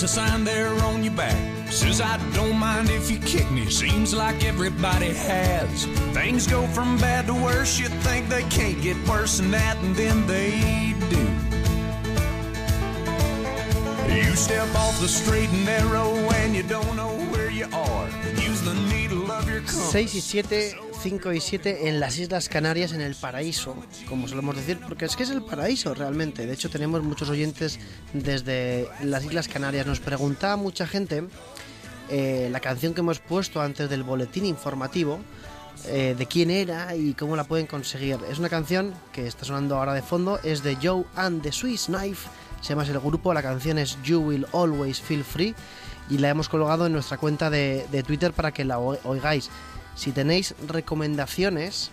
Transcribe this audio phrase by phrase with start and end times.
[0.00, 1.70] there's a sign there on your back.
[1.70, 5.84] Says I don't mind if you kick me, seems like everybody has.
[6.14, 9.94] Things go from bad to worse, you think they can't get worse than that, and
[9.94, 11.22] then they do.
[14.14, 18.08] You step off the straight and narrow and you don't know where you are.
[18.36, 19.92] Use the needle of your compass.
[19.92, 23.74] 6 y 7, 5 y 7 en las Islas Canarias, en el paraíso,
[24.06, 26.46] como solemos decir, porque es que es el paraíso realmente.
[26.46, 27.78] De hecho, tenemos muchos oyentes
[28.12, 29.86] desde las Islas Canarias.
[29.86, 31.24] Nos preguntaba mucha gente
[32.10, 35.20] eh, la canción que hemos puesto antes del boletín informativo,
[35.86, 38.18] eh, de quién era y cómo la pueden conseguir.
[38.30, 41.86] Es una canción que está sonando ahora de fondo, es de Joe and the Swiss
[41.86, 42.28] Knife,
[42.60, 45.54] se llama el grupo, la canción es You Will Always Feel Free
[46.10, 49.48] y la hemos colgado en nuestra cuenta de, de Twitter para que la oigáis.
[49.94, 51.90] Si tenéis recomendaciones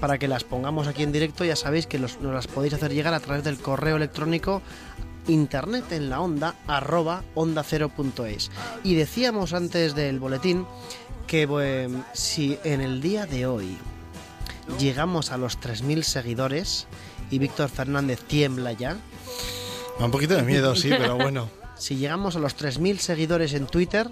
[0.00, 2.92] para que las pongamos aquí en directo, ya sabéis que los- nos las podéis hacer
[2.92, 4.62] llegar a través del correo electrónico
[5.28, 7.64] internet en la onda arroba onda
[8.82, 10.66] Y decíamos antes del boletín
[11.26, 13.76] que bueno, si en el día de hoy
[14.78, 16.86] llegamos a los 3.000 seguidores
[17.30, 18.96] y Víctor Fernández tiembla ya,
[19.98, 21.48] Da un poquito de miedo, sí, pero bueno.
[21.78, 24.08] si llegamos a los 3.000 seguidores en Twitter,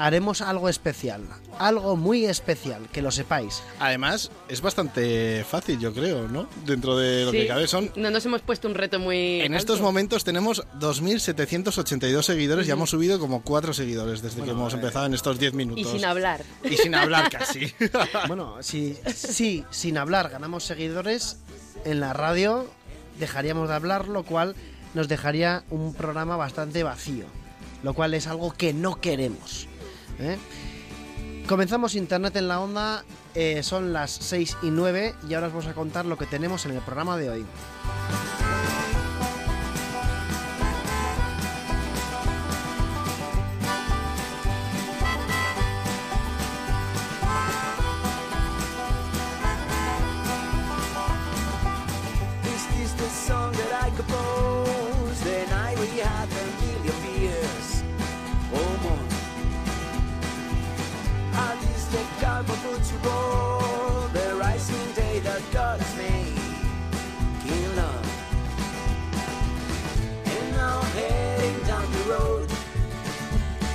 [0.00, 1.20] haremos algo especial,
[1.58, 3.62] algo muy especial, que lo sepáis.
[3.78, 6.48] Además, es bastante fácil, yo creo, ¿no?
[6.64, 7.36] Dentro de lo Sí.
[7.36, 7.92] que cabe son...
[7.96, 9.42] No nos hemos puesto un reto muy.
[9.42, 9.58] En alto.
[9.58, 15.04] estos momentos tenemos 2.782 seguidores y hemos subido como 4 seguidores desde que hemos empezado
[15.04, 15.86] en estos 10 minutos.
[15.86, 16.42] Y sin hablar.
[16.64, 17.72] Y sin hablar casi.
[18.26, 21.36] Bueno, si, si sin hablar ganamos seguidores
[21.84, 22.66] en la radio,
[23.18, 24.54] dejaríamos de hablar, lo cual
[24.94, 27.26] nos dejaría un programa bastante vacío,
[27.82, 29.66] lo cual es algo que no queremos.
[30.20, 30.38] ¿Eh?
[31.48, 33.04] Comenzamos Internet en la onda,
[33.34, 36.64] eh, son las 6 y 9 y ahora os vamos a contar lo que tenemos
[36.66, 37.46] en el programa de hoy.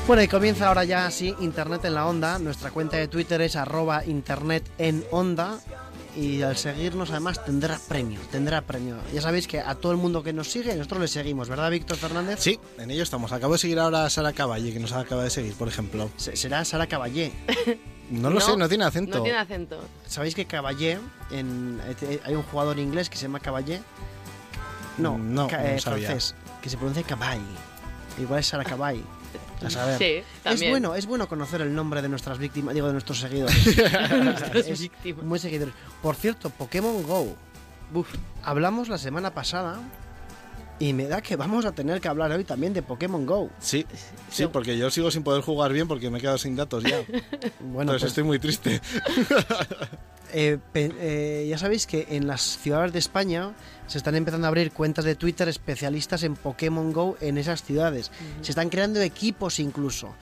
[0.08, 2.38] Bueno, y comienza ahora ya así Internet en la onda.
[2.38, 5.59] Nuestra cuenta de Twitter es arroba internet en onda.
[6.18, 8.98] Y al seguirnos además tendrá premio, tendrá premio.
[9.14, 11.98] Ya sabéis que a todo el mundo que nos sigue, nosotros le seguimos, ¿verdad, Víctor
[11.98, 12.40] Fernández?
[12.40, 13.34] Sí, en ello estamos.
[13.34, 16.09] Acabo de seguir ahora a Sara Caballe, que nos acaba de seguir, por ejemplo.
[16.16, 17.31] Se- Será Sara Caballé.
[18.08, 19.18] No lo sé, no tiene acento.
[19.18, 19.80] No tiene acento.
[20.06, 21.00] ¿Sabéis que Caballé,
[21.31, 23.82] en, eh, hay un jugador inglés que se llama Caballé?
[25.00, 26.09] No, No, ca- no eh, sabía.
[26.09, 27.42] francés, que se pronuncia Caball.
[28.20, 29.03] Igual es Sara Caball.
[29.66, 29.98] A saber.
[29.98, 33.66] Sí, es bueno, es bueno conocer el nombre de nuestras víctimas, digo, de nuestros seguidores.
[34.24, 35.24] Nuestras Es víctimas.
[35.24, 35.74] Muy seguidores.
[36.02, 37.36] Por cierto, Pokémon Go.
[38.44, 39.80] Hablamos la semana pasada
[40.80, 43.50] y me da que vamos a tener que hablar hoy también de Pokémon Go.
[43.59, 43.86] Sí,
[44.30, 46.97] sí, porque yo sigo sin poder jugar bien porque me he quedado sin datos ya.
[47.59, 48.82] Bueno, Entonces pues, estoy muy triste.
[50.38, 53.53] eh, eh, ya sabéis que en las ciudades de España
[53.88, 58.12] se están empezando a abrir cuentas de Twitter especialistas en Pokémon Go en esas ciudades.
[58.41, 60.13] Se están creando equipos incluso.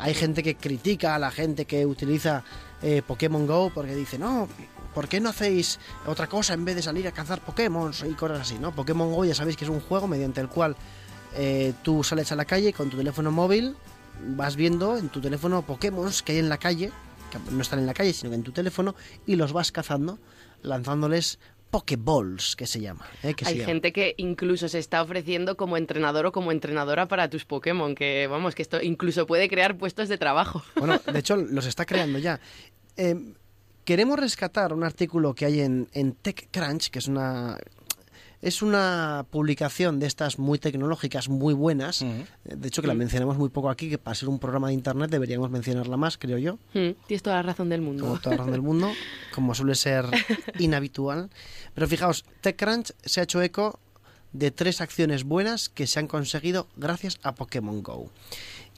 [0.00, 2.42] Hay gente que critica a la gente que utiliza
[2.82, 4.48] eh, Pokémon Go porque dice, no,
[4.96, 8.40] ¿por qué no hacéis otra cosa en vez de salir a cazar Pokémon y cosas
[8.40, 8.58] así?
[8.58, 8.74] ¿no?
[8.74, 10.74] Pokémon Go ya sabéis que es un juego mediante el cual
[11.84, 13.76] tú sales a la calle con tu teléfono móvil,
[14.36, 16.90] vas viendo en tu teléfono Pokémon que hay en la calle,
[17.32, 18.94] que no están en la calle, sino que en tu teléfono,
[19.26, 20.18] y los vas cazando,
[20.62, 21.38] lanzándoles
[21.70, 23.06] Pokéballs, que se llama.
[23.22, 23.32] ¿eh?
[23.34, 23.66] que se Hay llama.
[23.66, 28.26] gente que incluso se está ofreciendo como entrenador o como entrenadora para tus Pokémon, que
[28.26, 30.62] vamos, que esto incluso puede crear puestos de trabajo.
[30.76, 32.40] Bueno, de hecho, los está creando ya.
[32.98, 33.16] Eh,
[33.86, 37.56] queremos rescatar un artículo que hay en, en TechCrunch, que es una.
[38.42, 42.02] Es una publicación de estas muy tecnológicas, muy buenas.
[42.02, 42.24] Ujú.
[42.44, 45.10] De hecho, que la mencionamos muy poco aquí, que para ser un programa de internet
[45.12, 46.54] deberíamos mencionarla más, creo yo.
[46.74, 48.02] Mm, Tienes toda la razón del mundo.
[48.04, 48.90] como toda razón del mundo,
[49.32, 50.06] como suele ser
[50.58, 51.30] inhabitual.
[51.72, 53.78] Pero fijaos, TechCrunch se ha hecho eco
[54.32, 58.10] de tres acciones buenas que se han conseguido gracias a Pokémon Go.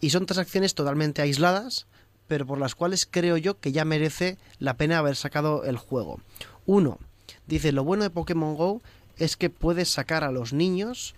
[0.03, 1.87] Y son tres acciones totalmente aisladas,
[2.27, 6.21] pero por las cuales creo yo que ya merece la pena haber sacado el juego.
[6.67, 6.99] Uno,
[7.47, 8.83] dice, lo bueno de Pokémon Go
[9.19, 11.15] es que puedes sacar a los niños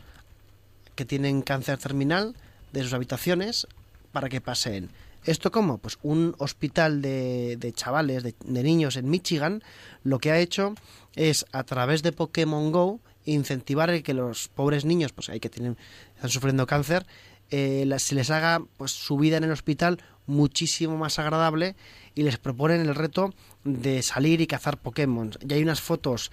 [0.94, 2.34] que tienen cáncer terminal
[2.72, 3.66] de sus habitaciones
[4.12, 4.90] para que paseen.
[5.25, 5.78] ¿Esto cómo?
[5.78, 9.62] Pues un hospital de, de chavales, de, de niños en Michigan,
[10.04, 10.75] lo que ha hecho
[11.16, 15.76] es a través de Pokémon Go incentivar que los pobres niños, pues hay que tienen,
[16.14, 17.06] están sufriendo cáncer,
[17.50, 21.76] eh, se les haga pues su vida en el hospital muchísimo más agradable
[22.14, 23.34] y les proponen el reto
[23.64, 25.32] de salir y cazar Pokémon.
[25.46, 26.32] Y hay unas fotos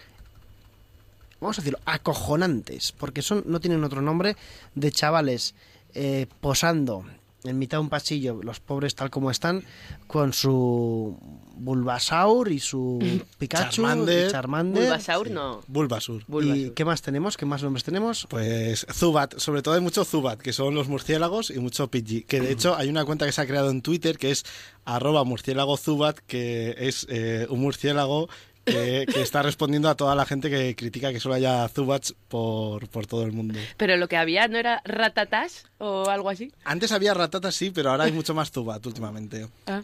[1.43, 4.35] vamos a decirlo, acojonantes, porque son, no tienen otro nombre,
[4.75, 5.55] de chavales
[5.93, 7.05] eh, posando
[7.43, 9.63] en mitad de un pasillo, los pobres tal como están,
[10.07, 11.17] con su
[11.55, 12.99] Bulbasaur y su
[13.37, 14.27] Pikachu Charmander.
[14.27, 14.83] y Charmander.
[14.83, 15.61] Bulbasaur no.
[15.67, 16.21] Bulbasur.
[16.21, 16.73] ¿Y Bulbasaur.
[16.73, 17.37] qué más tenemos?
[17.37, 18.27] ¿Qué más nombres tenemos?
[18.29, 22.23] Pues Zubat, sobre todo hay mucho Zubat, que son los murciélagos, y mucho Pidgey.
[22.23, 24.45] Que de hecho hay una cuenta que se ha creado en Twitter que es
[24.85, 28.29] arroba murciélago Zubat, que es eh, un murciélago
[28.65, 32.87] que, que está respondiendo a toda la gente que critica que solo haya Zubats por,
[32.89, 33.59] por todo el mundo.
[33.77, 36.51] Pero lo que había no era ratatas o algo así.
[36.63, 39.47] Antes había ratatas, sí, pero ahora hay mucho más Zubat últimamente.
[39.67, 39.81] Ah.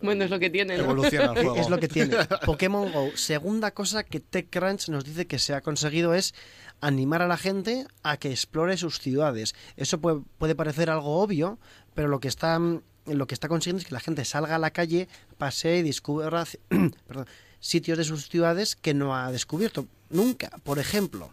[0.00, 0.84] Bueno, es lo que tiene, ¿no?
[0.84, 1.56] Evoluciona el juego.
[1.56, 2.16] Es lo que tiene.
[2.46, 3.10] Pokémon Go.
[3.14, 6.34] Segunda cosa que TechCrunch nos dice que se ha conseguido es
[6.80, 9.54] animar a la gente a que explore sus ciudades.
[9.76, 11.58] Eso puede, puede parecer algo obvio,
[11.94, 12.60] pero lo que está
[13.06, 16.44] lo que está consiguiendo es que la gente salga a la calle, pasee y descubra
[17.06, 17.26] perdón,
[17.62, 20.50] sitios de sus ciudades que no ha descubierto nunca.
[20.64, 21.30] Por ejemplo,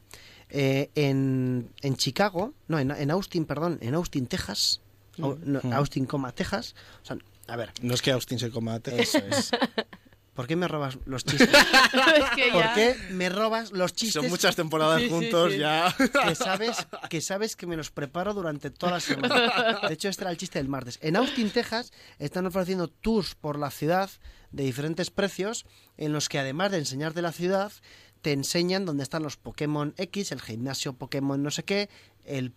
[0.49, 4.79] eh, en, en Chicago, no, en, en Austin, perdón, en Austin, Texas,
[5.17, 6.75] Au- no, Austin, coma, Texas.
[7.03, 7.17] O sea,
[7.47, 9.15] a ver, No es que Austin se coma a Texas.
[9.15, 9.51] eso es.
[10.39, 11.49] ¿Por qué me robas los chistes?
[11.53, 12.73] es que ¿Por ya...
[12.73, 15.57] qué me robas los chistes Son muchas temporadas Sí, juntos sí.
[15.59, 15.93] ya.
[15.97, 19.81] que sabes, que sabes que me los preparo durante toda la semana?
[19.85, 20.97] De hecho, este era el chiste del martes.
[21.01, 24.09] En Austin, Texas, están ofreciendo tours por la ciudad
[24.51, 25.65] de diferentes precios
[25.97, 27.73] en los que además de enseñarte la ciudad,
[28.21, 31.89] te enseñan dónde están los Pokémon X, el gimnasio Pokémon no sé qué,
[32.23, 32.53] el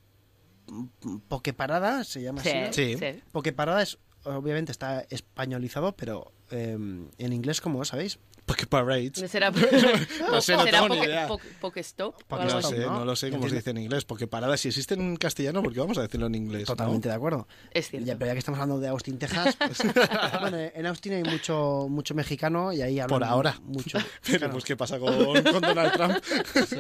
[0.69, 2.73] mm, Pokeparada, se llama Sí, así, ¿no?
[2.73, 2.97] Sí.
[2.97, 3.23] sí.
[3.33, 8.19] Pokeparada es, obviamente está españolizado, pero eh, en inglés, ¿cómo sabéis?
[8.45, 9.23] Porque Parades.
[9.23, 9.51] ¿No será,
[10.31, 11.29] No sé, no será tengo ni idea.
[11.61, 12.99] Pokestop Porque No sé, ¿no?
[12.99, 14.05] no lo sé cómo se dice en inglés.
[14.05, 16.63] Porque paradas, si existen en castellano, ¿por qué vamos a decirlo en inglés?
[16.63, 16.67] no?
[16.75, 17.47] Totalmente de acuerdo.
[17.71, 18.07] Es cierto.
[18.07, 19.79] Ya, pero ya que estamos hablando de Austin, Texas, pues,
[20.41, 23.61] bueno, en Austin hay mucho mucho mexicano y ahí hablan Por ahora.
[23.63, 23.99] mucho.
[24.23, 26.17] Claro, pues, ¿qué pasa con, con Donald Trump?
[26.67, 26.77] sí.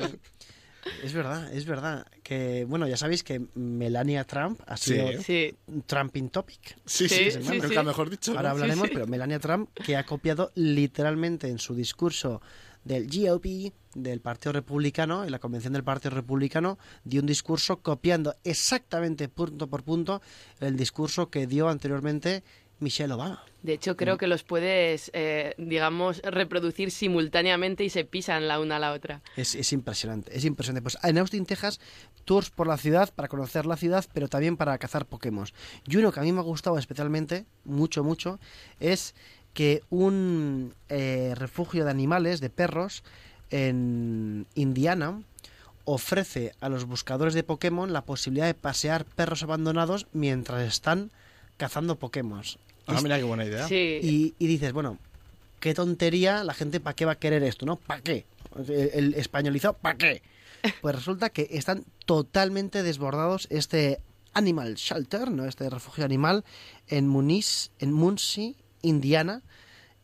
[1.02, 5.54] Es verdad, es verdad que bueno, ya sabéis que Melania Trump ha sido Sí,
[5.86, 6.76] Trumping topic.
[6.84, 7.86] Sí, Sí, sí, sí, nunca sí.
[7.86, 8.32] mejor dicho.
[8.32, 8.38] ¿no?
[8.38, 8.94] Ahora hablaremos, sí.
[8.94, 12.42] pero Melania Trump que ha copiado literalmente en su discurso
[12.84, 18.34] del GOP, del Partido Republicano, en la convención del Partido Republicano, dio un discurso copiando
[18.42, 20.20] exactamente punto por punto
[20.60, 22.42] el discurso que dio anteriormente
[22.82, 23.42] Michelle Obama.
[23.62, 23.96] de hecho Mm.
[23.96, 28.92] creo que los puedes, eh, digamos, reproducir simultáneamente y se pisan la una a la
[28.92, 29.22] otra.
[29.36, 30.82] Es, es impresionante, es impresionante.
[30.82, 31.78] Pues en Austin, Texas,
[32.24, 35.46] tours por la ciudad para conocer la ciudad, pero también para cazar Pokémon.
[35.86, 38.40] Y uno que a mí me ha gustado especialmente, mucho, mucho,
[38.80, 39.14] es
[39.54, 43.04] que un eh, refugio de animales, de perros,
[43.50, 45.22] en Indiana,
[45.84, 51.10] ofrece a los buscadores de Pokémon la posibilidad de pasear perros abandonados mientras están
[51.58, 52.42] cazando Pokémon.
[52.86, 53.66] Ah, mira qué buena idea.
[53.68, 54.98] Sí, Y, y dices, bueno,
[55.60, 57.76] qué tontería, la gente para qué va a querer esto, ¿no?
[57.76, 58.24] ¿Para qué?
[58.68, 60.22] El, el españolizado, ¿para qué?
[60.80, 64.00] Pues resulta que están totalmente desbordados este
[64.34, 65.44] Animal Shelter, ¿no?
[65.46, 66.44] Este refugio animal
[66.88, 69.42] en Muniz, en Muncie, Indiana.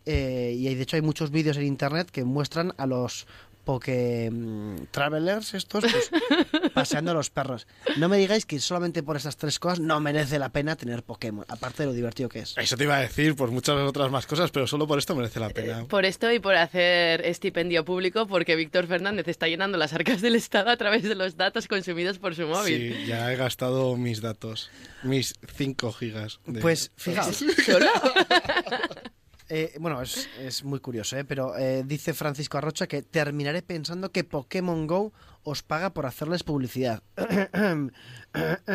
[0.05, 3.27] Eh, y de hecho hay muchos vídeos en internet que muestran a los
[3.69, 6.11] Poké mm, Travelers estos pues,
[6.73, 7.67] paseando a los perros.
[7.99, 11.45] No me digáis que solamente por estas tres cosas no merece la pena tener Pokémon,
[11.49, 12.57] aparte de lo divertido que es.
[12.57, 15.39] Eso te iba a decir por muchas otras más cosas, pero solo por esto merece
[15.39, 15.85] la pena.
[15.85, 20.37] por esto y por hacer estipendio público, porque Víctor Fernández está llenando las arcas del
[20.37, 22.95] Estado a través de los datos consumidos por su móvil.
[22.97, 24.71] Sí, ya he gastado mis datos,
[25.03, 26.41] mis 5 gigas.
[26.47, 27.45] de- Pues fijaos.
[29.49, 31.25] Eh, bueno, es, es muy curioso, ¿eh?
[31.25, 35.13] pero eh, dice Francisco Arrocha que terminaré pensando que Pokémon Go
[35.43, 37.03] os paga por hacerles publicidad.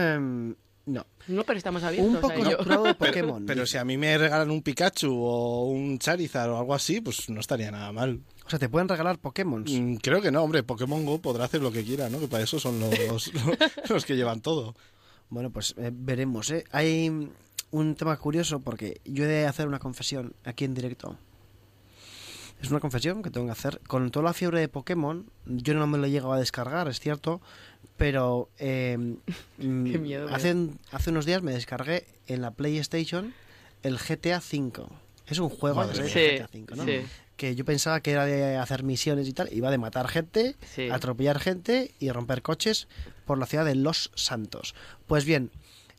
[0.86, 1.06] no.
[1.28, 2.58] No, pero estamos abiertos Un a poco ello.
[2.58, 3.46] de Pero, Pokémon.
[3.46, 7.30] pero si a mí me regalan un Pikachu o un Charizard o algo así, pues
[7.30, 8.22] no estaría nada mal.
[8.46, 9.64] O sea, te pueden regalar Pokémon.
[9.66, 12.20] Mm, Creo que no, hombre, Pokémon Go podrá hacer lo que quiera, ¿no?
[12.20, 13.32] Que para eso son los, los,
[13.90, 14.76] los que llevan todo.
[15.30, 16.52] Bueno, pues eh, veremos.
[16.52, 16.66] ¿eh?
[16.72, 17.30] Hay
[17.72, 21.18] un tema curioso porque yo he de hacer una confesión aquí en directo.
[22.62, 23.82] Es una confesión que tengo que hacer.
[23.88, 27.00] Con toda la fiebre de Pokémon, yo no me lo he llegado a descargar, es
[27.00, 27.42] cierto,
[27.98, 28.98] pero eh,
[29.58, 33.34] mm, Qué miedo, hace, un- hace unos días me descargué en la PlayStation
[33.82, 34.86] el GTA V.
[35.28, 35.96] Es un juego de.
[36.10, 36.86] Sí, GTA V, ¿no?
[36.86, 37.02] sí.
[37.36, 39.52] Que yo pensaba que era de hacer misiones y tal.
[39.52, 40.90] Iba de matar gente, Sí.
[40.90, 42.88] atropellar gente y romper coches
[43.26, 44.76] por la ciudad de Los Santos.
[45.08, 45.50] Pues bien,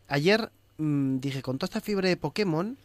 [0.09, 2.77] ayer mm, dije, con toda esta fiebre de Pokémon,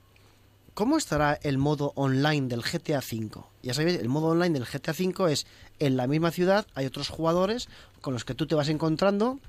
[0.74, 3.43] ¿cómo estará el modo online del GTA V?
[3.63, 5.46] Ya sabéis, el modo online del GTA V es
[5.79, 7.69] en la misma ciudad, hay otros jugadores
[8.01, 9.39] con los que tú te vas encontrando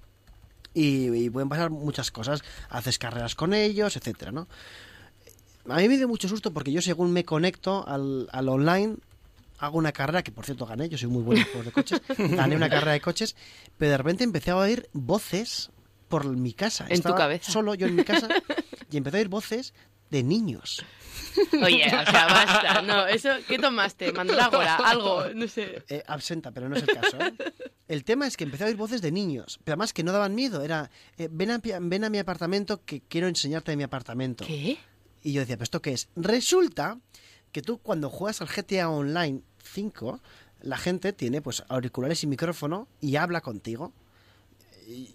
[0.74, 2.42] y, y pueden pasar muchas cosas.
[2.68, 4.48] Haces carreras con ellos, etcétera, ¿no?
[5.68, 8.96] A mí me dio mucho susto porque yo según me conecto al, al online
[9.60, 12.02] hago una carrera, que por cierto gané, yo soy muy bueno en juegos de coches,
[12.18, 13.36] gané una carrera de coches,
[13.76, 15.70] pero de repente empecé a oír voces
[16.10, 16.84] por mi casa.
[16.90, 17.50] En tu cabeza.
[17.50, 18.28] Solo yo en mi casa
[18.90, 19.72] y empecé a oír voces
[20.10, 20.84] de niños.
[21.62, 22.82] Oye, o sea, basta.
[22.82, 24.12] No, eso, ¿qué tomaste?
[24.12, 25.84] Mandrágora, algo, no sé.
[25.88, 27.16] Eh, absenta, pero no es el caso.
[27.20, 27.32] ¿eh?
[27.86, 30.34] El tema es que empecé a oír voces de niños, pero además que no daban
[30.34, 30.62] miedo.
[30.62, 34.44] Era, eh, ven, a, ven a mi apartamento que quiero enseñarte de mi apartamento.
[34.44, 34.78] ¿Qué?
[35.22, 36.08] Y yo decía, ¿pero esto qué es?
[36.16, 36.98] Resulta
[37.52, 40.20] que tú cuando juegas al GTA Online 5,
[40.62, 43.92] la gente tiene pues auriculares y micrófono y habla contigo.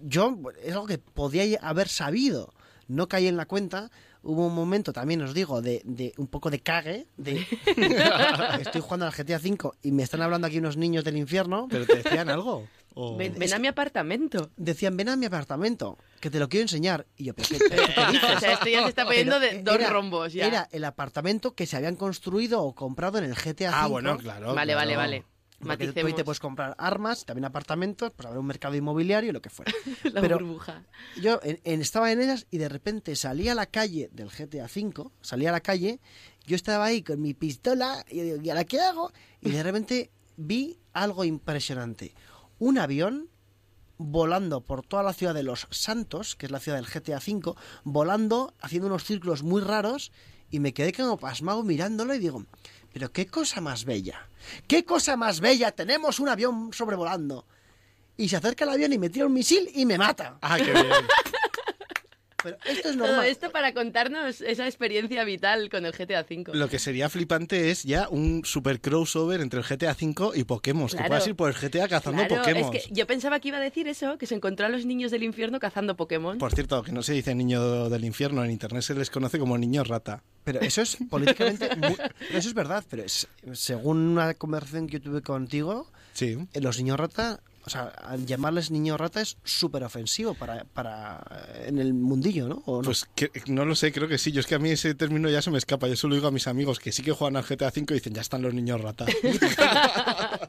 [0.02, 2.54] Yo, es algo que podía haber sabido.
[2.88, 3.90] No caí en la cuenta.
[4.22, 7.08] Hubo un momento, también os digo, de, de un poco de cague.
[7.18, 7.46] De,
[8.62, 11.68] estoy jugando al GTA 5 y me están hablando aquí unos niños del infierno.
[11.70, 12.68] ¿Pero te decían algo?
[12.98, 14.50] O- Ven, ven a mi apartamento.
[14.56, 17.06] Decían, ven a mi apartamento, que te lo quiero enseñar.
[17.18, 18.36] Y yo, ¿pero qué, pero qué dices?
[18.38, 20.48] O sea, esto ya se está poniendo de dos era- rombos ya.
[20.48, 23.74] Era el apartamento que se habían construido o comprado en el GTA V.
[23.76, 24.56] Ah, bueno, claro.
[24.56, 25.24] Vale, vale, vale.
[25.74, 29.34] Porque tú ahí te puedes comprar armas, también apartamentos, pues habrá un mercado inmobiliario y
[29.34, 29.72] lo que fuera.
[30.14, 30.84] la Pero burbuja.
[31.22, 34.66] yo en- en- estaba en ellas y de repente salí a la calle del GTA
[34.66, 36.00] V, salí a la calle,
[36.46, 39.12] yo estaba ahí con mi pistola y digo, ¿y ahora qué hago?
[39.42, 42.14] Y de repente vi algo impresionante.
[42.60, 43.30] Un avión
[43.98, 47.54] volando por toda la ciudad de Los Santos, que es la ciudad del GTA V,
[47.84, 50.12] volando, haciendo unos círculos muy raros,
[50.52, 52.46] y me quedé como pasmado mirándolo y digo,
[52.96, 54.30] pero qué cosa más bella,
[54.68, 57.46] qué cosa más bella, tenemos un avión sobrevolando.
[58.16, 60.38] Y se acerca el avión y me tira un misil y me mata.
[60.42, 60.88] Ah, qué bien.
[62.46, 63.26] Pero esto es Todo normal.
[63.26, 66.52] esto para contarnos esa experiencia vital con el GTA V.
[66.54, 70.88] Lo que sería flipante es ya un super crossover entre el GTA V y Pokémon.
[70.88, 72.74] Que puedas ir por el GTA cazando Claro, Pokémon.
[72.76, 75.10] es que yo pensaba que iba a decir eso, que se encontró a los niños
[75.12, 76.38] del infierno cazando Pokémon.
[76.38, 79.58] Por cierto, que no se dice niño del infierno, en internet se les conoce como
[79.58, 80.22] niño rata.
[80.44, 81.76] Pero eso es políticamente...
[81.78, 81.96] muy-
[82.32, 86.38] Eso es verdad, pero es- según una conversación que yo tuve contigo, Sí.
[86.54, 87.42] eh, los niños rata...
[87.66, 87.94] O sea,
[88.26, 92.64] llamarles niño rata es súper ofensivo para, para eh, en el mundillo, ¿no?
[92.66, 92.86] ¿O no?
[92.86, 94.32] Pues que, no lo sé, creo que sí.
[94.32, 95.88] Yo es que a mí ese término ya se me escapa.
[95.88, 98.14] Yo solo digo a mis amigos que sí que juegan al GTA V y dicen,
[98.14, 99.06] ya están los niños rata.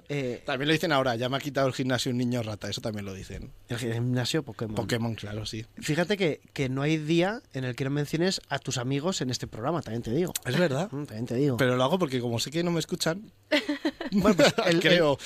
[0.09, 2.69] Eh, también lo dicen ahora, ya me ha quitado el gimnasio un niño rata.
[2.71, 3.51] Eso también lo dicen.
[3.69, 4.77] el gimnasio Pokémon.
[4.77, 5.67] Pokémon, claro, sí.
[5.79, 9.31] Fíjate que, que no hay día en el que no menciones a tus amigos en
[9.31, 10.33] este programa, también te digo.
[10.45, 10.91] Es verdad.
[10.93, 11.57] Mm, También te digo.
[11.57, 13.33] Pero lo hago porque como sé que no me escuchan,
[14.13, 15.19] Bueno, pues el, creo.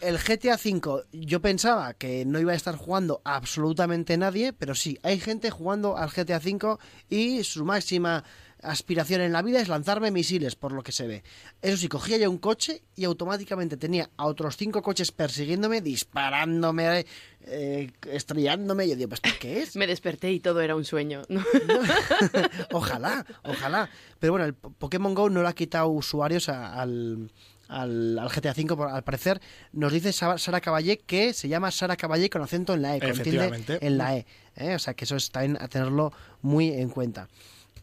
[0.00, 4.98] el GTA V, yo pensaba que no iba a estar jugando absolutamente nadie, pero sí,
[5.02, 8.24] hay gente jugando al GTA V y su máxima
[8.62, 11.22] aspiración en la vida es lanzarme misiles, por lo que se ve.
[11.62, 17.04] Eso sí, cogía yo un coche y automáticamente tenía a otros cinco coches persiguiéndome, disparándome,
[17.42, 18.88] eh, estrellándome.
[18.88, 19.76] Yo digo, ¿pues qué es?
[19.76, 21.22] Me desperté y todo era un sueño.
[21.28, 21.44] ¿no?
[22.72, 23.88] ojalá, ojalá.
[24.18, 27.30] Pero bueno, el Po- Pokémon Go no le ha quitado usuarios a- al,
[27.68, 29.40] al, al GTA V, por- al parecer.
[29.72, 32.98] Nos dice Sa- Sara Caballé que se llama Sara Caballé con acento en la E,
[33.02, 33.78] Efectivamente.
[33.80, 34.26] en la E.
[34.56, 34.74] ¿eh?
[34.74, 37.28] O sea que eso es también a tenerlo muy en cuenta.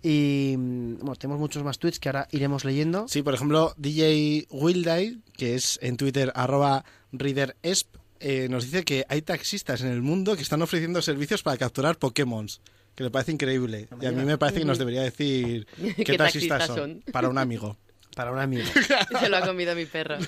[0.02, 3.08] Y mm, bueno, tenemos muchos más tweets que ahora iremos leyendo.
[3.08, 9.06] Sí, por ejemplo, DJ Wilday, que es en Twitter arroba readeresp, eh, nos dice que
[9.10, 12.48] hay taxistas en el mundo que están ofreciendo servicios para capturar Pokémon.
[12.96, 13.88] Que le parece increíble.
[14.02, 17.02] y a mí me parece que nos debería decir qué, ¿Qué taxistas, taxistas son.
[17.04, 17.12] son?
[17.12, 17.76] Para un amigo.
[18.16, 18.64] Para un amigo.
[19.20, 20.18] Se lo ha comido mi perro.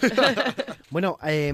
[0.92, 1.52] Bueno, eh,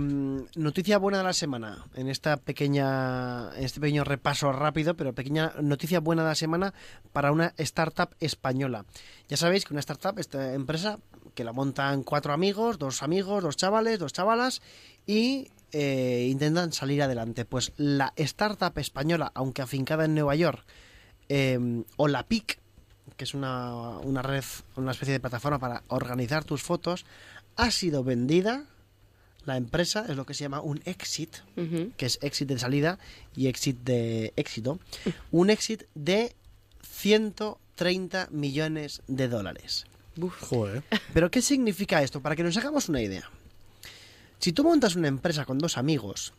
[0.55, 5.53] noticia buena de la semana en esta pequeña, en este pequeño repaso rápido, pero pequeña
[5.61, 6.73] noticia buena de la semana
[7.11, 8.85] para una startup española.
[9.29, 10.99] Ya sabéis que una startup, esta empresa
[11.33, 14.61] que la montan cuatro amigos, dos amigos, dos chavales, dos chavalas
[15.07, 17.45] y eh, intentan salir adelante.
[17.45, 20.63] Pues la startup española, aunque afincada en Nueva York,
[21.29, 21.57] eh,
[21.95, 22.60] o la PIC,
[23.17, 24.43] que es una, una red,
[24.75, 27.05] una especie de plataforma para organizar tus fotos,
[27.55, 28.65] ha sido vendida.
[29.45, 31.37] La empresa es lo que se llama un exit,
[31.97, 32.99] que es exit de salida
[33.35, 34.79] y exit de éxito.
[35.31, 36.35] Un exit de
[36.83, 39.85] 130 millones de dólares.
[40.41, 40.83] Joder.
[41.13, 42.21] ¿Pero qué significa esto?
[42.21, 43.29] Para que nos hagamos una idea.
[44.37, 46.33] Si tú montas una empresa con dos amigos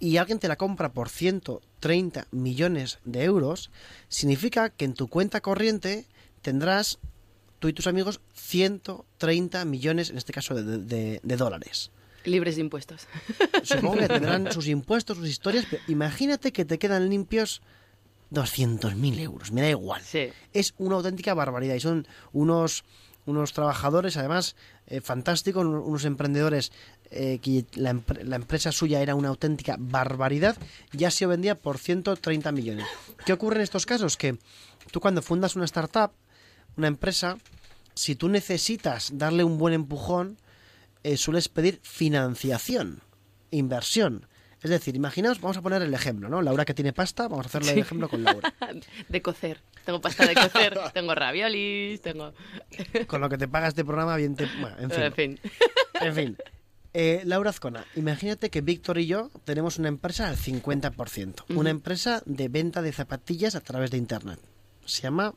[0.00, 3.70] y alguien te la compra por 130 millones de euros,
[4.08, 6.06] significa que en tu cuenta corriente
[6.42, 6.98] tendrás
[7.58, 11.90] tú y tus amigos 130 millones, en este caso, de, de- de dólares.
[12.24, 13.06] Libres de impuestos.
[13.64, 17.62] Supongo que tendrán sus impuestos, sus historias, pero imagínate que te quedan limpios
[18.30, 20.02] 200.000 euros, me da igual.
[20.02, 20.28] Sí.
[20.52, 22.84] Es una auténtica barbaridad y son unos,
[23.24, 24.54] unos trabajadores, además,
[24.86, 26.70] eh, fantásticos, un- unos emprendedores
[27.10, 30.56] eh, que la, empre- la empresa suya era una auténtica barbaridad,
[30.92, 32.86] ya se vendía por 130 millones.
[33.24, 34.16] ¿Qué ocurre en estos casos?
[34.16, 34.36] Que
[34.90, 36.10] tú cuando fundas una startup,
[36.76, 37.38] una empresa,
[37.94, 40.36] si tú necesitas darle un buen empujón,
[41.02, 43.00] eh, sueles pedir financiación,
[43.50, 44.26] inversión.
[44.62, 46.42] Es decir, imaginaos, vamos a poner el ejemplo, ¿no?
[46.42, 48.52] Laura que tiene pasta, vamos a hacerle el ejemplo con Laura.
[49.08, 49.60] De cocer.
[49.84, 52.34] Tengo pasta de cocer, tengo raviolis, tengo...
[53.06, 54.46] Con lo que te paga este programa, bien te...
[54.60, 55.02] Bueno, en fin.
[55.02, 55.40] En fin.
[56.00, 56.36] En fin.
[56.94, 61.44] Eh, Laura Azcona, imagínate que Víctor y yo tenemos una empresa al 50%.
[61.54, 64.38] Una empresa de venta de zapatillas a través de Internet.
[64.86, 65.34] Se llama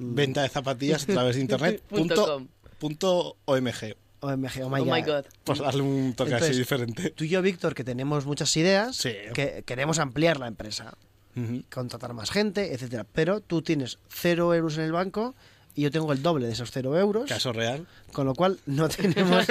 [0.00, 1.82] Venta de zapatillas a través de internet.
[1.88, 2.48] Punto punto, com.
[2.78, 3.96] punto OMG.
[4.20, 4.62] OMG.
[4.64, 5.06] Oh my, Oh my God.
[5.06, 5.24] god.
[5.44, 7.10] Por darle un toque Entonces, así diferente.
[7.10, 9.12] Tú y yo, Víctor, que tenemos muchas ideas, Sí.
[9.34, 10.94] que queremos ampliar la empresa,
[11.70, 13.04] contratar más gente, etcétera.
[13.12, 15.34] Pero tú tienes cero euros en el banco
[15.78, 17.28] y yo tengo el doble de esos cero euros.
[17.28, 17.86] Caso real.
[18.12, 19.46] Con lo cual no tenemos,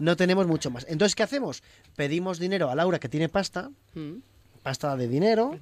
[0.00, 0.86] no tenemos mucho más.
[0.88, 1.62] Entonces, ¿qué hacemos?
[1.94, 4.20] Pedimos dinero a Laura que tiene pasta, Mm.
[4.62, 5.58] pasta de dinero,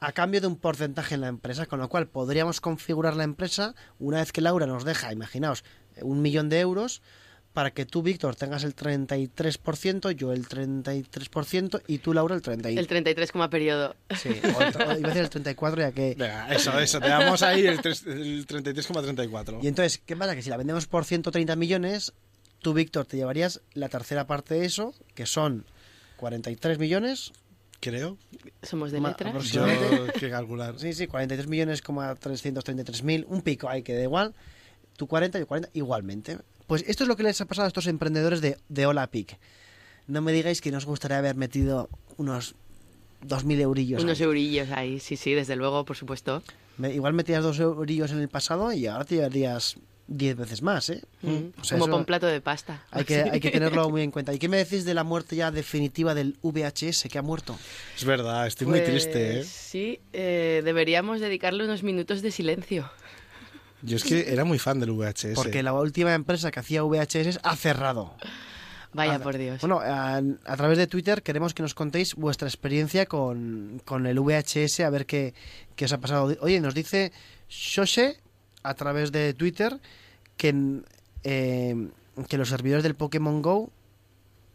[0.00, 3.74] a cambio de un porcentaje en la empresa, con lo cual podríamos configurar la empresa
[3.98, 5.64] una vez que Laura nos deja, imaginaos,
[6.02, 7.00] un millón de euros
[7.52, 12.78] para que tú, Víctor, tengas el 33%, yo el 33% y tú, Laura, el 33%.
[12.78, 13.96] El 33 como periodo.
[14.16, 16.14] Sí, o el, o iba a decir el 34 ya que...
[16.16, 17.00] Venga, eso, eso.
[17.00, 19.58] Te damos ahí el, tres- el 33,34.
[19.62, 20.34] Y entonces, ¿qué pasa?
[20.34, 22.12] Que si la vendemos por 130 millones,
[22.60, 25.64] tú, Víctor, te llevarías la tercera parte de eso, que son
[26.18, 27.32] 43 millones.
[27.80, 28.18] Creo.
[28.62, 29.50] Somos de letras.
[29.50, 29.64] Yo
[30.18, 30.78] que calcular.
[30.78, 34.34] Sí, sí, 43 millones, como 333 mil, un pico ahí que da igual.
[34.96, 36.36] Tú 40, yo 40, igualmente.
[36.70, 39.36] Pues esto es lo que les ha pasado a estos emprendedores de, de Hola Pic.
[40.06, 42.54] No me digáis que nos gustaría haber metido unos
[43.22, 44.00] 2.000 eurillos.
[44.00, 44.24] Unos ahí.
[44.24, 46.44] eurillos ahí, sí, sí, desde luego, por supuesto.
[46.78, 50.90] Me- igual metías dos eurillos en el pasado y ahora te llevarías 10 veces más,
[50.90, 51.02] ¿eh?
[51.22, 51.60] Mm.
[51.60, 52.84] O sea, como con plato de pasta.
[52.92, 54.32] Hay que, hay que tenerlo muy en cuenta.
[54.32, 57.58] ¿Y qué me decís de la muerte ya definitiva del VHS que ha muerto?
[57.96, 59.44] Es verdad, estoy muy Pues, triste, ¿eh?
[59.44, 62.88] Sí, eh, deberíamos dedicarle unos minutos de silencio.
[63.82, 65.34] Yo es que era muy fan del VHS.
[65.34, 68.14] Porque la última empresa que hacía VHS ha cerrado.
[68.92, 69.60] Vaya A- por Dios.
[69.60, 74.18] Bueno, a, a través de Twitter queremos que nos contéis vuestra experiencia con, con el
[74.18, 75.32] VHS, a ver qué,
[75.76, 76.36] qué os ha pasado.
[76.40, 77.12] Oye, nos dice
[77.48, 78.16] Shoshe
[78.62, 79.78] a través de Twitter
[80.36, 80.80] que,
[81.22, 81.88] eh,
[82.28, 83.70] que los servidores del Pokémon Go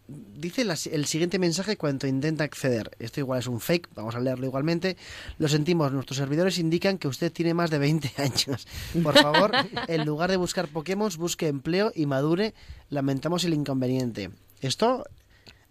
[0.08, 2.92] dice la- el siguiente mensaje cuando intenta acceder.
[3.00, 4.98] Esto igual es un fake, vamos a leerlo igualmente.
[5.40, 8.68] Lo sentimos, nuestros servidores indican que usted tiene más de 20 años.
[9.04, 9.52] Por favor,
[9.88, 12.54] en lugar de buscar Pokémon, busque empleo y madure.
[12.90, 14.30] Lamentamos el inconveniente.
[14.62, 15.06] Esto,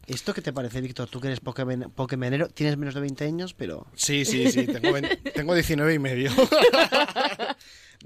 [0.07, 1.09] ¿esto qué te parece, Víctor?
[1.09, 3.87] Tú que eres Pokémon, Pokémonero, tienes menos de 20 años, pero...
[3.95, 6.31] Sí, sí, sí, tengo, vein- tengo 19 y medio.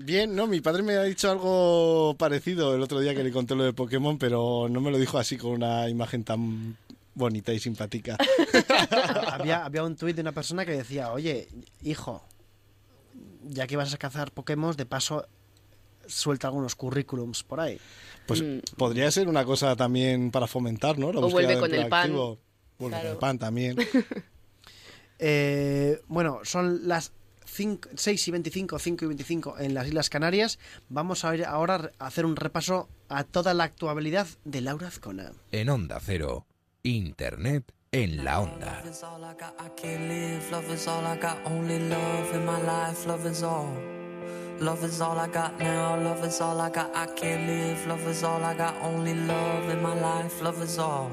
[0.00, 3.56] Bien, no, mi padre me ha dicho algo parecido el otro día que le conté
[3.56, 6.76] lo de Pokémon, pero no me lo dijo así con una imagen tan
[7.14, 8.16] bonita y simpática.
[9.32, 11.48] había, había un tuit de una persona que decía, oye,
[11.82, 12.22] hijo,
[13.42, 15.26] ya que vas a cazar Pokémon, de paso
[16.06, 17.80] suelta algunos currículums por ahí.
[18.26, 18.58] Pues Mm.
[18.76, 21.12] podría ser una cosa también para fomentar, ¿no?
[21.12, 22.00] La O vuelve con el pan.
[22.02, 22.38] activo.
[22.78, 23.76] Vuelve con el pan también.
[25.20, 27.10] Eh, bueno, son las
[27.48, 30.58] 5, 6 y 25, 5 y 25 en las Islas Canarias.
[30.88, 35.32] Vamos a ir ahora a hacer un repaso a toda la actualidad de Laura Azcona.
[35.50, 36.46] En Onda Cero,
[36.82, 38.82] Internet en la Onda.
[38.84, 40.50] Love is all I got, I can't live.
[40.50, 43.06] Love is all I got, only love in my life.
[43.06, 43.72] Love is all.
[44.60, 45.96] Love is all I got now.
[45.96, 47.86] Love is all I got, I can't live.
[47.86, 50.42] Love is all I got, only love in my life.
[50.42, 51.10] Love is all.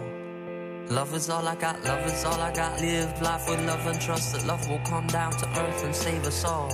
[0.89, 2.79] Love is all I got, love is all I got.
[2.79, 6.23] Live life with love and trust that love will come down to earth and save
[6.25, 6.69] us all.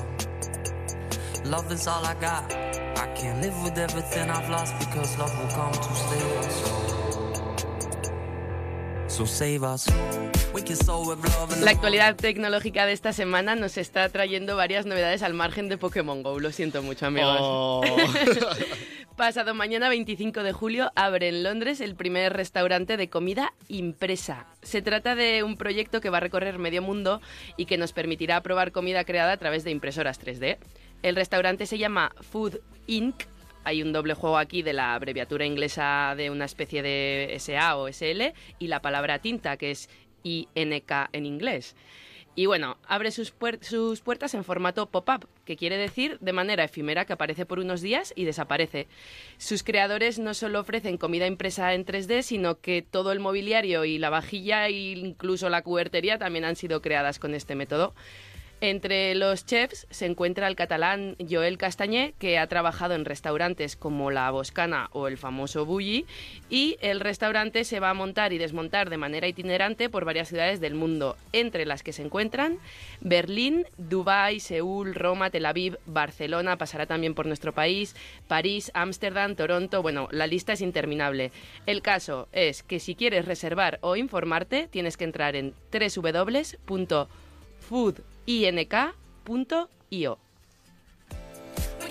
[1.46, 2.52] Love is all I got.
[2.54, 6.56] I can't live with everything I've lost because love will come to save us.
[9.08, 9.88] So save us.
[11.62, 16.24] La actualidad tecnológica de esta semana nos está trayendo varias novedades al margen de Pokémon
[16.24, 16.40] Go.
[16.40, 17.38] Lo siento mucho, amigos.
[17.40, 17.82] Oh.
[19.18, 24.48] Pasado mañana, 25 de julio, abre en Londres el primer restaurante de comida impresa.
[24.62, 27.22] Se trata de un proyecto que va a recorrer medio mundo
[27.58, 30.58] y que nos permitirá probar comida creada a través de impresoras 3D.
[31.04, 33.24] El restaurante se llama Food Inc.
[33.64, 37.90] Hay un doble juego aquí de la abreviatura inglesa de una especie de SA o
[37.90, 39.90] SL y la palabra tinta, que es
[40.24, 41.76] INK en inglés.
[42.34, 46.64] Y bueno, abre sus, puer- sus puertas en formato pop-up, que quiere decir de manera
[46.64, 48.88] efímera que aparece por unos días y desaparece.
[49.38, 53.98] Sus creadores no solo ofrecen comida impresa en 3D, sino que todo el mobiliario y
[53.98, 57.94] la vajilla e incluso la cubertería también han sido creadas con este método.
[58.64, 64.12] Entre los chefs se encuentra el catalán Joel Castañé, que ha trabajado en restaurantes como
[64.12, 66.06] La Boscana o el famoso Bulli,
[66.48, 70.60] y el restaurante se va a montar y desmontar de manera itinerante por varias ciudades
[70.60, 72.60] del mundo, entre las que se encuentran
[73.00, 77.96] Berlín, Dubái, Seúl, Roma, Tel Aviv, Barcelona, pasará también por nuestro país,
[78.28, 81.32] París, Ámsterdam, Toronto, bueno, la lista es interminable.
[81.66, 85.56] El caso es que si quieres reservar o informarte, tienes que entrar en
[88.26, 90.20] www.foodink.io.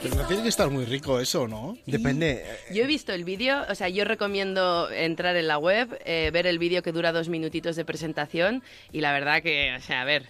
[0.02, 1.76] Pero no tiene que estar muy rico eso, ¿no?
[1.84, 2.42] Depende.
[2.72, 6.46] Yo he visto el vídeo, o sea, yo recomiendo entrar en la web, eh, ver
[6.46, 8.62] el vídeo que dura dos minutitos de presentación
[8.92, 10.26] y la verdad que, o sea, a ver,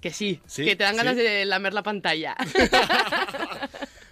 [0.00, 1.22] que sí, Sí, que te dan ganas sí.
[1.22, 2.36] de lamer la pantalla.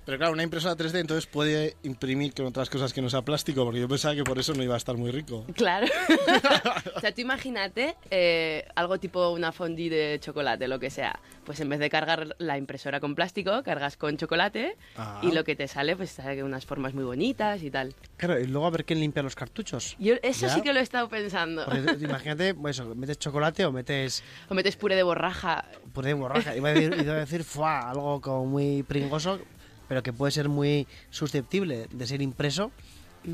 [0.06, 3.64] Pero claro, una impresora 3D entonces puede imprimir con otras cosas que no sea plástico,
[3.64, 5.44] porque yo pensaba que por eso no iba a estar muy rico.
[5.54, 5.86] claro.
[6.96, 11.18] o sea, tú imagínate eh, algo tipo una fondue de chocolate, lo que sea.
[11.44, 15.20] Pues en vez de cargar la impresora con plástico, cargas con chocolate Ah.
[15.22, 17.94] y lo que te sale, pues sale unas formas muy bonitas y tal.
[18.16, 19.96] Claro, y luego a ver quién limpia los cartuchos.
[19.98, 20.54] Yo eso Ya.
[20.54, 21.64] sí que lo he estado pensando.
[21.64, 25.64] Porque imagínate, pues eso, metes chocolate o metes O metes puré de borraja.
[25.92, 26.54] puré de borraja.
[26.56, 29.38] Iba a decir, iba a decir fuá, algo como muy pringoso,
[29.88, 32.70] pero que puede ser muy susceptible de ser impreso.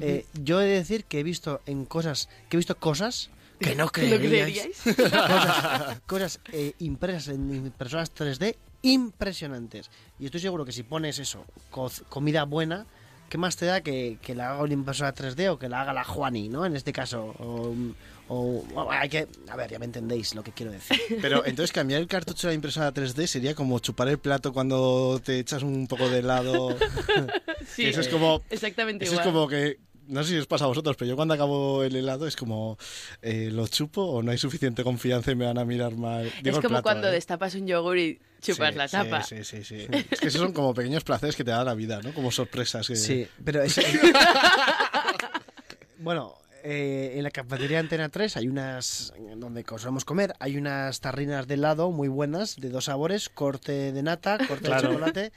[0.01, 3.75] Eh, yo he de decir que he visto en cosas, que he visto cosas que
[3.77, 4.79] no ¿Que no creeríais.
[4.83, 4.83] creeríais?
[5.13, 9.91] cosas cosas, eh, impresas en impresoras 3D impresionantes.
[10.19, 12.87] Y estoy seguro que si pones eso, co- comida buena,
[13.29, 15.93] ¿qué más te da que, que la haga una impresora 3D o que la haga
[15.93, 16.65] la Juani, ¿no?
[16.67, 17.35] En este caso.
[17.39, 17.75] O,
[18.29, 19.27] o- o hay que.
[19.49, 20.99] A ver, ya me entendéis lo que quiero decir.
[21.23, 25.21] Pero entonces cambiar el cartucho de la impresora 3D sería como chupar el plato cuando
[25.25, 26.77] te echas un poco de helado.
[27.75, 28.43] Sí, eso es como...
[28.51, 29.33] exactamente Eso es igual.
[29.35, 29.79] como que...
[30.09, 32.77] No sé si os pasa a vosotros, pero yo cuando acabo el helado es como...
[33.23, 36.25] eh, ¿Lo chupo o no hay suficiente confianza y me van a mirar mal?
[36.43, 37.13] Digo es como plato, cuando ¿eh?
[37.13, 39.23] destapas un yogur y chupas Sí, la sí, tapa.
[39.23, 39.87] Sí, sí, sí.
[40.11, 42.13] Es que esos son como pequeños placeres que te da la vida, ¿no?
[42.13, 42.87] Como sorpresas.
[42.89, 42.97] Que...
[42.97, 43.77] Sí, pero es...
[45.99, 51.47] bueno, eh, en la cafetería Antena 3 hay unas, donde solemos comer, hay unas tarrinas
[51.47, 54.89] de helado muy buenas, de dos sabores, corte de nata, corte Claro.
[54.89, 55.33] de chocolate,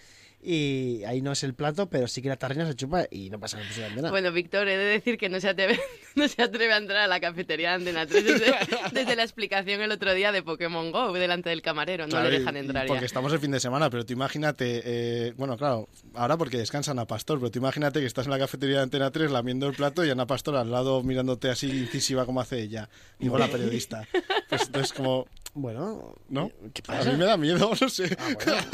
[0.45, 3.39] y ahí no es el plato, pero sí que la tarrina se chupa y no
[3.39, 4.12] pasa absolutamente nada.
[4.12, 5.79] Bueno, Víctor, he de decir que no se atreve,
[6.15, 8.53] no se atreve a entrar a la cafetería de Antena 3 desde,
[8.93, 12.05] desde la explicación el otro día de Pokémon GO delante del camarero.
[12.05, 13.05] No Claro, le dejan y entrar Porque ya.
[13.08, 17.05] estamos el fin de semana, pero tú imagínate, eh, bueno, claro, ahora porque descansan a
[17.05, 20.05] Pastor, pero tú imagínate que estás en la cafetería de Antena 3 lamiendo el plato
[20.05, 24.08] y Ana Pastor al lado mirándote así incisiva como hace ella, digo la periodista.
[24.49, 26.51] Pues entonces como, Bueno, ¿no?
[26.73, 27.12] ¿qué A pasa?
[27.12, 28.15] mí me da miedo, no sé.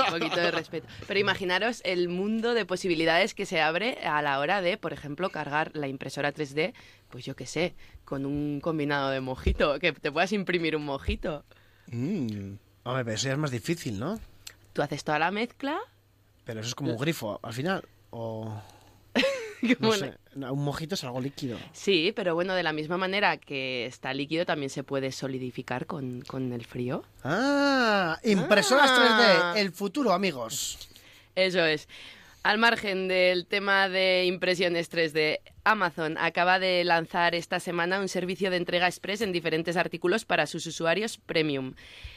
[0.09, 0.87] Un poquito de respeto.
[1.07, 1.19] Pero
[1.61, 5.71] imaginaros el mundo de posibilidades que se abre a la hora de, por ejemplo, cargar
[5.75, 6.73] la impresora 3D,
[7.09, 11.43] pues yo qué sé, con un combinado de mojito, que te puedas imprimir un mojito.
[11.87, 12.53] Mm.
[12.83, 14.19] Hombre, pero eso ya es más difícil, ¿no?
[14.73, 15.77] Tú haces toda la mezcla,
[16.45, 18.59] Pero eso es como un grifo, al final, o...
[19.79, 21.55] No sé, un mojito es algo líquido.
[21.71, 26.21] Sí, pero bueno, de la misma manera que está líquido, también se puede solidificar con,
[26.21, 27.03] con el frío.
[27.23, 29.53] Ah, impresoras Ah.
[29.53, 30.89] 3D, el futuro, amigos.
[31.35, 31.87] Eso es.
[32.43, 38.49] Al margen del tema de impresiones 3D, Amazon acaba de lanzar esta semana un servicio
[38.49, 41.75] de entrega express en diferentes artículos para sus usuarios premium.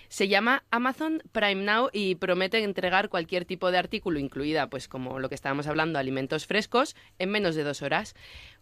[0.08, 5.18] Se llama Amazon Prime Now y promete entregar cualquier tipo de artículo, incluida, pues como
[5.18, 8.14] lo que estábamos hablando, alimentos frescos, en menos de dos horas.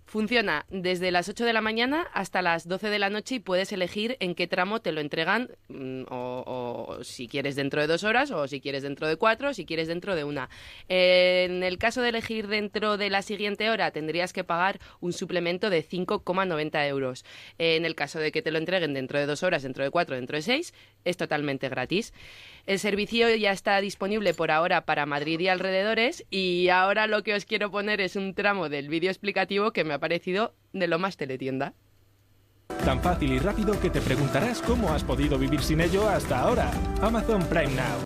[0.05, 3.73] Funciona desde las 8 de la mañana hasta las 12 de la noche y puedes
[3.73, 8.31] elegir en qué tramo te lo entregan, mm, o, si quieres dentro de dos horas,
[8.31, 10.51] o si quieres dentro de cuatro, o si quieres dentro de una.
[10.89, 15.71] En el caso de elegir dentro de la siguiente hora, tendrías que pagar un suplemento
[15.71, 17.25] de 5,90 euros.
[17.57, 20.17] En el caso de que te lo entreguen dentro de dos horas, dentro de cuatro,
[20.17, 22.13] dentro de seis, es totalmente gratis.
[22.67, 27.35] El servicio ya está disponible por ahora para Madrid y alrededores y ahora lo que
[27.35, 30.99] os quiero poner es un tramo del vídeo explicativo que me ha parecido de lo
[30.99, 31.75] más teletienda.
[32.85, 36.71] Tan fácil y rápido que te preguntarás cómo has podido vivir sin ello hasta ahora.
[37.03, 38.05] Amazon Prime Now.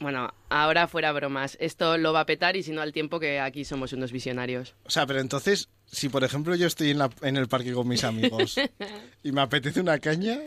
[0.00, 3.38] Bueno, ahora fuera bromas, esto lo va a petar y si no al tiempo que
[3.40, 4.74] aquí somos unos visionarios.
[4.84, 7.86] O sea, pero entonces, si por ejemplo yo estoy en, la- en el parque con
[7.86, 8.56] mis amigos
[9.22, 10.38] y me apetece una caña,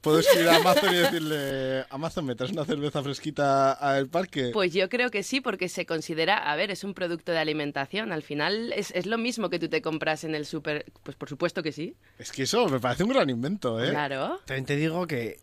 [0.00, 4.50] puedo escribir a Amazon y decirle, Amazon, ¿me traes una cerveza fresquita al parque?
[4.52, 8.12] Pues yo creo que sí, porque se considera, a ver, es un producto de alimentación.
[8.12, 10.86] Al final es, es lo mismo que tú te compras en el súper.
[11.02, 11.96] Pues por supuesto que sí.
[12.18, 13.90] Es que eso me parece un gran invento, ¿eh?
[13.90, 14.40] Claro.
[14.46, 15.38] También te digo que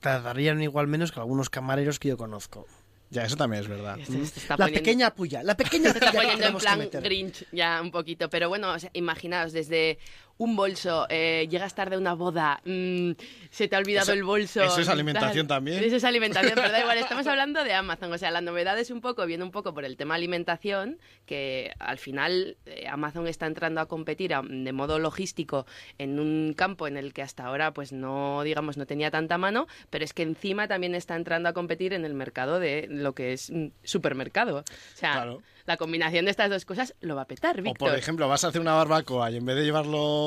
[0.00, 2.66] tardarían igual menos que algunos camareros que yo conozco.
[3.10, 3.96] Ya, eso también es verdad.
[3.98, 6.88] Se- se está La poniendo- pequeña puya, la pequeña Se está puya que poniendo en
[6.90, 7.02] plan.
[7.02, 8.28] Grinch ya un poquito.
[8.28, 9.98] Pero bueno, o sea, imaginaos, desde
[10.36, 13.12] un bolso, eh, llegas tarde a una boda, mm,
[13.50, 14.62] se te ha olvidado Eso- el bolso.
[14.62, 14.94] eso es tal.
[14.94, 15.82] alimentación también.
[15.82, 18.12] Eso es alimentación, pero da igual, estamos hablando de Amazon.
[18.12, 21.72] O sea, la novedad es un poco, viene un poco por el tema alimentación, que
[21.78, 25.66] al final eh, Amazon está entrando a competir a- de modo logístico
[25.98, 29.66] en un campo en el que hasta ahora, pues no, digamos, no tenía tanta mano,
[29.90, 33.32] pero es que encima también está entrando a competir en el mercado de lo que
[33.34, 34.58] es mm, supermercado.
[34.58, 35.42] O sea, Claro.
[35.66, 37.88] la combinación de estas dos cosas lo va a petar, O Víctor.
[37.90, 40.23] por ejemplo, vas a hacer una barbacoa y en vez de llevarlo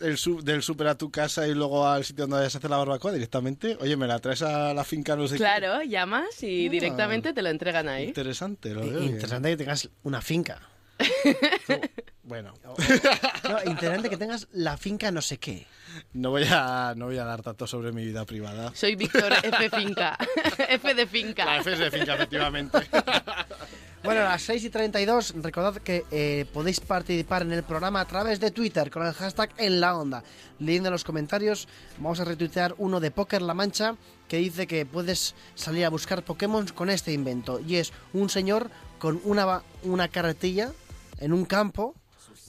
[0.00, 2.68] el su- del súper a tu casa y luego al sitio donde vayas a hacer
[2.70, 6.66] la barbacoa directamente, oye, me la traes a la finca, no sé Claro, llamas y
[6.66, 6.70] Ah.
[6.70, 8.04] directamente te lo entregan ahí.
[8.06, 9.12] Interesante, lo veo bien.
[9.14, 10.60] Interesante que tengas una finca.
[12.28, 15.64] Bueno, No, interesante que tengas la finca no sé qué.
[16.12, 18.72] no voy a no voy a dar datos sobre mi vida privada.
[18.74, 19.70] Soy Víctor F.
[19.70, 20.18] Finca.
[20.68, 21.44] F de finca.
[21.44, 22.78] La F es de finca, efectivamente.
[24.06, 28.04] Bueno, a las 6 y 32, recordad que eh, podéis participar en el programa a
[28.06, 30.22] través de Twitter con el hashtag en la onda.
[30.60, 31.66] Leyendo los comentarios,
[31.98, 33.96] vamos a retuitear uno de Poker La Mancha
[34.28, 37.60] que dice que puedes salir a buscar Pokémon con este invento.
[37.60, 40.70] Y es un señor con una, una carretilla
[41.18, 41.94] en un campo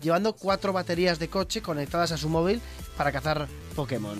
[0.01, 2.61] llevando cuatro baterías de coche conectadas a su móvil
[2.95, 4.19] para cazar Pokémon.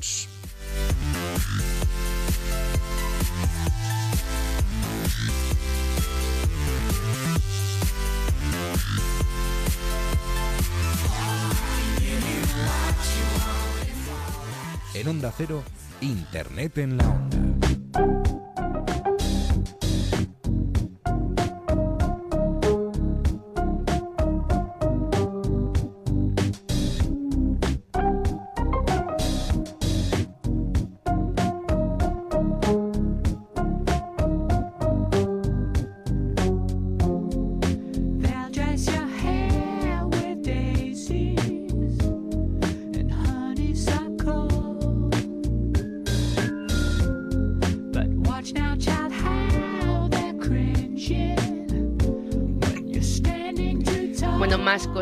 [14.99, 15.61] En Onda Cero,
[16.01, 17.66] Internet en la Onda.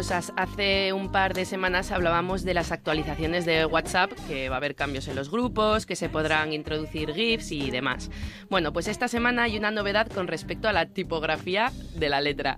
[0.06, 0.34] Cosas.
[0.38, 4.76] Hace un par de semanas hablábamos de las actualizaciones de WhatsApp, que va a haber
[4.76, 8.12] cambios en los grupos, que se podrán introducir GIFs y demás.
[8.48, 12.58] Bueno, pues esta semana hay una novedad con respecto a la tipografía de la letra.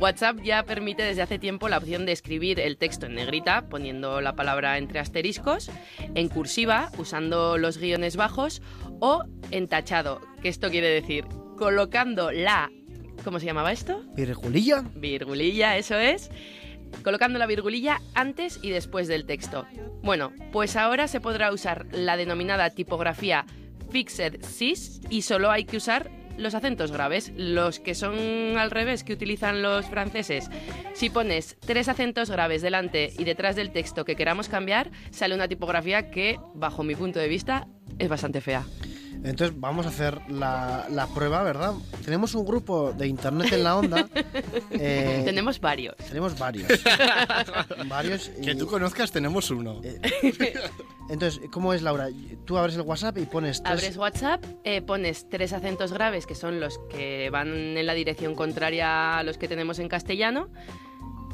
[0.00, 4.22] WhatsApp ya permite desde hace tiempo la opción de escribir el texto en negrita, poniendo
[4.22, 5.70] la palabra entre asteriscos,
[6.14, 8.62] en cursiva, usando los guiones bajos,
[9.00, 11.26] o en tachado, que esto quiere decir
[11.58, 12.70] colocando la...
[13.24, 14.04] ¿Cómo se llamaba esto?
[14.14, 14.84] Virgulilla.
[14.94, 16.30] Virgulilla, eso es.
[17.02, 19.66] Colocando la virgulilla antes y después del texto.
[20.02, 23.46] Bueno, pues ahora se podrá usar la denominada tipografía
[23.90, 28.16] Fixed Cis y solo hay que usar los acentos graves, los que son
[28.58, 30.48] al revés que utilizan los franceses.
[30.94, 35.48] Si pones tres acentos graves delante y detrás del texto que queramos cambiar, sale una
[35.48, 37.66] tipografía que, bajo mi punto de vista,
[37.98, 38.64] es bastante fea.
[39.24, 41.74] Entonces vamos a hacer la, la prueba, ¿verdad?
[42.04, 44.08] Tenemos un grupo de internet en la onda.
[44.70, 45.96] eh, Tenemos varios.
[45.96, 46.68] tenemos varios.
[47.88, 48.30] varios.
[48.38, 49.80] y- Que tú conozcas, tenemos uno.
[51.10, 52.08] Entonces, ¿cómo es, Laura?
[52.44, 53.72] Tú abres el WhatsApp y pones tres...
[53.72, 58.34] Abres WhatsApp, eh, pones tres acentos graves, que son los que van en la dirección
[58.34, 60.48] contraria a los que tenemos en castellano,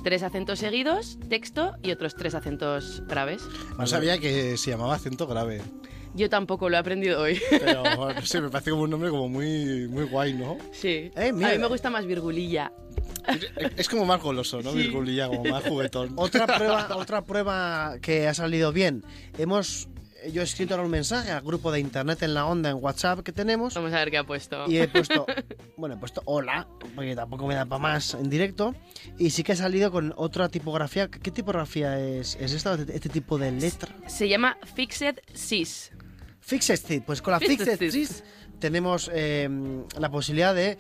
[0.04, 3.42] tres acentos seguidos, texto y otros tres acentos graves.
[3.78, 5.60] No sabía que se llamaba acento grave.
[6.14, 7.40] Yo tampoco lo he aprendido hoy.
[7.50, 7.82] Pero
[8.14, 10.56] no sé, me parece como un nombre como muy, muy guay, ¿no?
[10.72, 11.10] sí.
[11.16, 11.50] Eh, mira.
[11.50, 12.72] A mí me gusta más virgulilla.
[13.76, 14.72] Es- como más goloso, ¿no?
[14.72, 14.78] Sí.
[14.78, 16.12] Virgulilla, como más juguetón.
[16.16, 19.02] Otra prueba, otra prueba que ha salido bien.
[19.38, 19.88] Hemos...
[20.32, 23.20] Yo he escrito ahora un mensaje al grupo de internet en la onda en WhatsApp
[23.20, 24.64] que tenemos Vamos a ver qué ha puesto.
[24.68, 25.26] y he puesto,
[25.76, 28.74] bueno, he puesto hola, porque tampoco me da para más en directo.
[29.18, 31.08] Y sí que ha salido con otra tipografía.
[31.08, 33.94] ¿Qué tipografía es, es esta, este tipo de letra?
[34.06, 35.92] Se llama Fixed Cis.
[36.44, 37.02] Fixed Cis.
[37.06, 37.90] Pues con la Fixed.
[37.90, 38.22] Cis
[38.58, 39.48] tenemos eh,
[39.98, 40.78] la posibilidad de,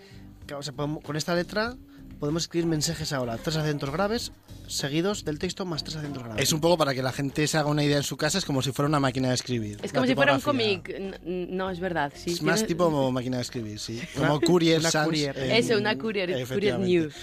[0.56, 1.76] o sea, podemos- con esta letra
[2.20, 3.36] podemos escribir mensajes ahora.
[3.38, 4.32] Tres acentos graves
[4.66, 6.42] seguidos del texto más tres acentos graves.
[6.42, 8.44] Es un poco para que la gente se haga una idea en su casa, es
[8.46, 9.78] como si fuera una máquina de escribir.
[9.82, 11.20] Es como si fuera un cómic.
[11.24, 12.12] No, es verdad.
[12.14, 14.00] Sí, Es más tipo máquina de escribir, sí.
[14.16, 15.36] Como Courier una Sans courier.
[15.38, 17.14] en- Eso, una courier, courier news.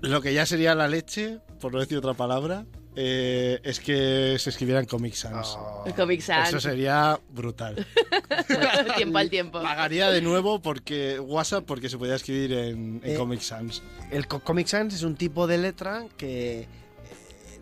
[0.00, 4.50] Lo que ya sería la leche, por no decir otra palabra, eh, es que se
[4.50, 5.54] escribieran Comic Sans.
[5.58, 5.84] Oh.
[5.94, 6.48] Comic Sans.
[6.48, 7.86] Eso sería brutal.
[8.96, 9.62] tiempo al tiempo.
[9.62, 13.82] Pagaría de nuevo porque WhatsApp porque se podía escribir en, en Eh, Comic Sans.
[14.10, 16.68] El co- Comic Sans es un tipo de letra que eh,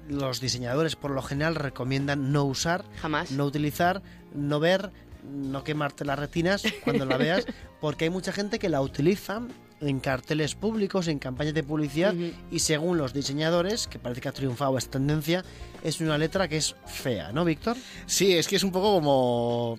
[0.08, 3.30] los diseñadores por lo general recomiendan no usar, Jamás.
[3.32, 4.02] no utilizar,
[4.34, 4.90] no ver,
[5.24, 7.46] no quemarte las retinas cuando la veas,
[7.80, 9.40] porque hay mucha gente que la utiliza
[9.80, 12.14] en carteles públicos, en campañas de publicidad
[12.50, 15.44] y según los diseñadores, que parece que ha triunfado esta tendencia,
[15.82, 17.76] es una letra que es fea, ¿no, Víctor?
[18.06, 19.78] Sí, es que es un poco como,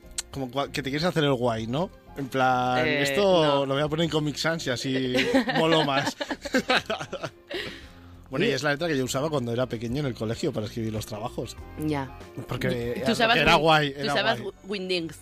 [0.72, 1.90] que te quieres hacer el guay, ¿no?
[2.18, 3.66] En plan, Eh, esto no.
[3.66, 5.16] lo voy a poner en Comic Sans y así
[5.58, 6.16] molo más.
[8.30, 10.66] bueno, y es la letra que yo usaba cuando era pequeño en el colegio para
[10.68, 11.58] escribir los trabajos.
[11.86, 12.18] Ya.
[12.48, 14.54] Porque Tú era guay, Tú era usabas guay.
[14.68, 15.18] Windings.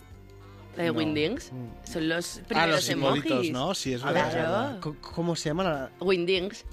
[0.77, 0.97] La de No.
[0.97, 1.51] Windings.
[1.83, 3.51] Son los Ah, primeros los simbolitos, emojis.
[3.51, 3.75] ¿no?
[3.75, 4.79] Sí, es verdad.
[4.79, 4.97] Claro.
[5.01, 5.63] ¿cómo se llama?
[5.63, 5.91] La...
[5.99, 6.65] Windings.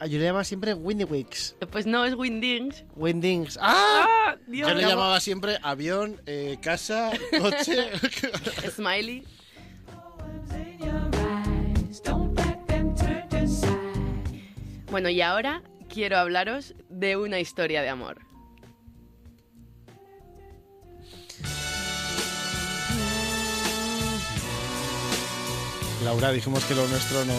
[0.00, 1.56] Yo le llamaba siempre Windy Wicks.
[1.70, 2.84] Pues no, es Windings.
[2.96, 3.58] Windings.
[3.62, 4.04] ¡Ah!
[4.06, 4.36] ¡Ah!
[4.46, 7.90] Dios Yo le llamaba siempre avión, eh, casa, coche.
[8.76, 9.24] Smiley.
[14.90, 18.20] Bueno, y ahora quiero hablaros de una historia de amor.
[26.04, 27.34] Laura, dijimos que lo nuestro no.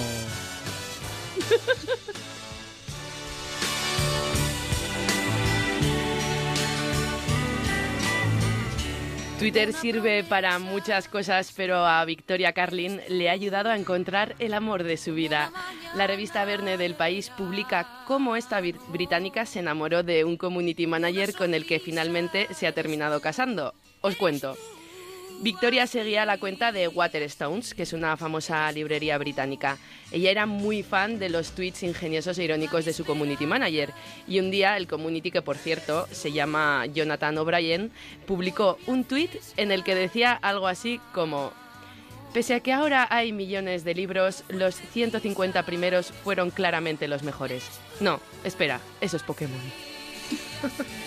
[9.39, 14.55] Twitter sirve para muchas cosas, pero a Victoria Carlin le ha ayudado a encontrar el
[14.55, 15.51] amor de su vida.
[15.95, 21.35] La revista Verne del país publica cómo esta británica se enamoró de un community manager
[21.35, 23.75] con el que finalmente se ha terminado casando.
[24.01, 24.57] Os cuento.
[25.39, 29.77] Victoria seguía la cuenta de Waterstones, que es una famosa librería británica.
[30.11, 33.93] Ella era muy fan de los tweets ingeniosos e irónicos de su community manager.
[34.27, 37.91] Y un día el community, que por cierto se llama Jonathan O'Brien,
[38.25, 41.51] publicó un tweet en el que decía algo así como...
[42.33, 47.63] Pese a que ahora hay millones de libros, los 150 primeros fueron claramente los mejores.
[47.99, 49.57] No, espera, eso es Pokémon.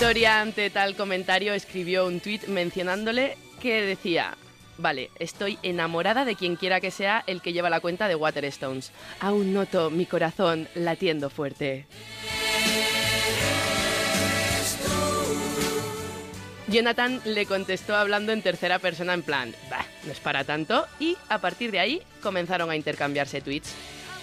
[0.00, 4.34] Victoria, ante tal comentario, escribió un tuit mencionándole que decía:
[4.78, 8.92] Vale, estoy enamorada de quien quiera que sea el que lleva la cuenta de Waterstones.
[9.20, 11.84] Aún noto mi corazón latiendo fuerte.
[16.68, 21.18] Jonathan le contestó hablando en tercera persona en plan, bah, no es para tanto, y
[21.28, 23.74] a partir de ahí comenzaron a intercambiarse tweets.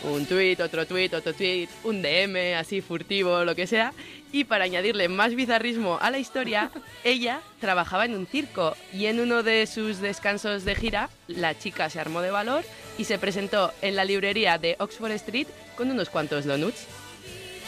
[0.03, 3.93] Un tweet, otro tweet, otro tweet, un DM, así furtivo, lo que sea.
[4.31, 6.69] Y para añadirle más bizarrismo a la historia,
[7.03, 11.89] ella trabajaba en un circo y en uno de sus descansos de gira, la chica
[11.89, 12.63] se armó de valor
[12.97, 16.85] y se presentó en la librería de Oxford Street con unos cuantos donuts.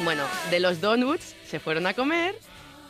[0.04, 2.36] Bueno, de los donuts se fueron a comer,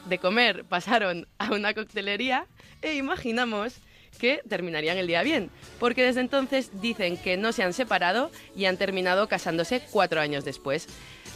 [0.05, 2.45] de comer pasaron a una coctelería
[2.81, 3.73] e imaginamos
[4.17, 8.65] que terminarían el día bien, porque desde entonces dicen que no se han separado y
[8.65, 10.87] han terminado casándose cuatro años después.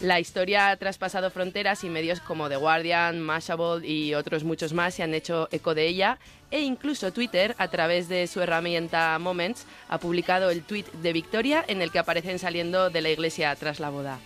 [0.02, 4.96] La historia ha traspasado fronteras y medios como The Guardian, Mashable y otros muchos más
[4.96, 6.20] se han hecho eco de ella
[6.52, 11.64] e incluso Twitter, a través de su herramienta Moments, ha publicado el tweet de Victoria
[11.68, 14.20] en el que aparecen saliendo de la iglesia tras la boda.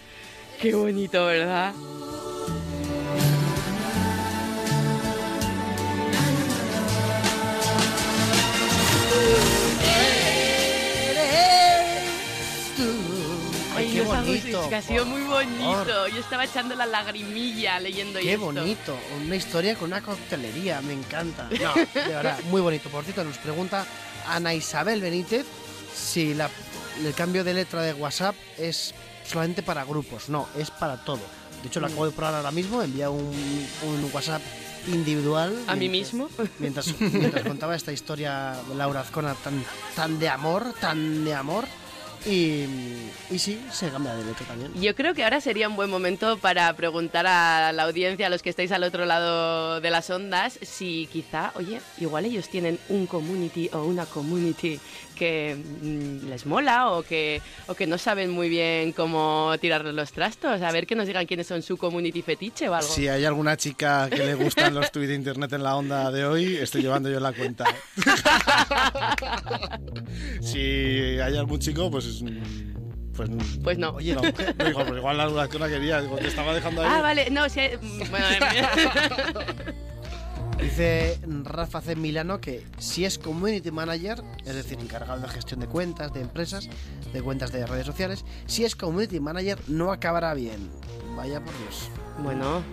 [0.60, 1.74] Qué bonito, ¿verdad?
[13.92, 14.70] Qué bonito.
[14.76, 16.08] ha sido muy bonito.
[16.08, 18.46] Yo estaba echando la lagrimilla leyendo Qué esto.
[18.46, 21.50] bonito, una historia con una coctelería, me encanta.
[21.62, 22.90] No, de verdad, muy bonito.
[22.90, 23.86] Por cierto, nos pregunta
[24.28, 25.46] Ana Isabel Benítez
[25.96, 26.50] si la-
[27.04, 28.94] el cambio de letra de WhatsApp es
[29.26, 30.30] solamente para grupos.
[30.30, 31.20] No, es para todo.
[31.62, 34.42] De hecho, lo acabo de probar ahora mismo, envía un, un WhatsApp
[34.88, 35.56] individual.
[35.68, 36.30] ¿A mí mientras- mismo?
[36.60, 39.64] Mientras, mientras contaba esta historia Laura Azcona tan,
[39.96, 41.66] tan de amor, tan de amor.
[42.26, 42.66] Y,
[43.30, 44.74] y sí, se cambia de letra también.
[44.82, 48.42] Yo creo que ahora sería un buen momento para preguntar a la audiencia, a los
[48.42, 53.06] que estáis al otro lado de las ondas, si quizá, oye, igual ellos tienen un
[53.06, 54.78] community o una community
[55.18, 60.12] que mm, les mola o que, o que no saben muy bien cómo tirar los
[60.12, 60.62] trastos.
[60.62, 62.88] A ver que nos digan quiénes son su community fetiche o algo.
[62.88, 66.26] Si hay alguna chica que le gustan los tweets de internet en la onda de
[66.26, 67.66] hoy, estoy llevando yo la cuenta.
[70.42, 72.22] si hay algún chico, pues.
[72.22, 72.76] mm,
[73.16, 73.30] Pues,
[73.64, 73.90] Pues no.
[73.92, 76.90] Oye, no, no, digo, pues igual la Azcona quería, digo, te estaba dejando ahí.
[76.92, 78.26] Ah, vale, no, si hay- mm, bueno,
[80.60, 81.96] Dice Rafa C.
[81.96, 86.68] Milano que si es community manager, es decir, encargado de gestión de cuentas, de empresas,
[87.14, 90.70] de cuentas de redes sociales, si es community manager no acabará bien.
[91.16, 91.90] Vaya por Dios.
[92.24, 92.64] bueno,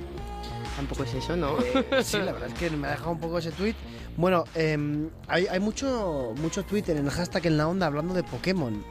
[0.77, 1.59] tampoco es eso, ¿no?
[1.61, 3.75] Eh, sí, la verdad es que me ha dejado un poco ese tweet.
[4.17, 8.23] Bueno, em, hay, hay mucho, mucho Twitter en el hashtag en la onda hablando de
[8.23, 8.83] Pokémon.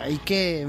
[0.00, 0.66] Hay que...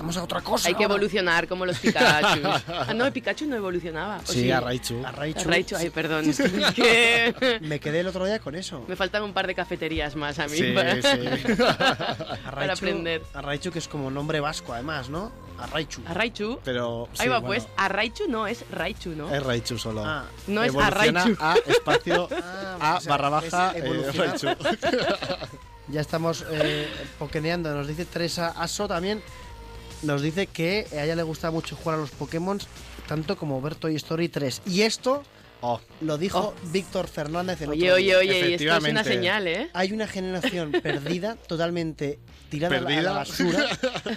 [0.00, 0.68] estamos a otra cosa.
[0.68, 0.94] Hay que ahora".
[0.94, 2.40] evolucionar como los Pikachu.
[2.70, 4.16] Ah, no, el Pikachu no evolucionaba.
[4.26, 5.04] ¿o Sí, a Raichu.
[5.04, 5.46] A Raichu.
[5.48, 6.30] Raichu, ay, perdón.
[6.30, 6.38] es
[6.74, 8.82] que Me quedé el otro día con eso.
[8.88, 11.02] me faltan un par de cafeterías más a mí Sí, para, sí.
[11.60, 13.22] A para aprender.
[13.34, 15.30] A Raichu, que es como nombre vasco, además, ¿no?
[15.58, 16.00] A Raichu.
[16.06, 16.58] A Raichu.
[16.64, 17.08] Pero.
[17.18, 17.68] Ahí sí, va, bueno, pues.
[17.76, 19.32] A Raichu no, es Raichu, ¿no?
[19.34, 20.02] Es Raichu solo.
[20.04, 21.42] Ah, No es a Evoluciona Raichu.
[21.42, 24.10] A espacio Ah, A o sea, barra baja eh.
[24.14, 24.46] Raichu.
[25.88, 26.88] Ya estamos eh,
[27.18, 27.74] pokeneando.
[27.74, 29.22] Nos dice Teresa Aso también.
[30.02, 32.58] Nos dice que a ella le gusta mucho jugar a los Pokémon,
[33.06, 34.62] tanto como ver Toy Story 3.
[34.66, 35.22] Y esto
[35.62, 39.68] Oh, lo dijo Víctor Fernández el Oye, otro oye, oye, esto es una señal, ¿eh?
[39.74, 43.02] Hay una generación perdida, totalmente tirada a la- a ¿Perdida?
[43.02, 43.64] la basura.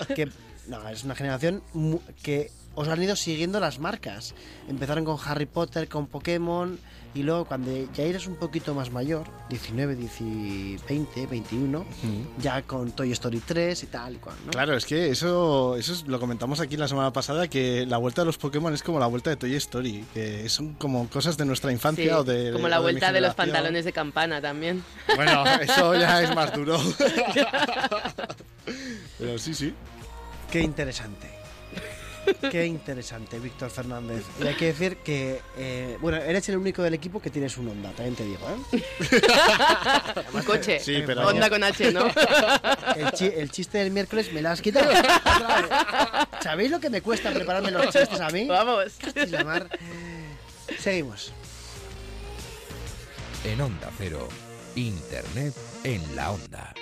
[0.16, 0.30] Que,
[0.68, 4.34] no, es una generación mu- que os han ido siguiendo las marcas.
[4.70, 6.80] Empezaron con Harry Potter, con Pokémon,
[7.16, 11.86] y luego cuando ya eres un poquito más mayor, 19, 10, 20, 21,
[12.40, 14.52] ya con Toy Story 3 y tal y cual, ¿no?
[14.52, 18.22] Claro, es que eso, eso es- lo comentamos aquí la semana pasada, que la vuelta
[18.22, 21.46] de los Pokémon es como la vuelta de Toy Story, que son como cosas de
[21.46, 22.52] nuestra infancia Sí, o de...
[22.54, 24.84] como la vuelta de los pantalones de campana también.
[25.16, 26.78] Bueno, eso ya es más duro.
[29.20, 29.74] Pero sí, sí.
[30.52, 31.30] Qué interesante.
[32.52, 34.24] Qué interesante, Víctor Fernández.
[34.42, 37.68] Y hay que decir que, eh, bueno, eres el único del equipo que tienes un
[37.70, 38.82] Honda, también te digo, ¿eh?
[40.34, 40.80] Un coche.
[40.80, 42.06] Sí, pero- Honda con H, ¿no?
[42.96, 44.92] El, chi- el chiste del miércoles me lo has quitado.
[46.42, 48.46] ¿Sabéis lo que me cuesta prepararme los chistes a mí?
[48.48, 48.94] Vamos.
[49.16, 49.68] Y la mar.
[50.80, 51.32] Seguimos.
[53.44, 54.28] En Onda Cero,
[54.76, 55.54] Internet
[55.84, 56.74] en la Onda.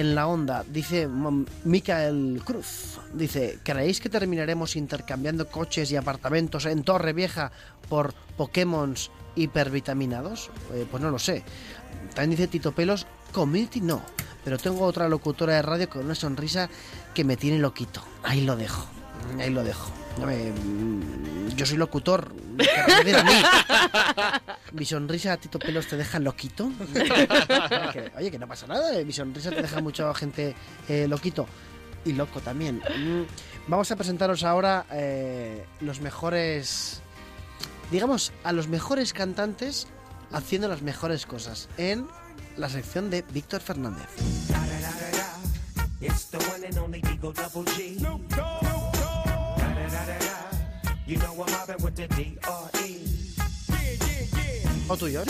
[0.00, 2.98] En la onda, dice mm, Micael Cruz.
[3.12, 7.52] Dice, ¿creéis que terminaremos intercambiando coches y apartamentos en Torre Vieja
[7.88, 8.94] por Pokémon
[9.36, 10.50] hipervitaminados?
[10.72, 11.44] Eh, pues no lo sé.
[12.14, 14.02] También dice Tito Pelos, Community no.
[14.44, 16.70] Pero tengo otra locutora de radio con una sonrisa
[17.14, 18.02] que me tiene loquito.
[18.22, 18.86] Ahí lo dejo.
[19.38, 19.99] Ahí lo dejo.
[20.18, 22.32] Mm, yo soy locutor.
[22.58, 23.42] ¿qué querrás decir a mí?
[24.72, 26.70] Mi sonrisa, Tito Pelos, te deja loquito.
[28.16, 30.54] Oye, que no pasa nada, eh, mi sonrisa te deja mucha gente
[30.88, 31.46] eh, loquito.
[32.04, 32.76] Y loco también.
[32.78, 33.24] Mm,
[33.68, 37.02] Vamos a presentaros ahora eh, los mejores.
[37.90, 39.86] Digamos, a los mejores cantantes
[40.32, 42.06] haciendo las mejores cosas en
[42.56, 44.08] la sección de Víctor Fernández.
[51.10, 53.00] You know I'm mobbing with the D.R.E.
[54.88, 55.28] ¿O tú, George?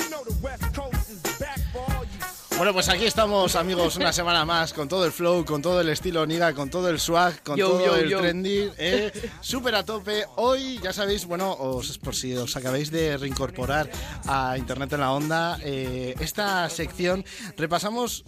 [2.58, 5.88] Bueno, pues aquí estamos, amigos, una semana más, con todo el flow, con todo el
[5.88, 8.20] estilo Niga, con todo el swag, con Yo, todo yo, el yo.
[8.20, 10.26] trendy, eh, súper a tope.
[10.36, 13.88] Hoy, ya sabéis, bueno, os, por si os acabáis de reincorporar
[14.26, 17.24] a Internet en la Onda, eh, esta sección
[17.56, 18.22] repasamos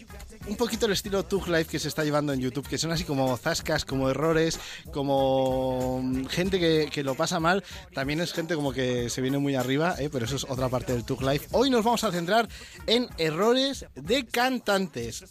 [0.46, 3.04] un poquito el estilo Tug Life que se está llevando en YouTube, que son así
[3.04, 4.58] como zascas, como errores,
[4.92, 7.64] como mm, gente que, que lo pasa mal.
[7.94, 10.92] También es gente como que se viene muy arriba, eh, pero eso es otra parte
[10.92, 11.48] del Tug Life.
[11.52, 12.48] Hoy nos vamos a centrar
[12.86, 15.24] en errores de cantantes.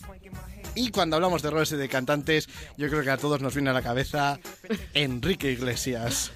[0.75, 2.47] Y cuando hablamos de errores de cantantes,
[2.77, 4.39] yo creo que a todos nos viene a la cabeza
[4.93, 6.31] Enrique Iglesias.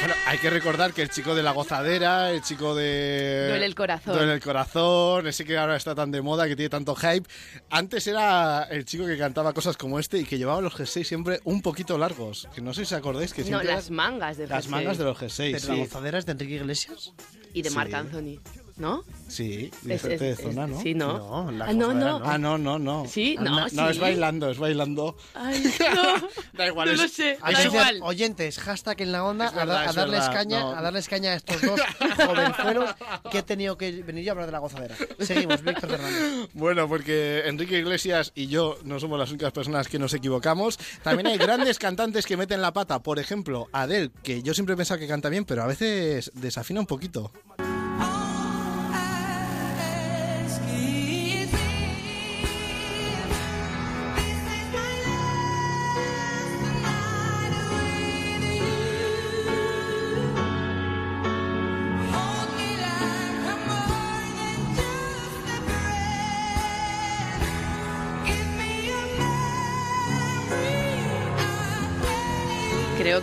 [0.00, 3.46] Bueno, hay que recordar que el chico de la gozadera, el chico de...
[3.50, 4.14] Duele el corazón.
[4.16, 7.28] Duele el corazón, ese que ahora está tan de moda, que tiene tanto hype.
[7.68, 11.40] Antes era el chico que cantaba cosas como este y que llevaba los jerseys siempre
[11.44, 12.48] un poquito largos.
[12.54, 13.68] Que no sé si os acordáis que No, siempre...
[13.68, 14.70] las mangas del las jersey.
[14.72, 15.80] mangas de los jerseys, Pero la sí.
[15.80, 17.12] gozadera es de Enrique Iglesias.
[17.52, 17.74] Y de Sí.
[17.76, 18.40] Marc Anthony,
[18.80, 19.04] ¿no?
[19.28, 20.80] Sí, Es- gente de es- zona, es- ¿no?
[20.82, 21.18] Sí, ¿no?
[21.46, 22.18] No, la ah, no, no.
[22.18, 22.26] no.
[22.28, 23.04] Ah, no, no, no.
[23.06, 25.16] Sí, Ah, no, No, es bailando, es bailando.
[25.34, 25.62] Ay,
[25.94, 26.28] no.
[26.54, 28.00] Da igual, No es- lo sé, da que igual.
[28.02, 30.70] oyentes, hashtag en la onda, Es verdad, a, a es darles verdad, caña, no.
[30.76, 31.80] a darles caña a estos dos
[32.26, 32.90] jovenzuelos
[33.30, 34.96] que he tenido que venir yo a hablar de la gozadera.
[35.20, 36.48] Seguimos, Víctor Fernández.
[36.54, 40.78] Bueno, porque Enrique Iglesias y yo no somos las únicas personas que nos equivocamos.
[41.04, 43.00] También hay grandes cantantes que meten la pata.
[43.02, 46.80] Por ejemplo, Adele, que yo siempre he pensado que canta bien, pero a veces desafina
[46.80, 47.30] un poquito.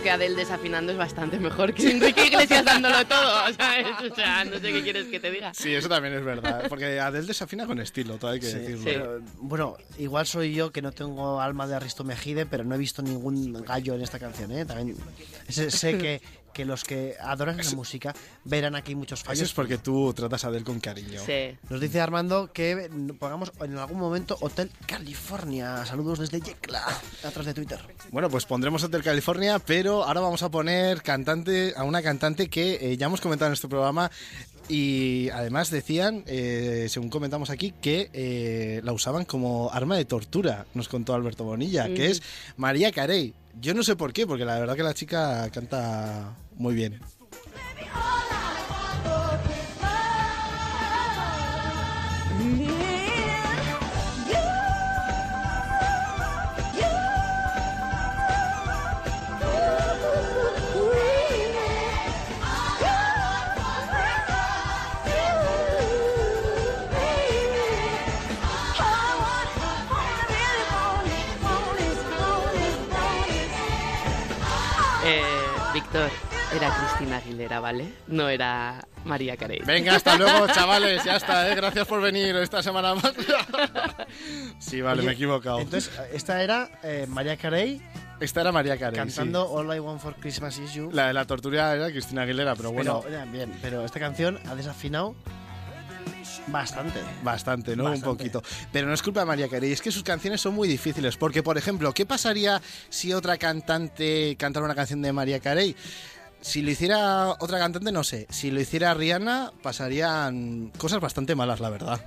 [0.08, 3.86] Que Adele desafinando es bastante mejor que Enrique Iglesias dándolo todo, ¿sabes?
[4.10, 5.52] O sea, no sé qué quieres que te diga.
[5.52, 6.64] Sí, eso también es verdad.
[6.66, 8.84] Porque Adele desafina con estilo, todo hay que Sí, decirlo.
[8.84, 12.78] pero, bueno, igual soy yo que no tengo alma de Aristo Mejide, pero no he
[12.78, 14.64] visto ningún gallo en esta canción, ¿eh?
[14.64, 14.96] También
[15.46, 16.22] sé que,
[16.52, 19.42] que los que adoran la música verán aquí muchos Eso fallos.
[19.42, 21.20] es porque tú tratas a Adele con cariño.
[21.24, 21.56] Sí.
[21.68, 25.84] Nos dice Armando que pongamos en algún momento Hotel California.
[25.86, 26.84] Saludos desde Yecla,
[27.24, 27.80] atrás de Twitter.
[28.10, 32.74] Bueno, pues pondremos Hotel California, pero ahora vamos a poner cantante a una cantante que
[32.92, 34.10] eh, ya hemos comentado en este programa
[34.68, 40.66] y además decían, eh, según comentamos aquí, que eh, la usaban como arma de tortura,
[40.74, 42.22] nos contó Alberto Bonilla, que es
[42.56, 43.34] María Carey.
[43.60, 47.00] Yo no sé por qué, porque la verdad que la chica canta muy bien.
[75.10, 75.22] Eh,
[75.72, 76.10] Víctor,
[76.54, 77.92] era Cristina Aguilera, ¿vale?
[78.08, 79.60] No era María Carey.
[79.64, 81.54] Venga, hasta luego, chavales, ya está, ¿eh?
[81.54, 83.12] gracias por venir esta semana más.
[84.58, 85.60] sí, vale, Oye, me he equivocado.
[85.60, 87.80] Entonces, esta era eh, María Carey
[88.20, 88.96] Esta era María Carey.
[88.96, 90.90] cantando All I Want for Christmas Is You.
[90.92, 94.54] La de la tortura era Cristina Aguilera, pero bueno, Pero, bien, pero esta canción ha
[94.54, 95.14] desafinado
[96.48, 97.00] bastante.
[97.22, 97.84] bastante, ¿no?
[97.84, 98.08] Bastante.
[98.08, 98.42] Un poquito.
[98.72, 101.16] Pero no es culpa de María Carey, es que sus canciones son muy difíciles.
[101.16, 105.76] Porque, por ejemplo, ¿qué pasaría si otra cantante cantara una canción de María Carey?
[106.40, 108.26] Si lo hiciera otra cantante, no sé.
[108.30, 112.00] Si lo hiciera Rihanna, pasarían cosas bastante malas, la verdad.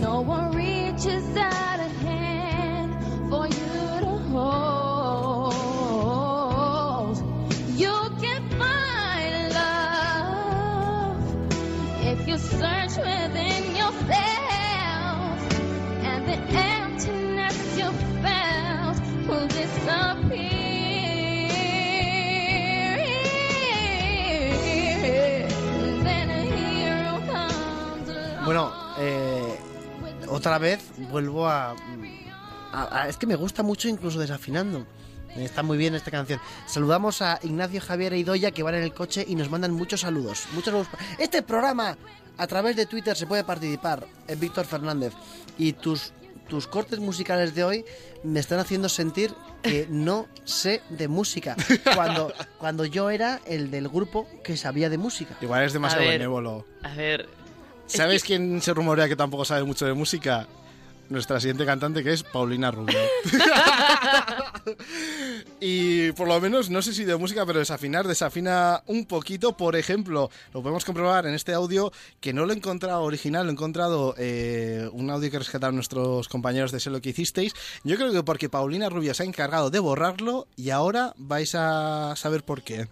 [0.00, 5.52] No one reaches out a hand for you to hold.
[7.76, 11.16] You can find love
[12.04, 13.21] if you search within
[28.44, 29.58] Bueno, eh,
[30.28, 30.80] otra vez
[31.10, 31.74] vuelvo a,
[33.08, 34.84] Es que me gusta mucho incluso desafinando.
[35.36, 36.40] Está muy bien esta canción.
[36.66, 40.44] Saludamos a Ignacio Javier e que van en el coche y nos mandan muchos saludos.
[40.52, 40.88] Muchos saludos.
[41.18, 41.96] Este programa
[42.36, 44.06] a través de Twitter se puede participar.
[44.26, 45.14] Es Víctor Fernández.
[45.56, 46.12] Y tus,
[46.52, 47.84] tus cortes musicales de hoy
[48.22, 49.32] me están haciendo sentir
[49.62, 51.56] que no sé de música.
[51.94, 55.34] Cuando, cuando yo era el del grupo que sabía de música.
[55.40, 56.18] Igual es demasiado A ver.
[56.18, 56.66] benévolo.
[56.82, 57.26] A ver,
[57.86, 60.46] ¿Sabes quién se rumorea que tampoco sabe mucho de música?
[61.08, 62.98] Nuestra siguiente cantante que es Paulina Rubio.
[65.60, 69.56] y por lo menos, no sé si de música, pero desafinar, desafina un poquito.
[69.56, 73.50] Por ejemplo, lo podemos comprobar en este audio que no lo he encontrado original, lo
[73.50, 77.54] he encontrado eh, un audio que rescataron nuestros compañeros de Sé lo que hicisteis.
[77.84, 82.14] Yo creo que porque Paulina Rubio se ha encargado de borrarlo y ahora vais a
[82.16, 82.88] saber por qué.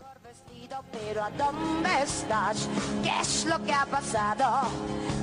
[0.92, 2.68] Pero ¿a dónde estás?
[3.02, 4.68] ¿Qué es lo que ha pasado?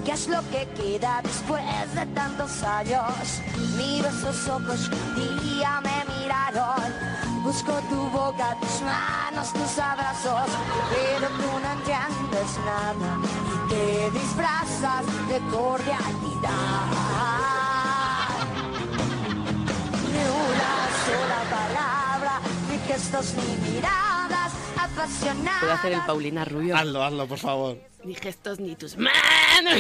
[0.05, 1.63] ¿Qué es lo que queda después
[1.93, 3.41] de tantos años?
[3.78, 7.18] Miro esos ojos, un día me miraron.
[7.43, 10.49] Busco tu boca, tus manos, tus abrazos.
[10.89, 13.18] Pero tú no entiendes nada
[13.65, 16.88] y te disfrazas de cordialidad.
[20.11, 20.74] Ni una
[21.05, 22.34] sola palabra,
[22.70, 24.51] ni gestos ni miradas.
[25.60, 26.76] Puedo hacer el Paulina Rubio.
[26.76, 27.78] Hazlo, hazlo, por favor.
[28.04, 29.14] Ni gestos ni tus manos.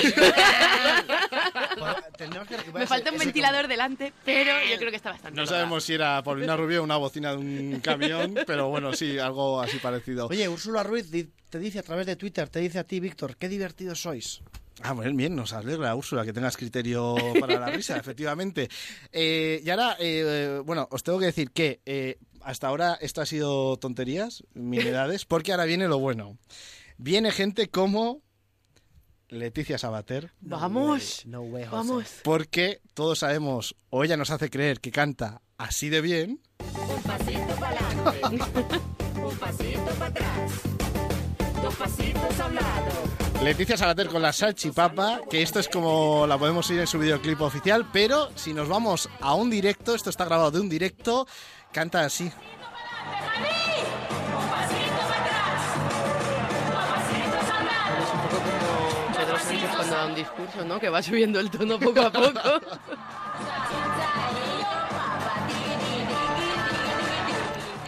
[2.73, 5.39] Me falta un ventilador delante, pero yo creo que está bastante.
[5.39, 9.19] No sabemos si era Paulina Rubio o una bocina de un camión, pero bueno, sí,
[9.19, 10.27] algo así parecido.
[10.27, 11.09] Oye, Úrsula Ruiz
[11.49, 14.41] te dice a través de Twitter, te dice a ti, Víctor, qué divertidos sois.
[14.83, 18.69] Ah, bueno, bien, nos alegra, Úrsula, que tengas criterio para la risa, efectivamente.
[19.11, 23.25] Eh, y ahora, eh, bueno, os tengo que decir que eh, hasta ahora esto ha
[23.25, 26.37] sido tonterías, minedades, porque ahora viene lo bueno.
[26.97, 28.21] Viene gente como
[29.27, 31.23] Leticia Sabater, Vamos.
[31.25, 31.65] No way.
[31.69, 32.21] Vamos.
[32.23, 36.39] porque todos sabemos, o ella nos hace creer que canta así de bien,
[36.89, 38.79] Un pasito para adelante,
[39.19, 40.51] un pasito para atrás,
[41.75, 43.17] pasitos a un lado.
[43.43, 47.41] Leticia Sabater con la salchipapa, que esto es como la podemos ir en su videoclip
[47.41, 51.27] oficial, pero si nos vamos a un directo, esto está grabado de un directo,
[51.71, 52.25] canta así.
[52.25, 52.33] Es
[58.13, 60.79] un poco como Pedro Sánchez cuando da un discurso, ¿no?
[60.79, 62.39] Que va subiendo el tono poco a poco.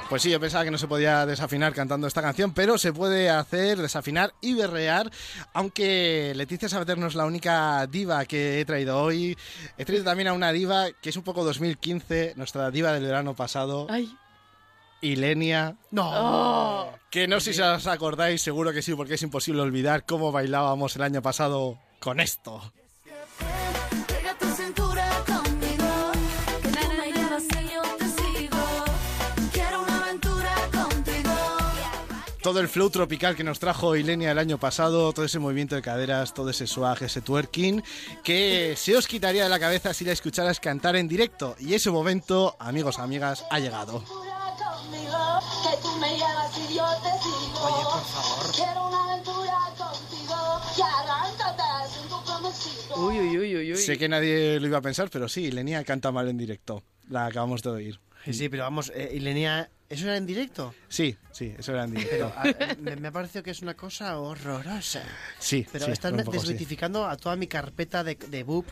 [0.09, 3.29] Pues sí, yo pensaba que no se podía desafinar cantando esta canción, pero se puede
[3.29, 5.11] hacer desafinar y berrear,
[5.53, 9.37] aunque Leticia Sabater no es la única diva que he traído hoy.
[9.77, 13.35] He traído también a una diva que es un poco 2015, nuestra diva del verano
[13.35, 13.85] pasado.
[13.87, 14.11] Ay.
[15.01, 15.75] Ilenia.
[15.91, 16.91] No.
[17.11, 20.95] Que no sé si os acordáis, seguro que sí, porque es imposible olvidar cómo bailábamos
[20.95, 22.73] el año pasado con esto.
[32.41, 35.81] Todo el flow tropical que nos trajo Ilenia el año pasado, todo ese movimiento de
[35.81, 37.83] caderas, todo ese swag, ese twerking,
[38.23, 41.57] que se os quitaría de la cabeza si la escucharas cantar en directo.
[41.59, 44.03] Y ese momento, amigos, amigas, ha llegado.
[47.61, 48.55] Oye, por favor.
[48.55, 50.61] Quiero una aventura contigo.
[50.77, 53.05] Y arráncate, siento prometido.
[53.05, 53.77] Uy, uy, uy, uy, uy.
[53.77, 56.83] Sé que nadie lo iba a pensar, pero sí, Ilenia canta mal en directo.
[57.09, 57.99] La acabamos de oír.
[58.23, 60.73] Sí, sí, pero vamos, eh, Ilenia, ¿eso era en directo?
[60.87, 62.31] Sí, sí, eso era en directo.
[62.43, 65.03] Pero me, me ha parecido que es una cosa horrorosa.
[65.39, 66.31] Sí, Pero sí, sí.
[66.31, 68.65] desmitificando a toda mi carpeta de, de boop.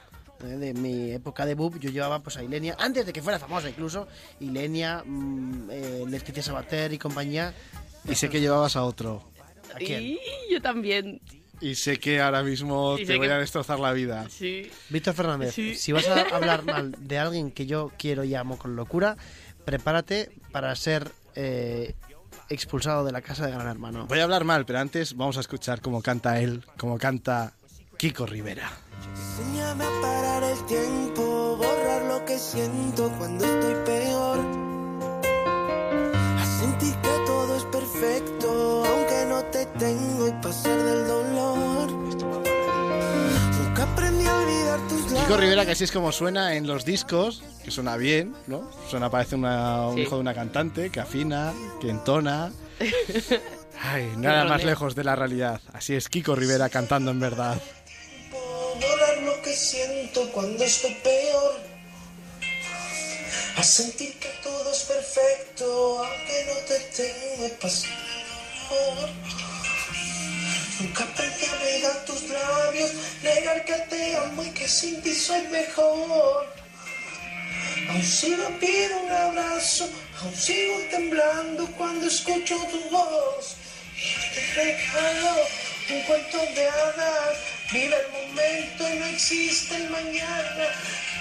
[0.43, 3.39] eh, De mi época de boop, yo llevaba pues a Ilenia, antes de que fuera
[3.39, 4.07] famosa incluso,
[4.39, 7.53] Ilenia, mm, eh, Leticia Sabater y compañía.
[8.09, 9.30] Y sé que llevabas a otro.
[9.74, 10.01] ¿A quién?
[10.03, 10.20] Y
[10.51, 11.20] yo también.
[11.59, 14.28] Y sé que ahora mismo Y te voy que- a destrozar la vida.
[14.30, 14.70] Sí.
[14.89, 15.74] Víctor Fernández, Sí.
[15.76, 19.18] si vas a hablar mal de alguien que yo quiero y amo con locura,
[19.68, 21.93] prepárate para ser eh,
[22.47, 24.05] expulsado de la casa de Gran Hermano.
[24.07, 27.51] Voy a hablar mal, pero antes vamos a escuchar cómo canta él, cómo canta
[27.97, 28.72] Kiko Rivera.
[29.13, 34.39] Enséñame a parar el tiempo, borrar lo que siento cuando estoy peor.
[36.39, 42.07] A sentir que todo es perfecto, aunque no te tengo y pasar del dolor.
[43.95, 48.69] Kiko Rivera, que así es como suena en los discos, que suena bien, ¿no?
[48.89, 50.01] Suena, parece una- un Sí.
[50.01, 52.51] hijo de una cantante, que afina, que entona.
[53.81, 55.61] Ay, nada más lejos de la realidad.
[55.73, 57.57] Así es Kiko Rivera cantando en verdad.
[58.79, 61.55] borrar lo que siento cuando estoy peor.
[63.57, 67.57] A sentir que todo es perfecto, aunque no te tengo.
[70.80, 72.91] Nunca aprendí a negar tus labios,
[73.23, 76.45] negar que te amo y que sin ti soy mejor.
[77.89, 79.89] Aún sigo pido un abrazo,
[80.21, 83.55] aún sigo temblando cuando escucho tu voz.
[83.95, 85.36] Y te regalo
[85.89, 87.38] un cuento de hadas,
[87.71, 90.65] vive el momento y no existe el mañana.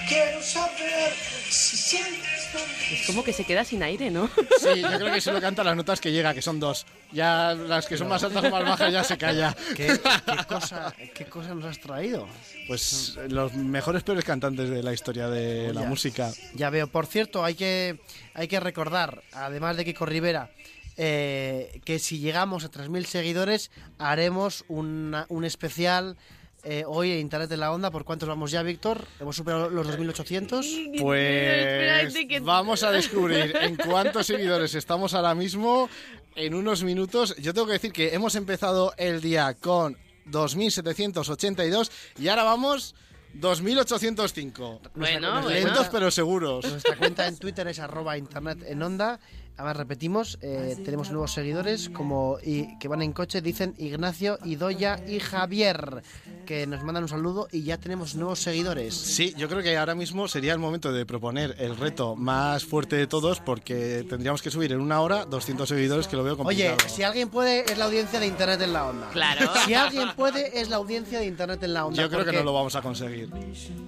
[0.07, 1.11] Quiero saber
[1.49, 2.59] si sientes lo
[2.95, 4.29] Es como que se queda sin aire, ¿no?
[4.61, 6.85] Sí, yo creo que solo canta las notas que llega, que son dos.
[7.11, 9.53] Ya las que son más altas o más bajas ya se calla.
[9.75, 12.25] ¿Qué, qué cosa, ¿Qué cosa nos has traído?
[12.67, 15.87] Pues los mejores peores cantantes de la historia de la Ya.
[15.87, 16.31] música.
[16.53, 16.87] Ya veo.
[16.87, 17.99] Por cierto, hay que,
[18.33, 20.49] hay que recordar, además de Kiko Rivera,
[20.97, 26.17] eh, que si llegamos a 3.000 seguidores, haremos una- un especial
[26.63, 27.91] eh, hoy en Internet de la Onda.
[27.91, 29.05] ¿Por cuántos vamos ya, Víctor?
[29.21, 30.99] ¿Hemos superado los 2.800?
[31.01, 35.87] Pues vamos a descubrir en cuántos seguidores estamos ahora mismo
[36.35, 37.35] en unos minutos.
[37.37, 39.97] Yo tengo que decir que hemos empezado el día con
[40.29, 41.89] 2.782
[42.19, 42.95] y ahora vamos
[43.39, 44.79] 2.805.
[44.95, 45.49] Bueno, bueno.
[45.49, 46.65] Lentos pero seguros.
[46.69, 49.19] Nuestra cuenta en Twitter es arroba internet en onda.
[49.57, 54.99] Además, repetimos, eh, tenemos nuevos seguidores como y, que van en coche, dicen Ignacio, Idoya
[55.07, 56.03] y Javier,
[56.45, 58.93] que nos mandan un saludo y ya tenemos nuevos seguidores.
[58.93, 62.97] Sí, yo creo que ahora mismo sería el momento de proponer el reto más fuerte
[62.97, 66.67] de todos porque tendríamos que subir en una hora 200 seguidores que lo veo Oye,
[66.67, 66.89] complicado.
[66.95, 69.09] si alguien puede, es la audiencia de Internet en la onda.
[69.09, 69.51] Claro.
[69.67, 72.01] Si alguien puede, es la audiencia de Internet en la onda.
[72.01, 73.29] yo creo que no lo vamos a conseguir.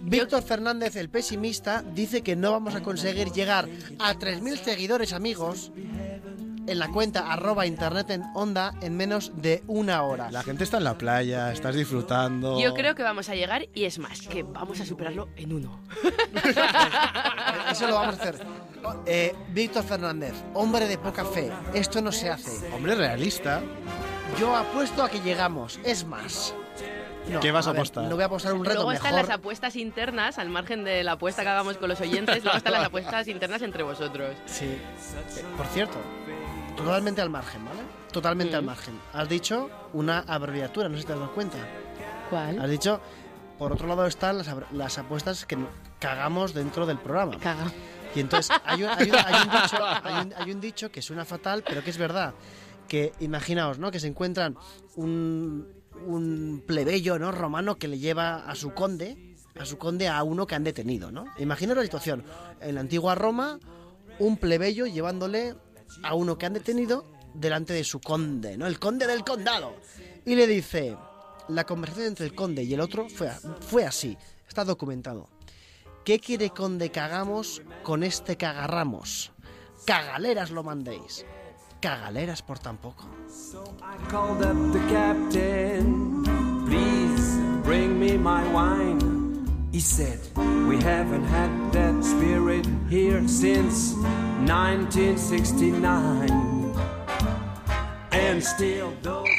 [0.02, 5.59] Víctor Fernández, el pesimista, dice que no vamos a conseguir llegar a 3.000 seguidores, amigos,
[6.70, 10.30] en la cuenta arroba Internet en onda en menos de una hora.
[10.32, 12.60] La gente está en la playa, estás disfrutando.
[12.60, 15.80] Yo creo que vamos a llegar y es más, que vamos a superarlo en uno.
[17.72, 18.46] Eso lo vamos a hacer.
[19.06, 22.72] Eh, Víctor Fernández, hombre de poca fe, esto no se hace.
[22.72, 23.62] Hombre realista.
[24.40, 26.54] Yo apuesto a que llegamos, es más.
[27.30, 28.04] No, ¿Qué vas a ver, apostar?
[28.06, 29.28] No voy a apostar un reto Luego están mejor.
[29.30, 32.74] las apuestas internas, al margen de la apuesta que hagamos con los oyentes, luego están
[32.74, 34.36] las apuestas internas entre vosotros.
[34.46, 34.66] Sí.
[34.66, 34.80] Eh,
[35.58, 35.98] Por cierto,
[36.76, 37.80] totalmente al margen, ¿vale?
[38.12, 39.00] Totalmente al margen.
[39.14, 41.58] Has dicho una abreviatura, no sé si te has dado cuenta.
[42.30, 42.60] ¿Cuál?
[42.60, 43.00] Has dicho,
[43.58, 45.58] por otro lado están las, las apuestas que
[46.00, 47.38] cagamos dentro del programa.
[47.40, 47.72] Caga.
[48.16, 51.02] Y entonces hay un, hay un- hay un dicho, hay un- hay un dicho que
[51.02, 52.34] suena fatal, pero que es verdad.
[52.88, 53.92] Que imaginaos, ¿no?
[53.92, 54.58] Que se encuentran
[54.96, 55.68] un,
[56.06, 57.32] un plebeyo, ¿no?
[57.32, 61.12] Romano que le lleva a su conde, a su conde a uno que han detenido,
[61.12, 61.26] ¿no?
[61.38, 62.24] Imaginaos la situación.
[62.62, 63.60] En la antigua Roma,
[64.20, 65.56] un plebeyo llevándole
[66.04, 68.68] a uno que han detenido delante de su conde, ¿no?
[68.68, 69.76] El conde del condado.
[70.26, 70.98] Y le dice,
[71.48, 73.30] la conversación entre el conde y el otro fue,
[73.62, 75.30] fue así, está documentado.
[76.06, 79.32] ¿Qué quiere conde que hagamos con este que agarramos?
[79.86, 81.26] Cagaleras lo mandéis.
[81.82, 83.08] Cagaleras por tampoco.
[83.82, 86.24] I called up the captain.
[86.66, 89.00] Please bring me my wine.
[89.72, 90.20] He said,
[90.68, 93.94] We haven't had that spirit here since
[94.46, 96.30] 1969.
[98.12, 99.30] And still those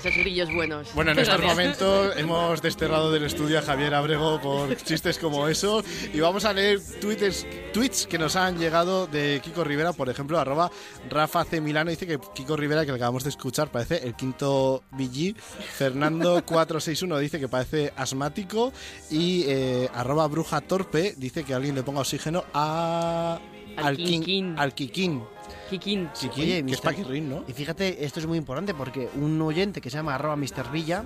[0.00, 0.94] Esos grillos buenos.
[0.94, 5.84] Bueno, en estos momentos hemos desterrado del estudio a Javier Abrego por chistes como eso
[6.14, 10.38] y vamos a leer tweets, tweets que nos han llegado de Kiko Rivera, por ejemplo,
[10.38, 10.70] arroba
[11.10, 11.60] Rafa C.
[11.60, 15.36] Milano dice que Kiko Rivera, que le acabamos de escuchar, parece el quinto BG.
[15.36, 18.72] Fernando 461 dice que parece asmático
[19.10, 23.38] y eh, arroba Bruja Torpe dice que alguien le ponga oxígeno a...
[23.76, 24.54] Al King.
[24.56, 25.22] al Kikín.
[25.70, 26.08] Kikín.
[26.18, 27.44] Kikín, Oye, que es mister- Paquirrín, ¿no?
[27.48, 30.70] Y fíjate, esto es muy importante porque un oyente que se llama arroba Mr.
[30.72, 31.04] Villa,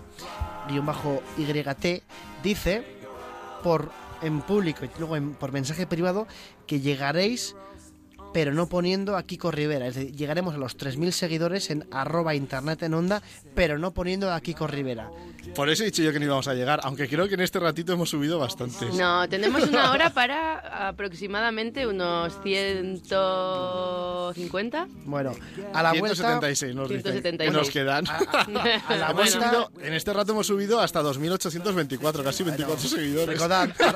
[0.68, 2.02] guion bajo YT,
[2.42, 2.82] dice
[3.62, 3.90] por
[4.22, 6.26] en público y luego en- por mensaje privado
[6.66, 7.54] que llegaréis
[8.32, 9.86] pero no poniendo a Kiko Rivera.
[9.86, 13.22] Es decir, llegaremos a los 3.000 seguidores en arroba internet en onda,
[13.54, 15.08] pero no poniendo a Kiko Rivera.
[15.54, 17.58] Por eso he dicho yo que no íbamos a llegar, aunque creo que en este
[17.60, 18.94] ratito hemos subido bastantes.
[18.94, 24.88] No, tenemos una hora para aproximadamente unos 150.
[25.04, 25.32] Bueno,
[25.72, 26.14] a la vuelta...
[26.16, 27.50] 176 nos dicen 176.
[27.50, 28.06] que nos quedan.
[28.08, 33.28] a la Hemos vuelta- subido- en este rato hemos subido hasta 2.824, casi 24 seguidores.
[33.28, 33.94] Recordad, ar-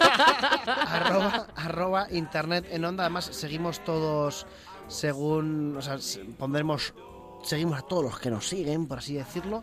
[0.88, 3.04] arroba, arroba internet en onda.
[3.04, 4.46] Además, seguimos todos
[4.88, 5.76] según.
[5.76, 5.98] O sea,
[6.38, 6.94] pondremos.
[7.44, 9.62] Seguimos a todos los que nos siguen, por así decirlo.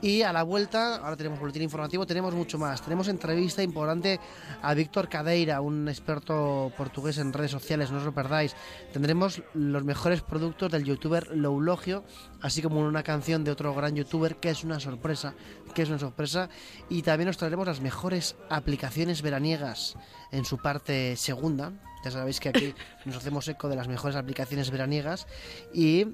[0.00, 2.80] Y a la vuelta, ahora tenemos boletín informativo, tenemos mucho más.
[2.82, 4.20] Tenemos entrevista importante
[4.62, 8.54] a Víctor Cadeira, un experto portugués en redes sociales, no os lo perdáis.
[8.92, 12.04] Tendremos los mejores productos del youtuber Loulogio,
[12.40, 15.34] así como una canción de otro gran youtuber que es una sorpresa,
[15.74, 16.48] que es una sorpresa.
[16.88, 19.96] Y también os traeremos las mejores aplicaciones veraniegas
[20.30, 21.72] en su parte segunda.
[22.04, 22.72] Ya sabéis que aquí
[23.04, 25.26] nos hacemos eco de las mejores aplicaciones veraniegas.
[25.74, 26.06] Y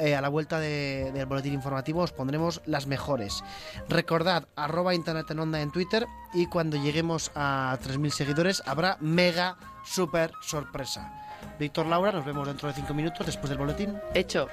[0.00, 3.44] eh, a la vuelta de- del boletín informativo os pondremos las mejores.
[3.88, 9.56] Recordad, arroba internet en onda en Twitter y cuando lleguemos a 3.000 seguidores habrá mega
[9.84, 11.12] super sorpresa.
[11.58, 13.96] Víctor Laura, nos vemos dentro de 5 minutos después del boletín.
[14.14, 14.48] Hecho.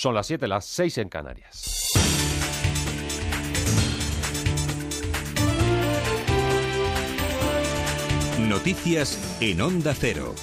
[0.00, 1.92] Son las 7, las 6 en Canarias.
[8.38, 10.34] Noticias en Onda Cero.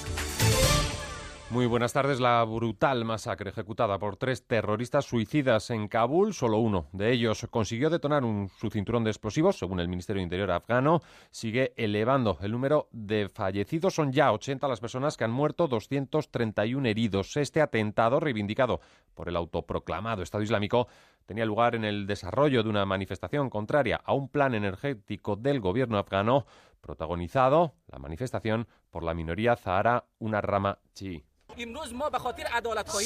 [1.50, 2.20] Muy buenas tardes.
[2.20, 7.88] La brutal masacre ejecutada por tres terroristas suicidas en Kabul, solo uno de ellos consiguió
[7.88, 12.52] detonar un, su cinturón de explosivos, según el Ministerio de Interior afgano, sigue elevando el
[12.52, 13.94] número de fallecidos.
[13.94, 17.34] Son ya 80 las personas que han muerto, 231 heridos.
[17.38, 18.82] Este atentado, reivindicado
[19.14, 20.86] por el autoproclamado Estado Islámico,
[21.24, 25.96] tenía lugar en el desarrollo de una manifestación contraria a un plan energético del gobierno
[25.96, 26.44] afgano,
[26.82, 31.27] protagonizado la manifestación por la minoría zahara, una rama chií.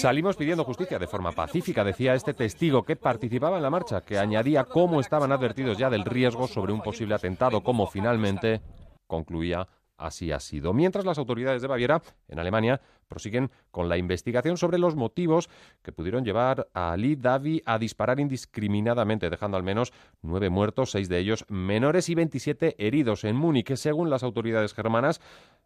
[0.01, 4.19] Salimos pidiendo justicia de forma pacífica, decía este testigo que participaba en la marcha, que
[4.19, 8.61] añadía cómo estaban advertidos ya del riesgo sobre un posible atentado, como finalmente
[9.07, 9.67] concluía
[10.05, 10.73] así ha sido.
[10.73, 15.51] Mientras las autoridades de Baviera, en Alemania, prosiguen con la investigación sobre los motivos
[15.83, 19.93] que pudieron llevar a Ali Davi a disparar indiscriminadamente, dejando al menos
[20.23, 23.75] nueve muertos, seis de ellos menores y 27 heridos en Múnich.
[23.75, 25.21] Según las autoridades germanas,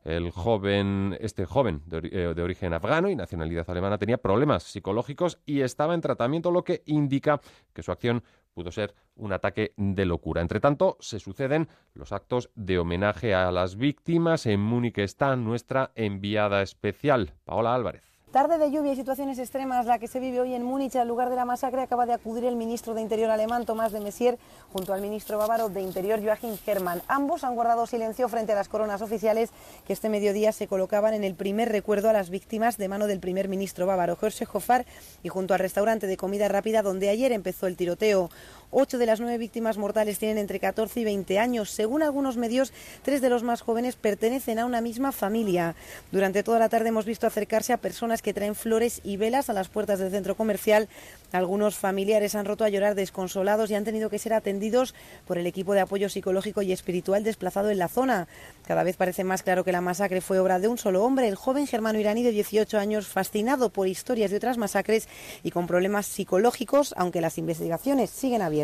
[0.05, 5.39] el joven, este joven de, eh, de origen afgano y nacionalidad alemana tenía problemas psicológicos
[5.47, 7.41] y estaba en tratamiento, lo que indica
[7.73, 8.23] que su acción
[8.57, 10.41] pudo ser un ataque de locura.
[10.41, 14.47] Entre tanto, se suceden los actos de homenaje a las víctimas.
[14.47, 18.16] En Múnich está nuestra enviada especial, Paola Álvarez.
[18.33, 20.97] Tarde de lluvia y situaciones extremas la que se vive hoy en Múnich.
[20.97, 24.01] Al lugar de la masacre acaba de acudir el ministro de Interior alemán Tomás de
[24.01, 24.37] Messier
[24.73, 27.03] junto al ministro bávaro de Interior Joachim Herrmann.
[27.07, 29.51] Ambos han guardado silencio frente a las coronas oficiales
[29.87, 33.21] que este mediodía se colocaban en el primer recuerdo a las víctimas de mano del
[33.21, 34.87] primer ministro bávaro Horst Hofer
[35.23, 38.29] y junto al restaurante de comida rápida donde ayer empezó el tiroteo.
[38.73, 41.71] Ocho de las nueve víctimas mortales tienen entre 14 y 20 años.
[41.71, 45.77] Según algunos medios, tres de los más jóvenes pertenecen a una misma familia.
[46.11, 49.53] Durante toda la tarde hemos visto acercarse a personas que traen flores y velas a
[49.53, 50.89] las puertas del centro comercial.
[51.31, 54.95] Algunos familiares han roto a llorar desconsolados y han tenido que ser atendidos
[55.27, 58.27] por el equipo de apoyo psicológico y espiritual desplazado en la zona.
[58.67, 61.37] Cada vez parece más claro que la masacre fue obra de un solo hombre, el
[61.37, 65.09] joven germano iraní de 18 años, fascinado por historias de otras masacres
[65.45, 68.56] y con problemas psicológicos, aunque las investigaciones siguen abiertas.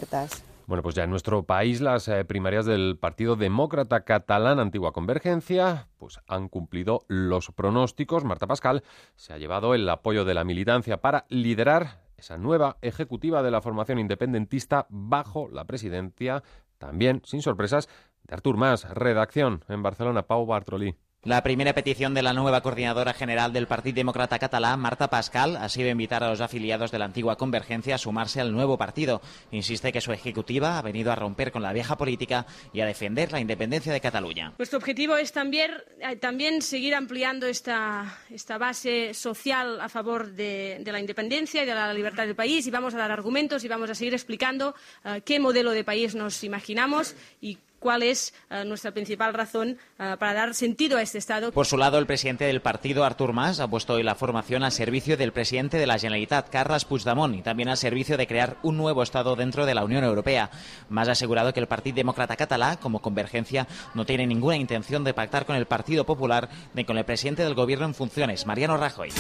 [0.67, 5.89] Bueno, pues ya en nuestro país las eh, primarias del Partido Demócrata Catalán Antigua Convergencia
[5.99, 8.25] pues han cumplido los pronósticos.
[8.25, 8.83] Marta Pascal
[9.17, 13.61] se ha llevado el apoyo de la militancia para liderar esa nueva ejecutiva de la
[13.61, 16.43] formación independentista bajo la presidencia,
[16.79, 17.89] también sin sorpresas,
[18.23, 18.89] de Artur Mas.
[18.89, 20.97] Redacción en Barcelona, Pau Bartrolí.
[21.25, 25.69] La primera petición de la nueva coordinadora general del Partido Demócrata Catalán, Marta Pascal, ha
[25.69, 29.23] sido invitar a los afiliados de la antigua Convergencia a sumarse al nuevo partido.
[29.53, 33.31] Insiste que su ejecutiva ha venido a romper con la vieja política y a defender
[33.31, 34.55] la independencia de Cataluña.
[34.59, 35.71] Nuestro objetivo es también,
[36.01, 38.19] eh, seguir ampliando esta,
[38.59, 42.73] base social a favor de, de la independencia y de la libertad del país y
[42.73, 46.43] vamos a dar argumentos y vamos a seguir explicando eh, qué modelo de país nos
[46.43, 51.53] imaginamos y cuál es eh, nuestra principal razón eh, para dar sentido a este Estado.
[51.53, 54.73] Por su lado, el presidente del partido, Artur Mas, ha puesto hoy la formación al
[54.73, 58.77] servicio del presidente de la Generalitat, Carles Puigdemont, y también al servicio de crear un
[58.77, 60.51] nuevo Estado dentro de la Unión Europea.
[60.89, 65.15] Mas ha asegurado que el Partido Demócrata Catalá, como convergencia, no tiene ninguna intención de
[65.15, 69.11] pactar con el Partido Popular ni con el presidente del Gobierno en funciones, Mariano Rajoy.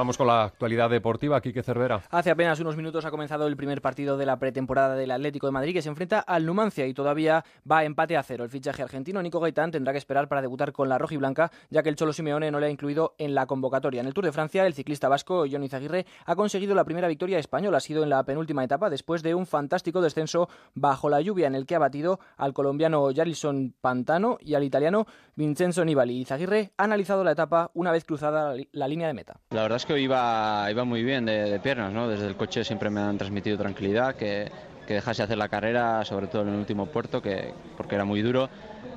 [0.00, 2.00] Vamos con la actualidad deportiva, Quique Cervera.
[2.08, 5.52] Hace apenas unos minutos ha comenzado el primer partido de la pretemporada del Atlético de
[5.52, 8.42] Madrid que se enfrenta al Numancia y todavía va a empate a cero.
[8.44, 11.50] El fichaje argentino Nico Gaitán tendrá que esperar para debutar con la roja y blanca
[11.68, 14.00] ya que el Cholo Simeone no le ha incluido en la convocatoria.
[14.00, 17.38] En el Tour de Francia, el ciclista vasco Johnny Zaguirre ha conseguido la primera victoria
[17.38, 17.76] española.
[17.76, 21.54] Ha sido en la penúltima etapa después de un fantástico descenso bajo la lluvia en
[21.54, 26.22] el que ha batido al colombiano Jarlison Pantano y al italiano Vincenzo Nibali.
[26.22, 29.40] Y Zaguirre ha analizado la etapa una vez cruzada la, la línea de meta.
[29.50, 32.08] La verdad es que iba, iba muy bien de, piernas, ¿no?
[32.08, 34.50] Desde el coche siempre me han transmitido tranquilidad, que,
[34.86, 38.22] que dejase hacer la carrera, sobre todo en el último puerto, que, porque era muy
[38.22, 38.48] duro.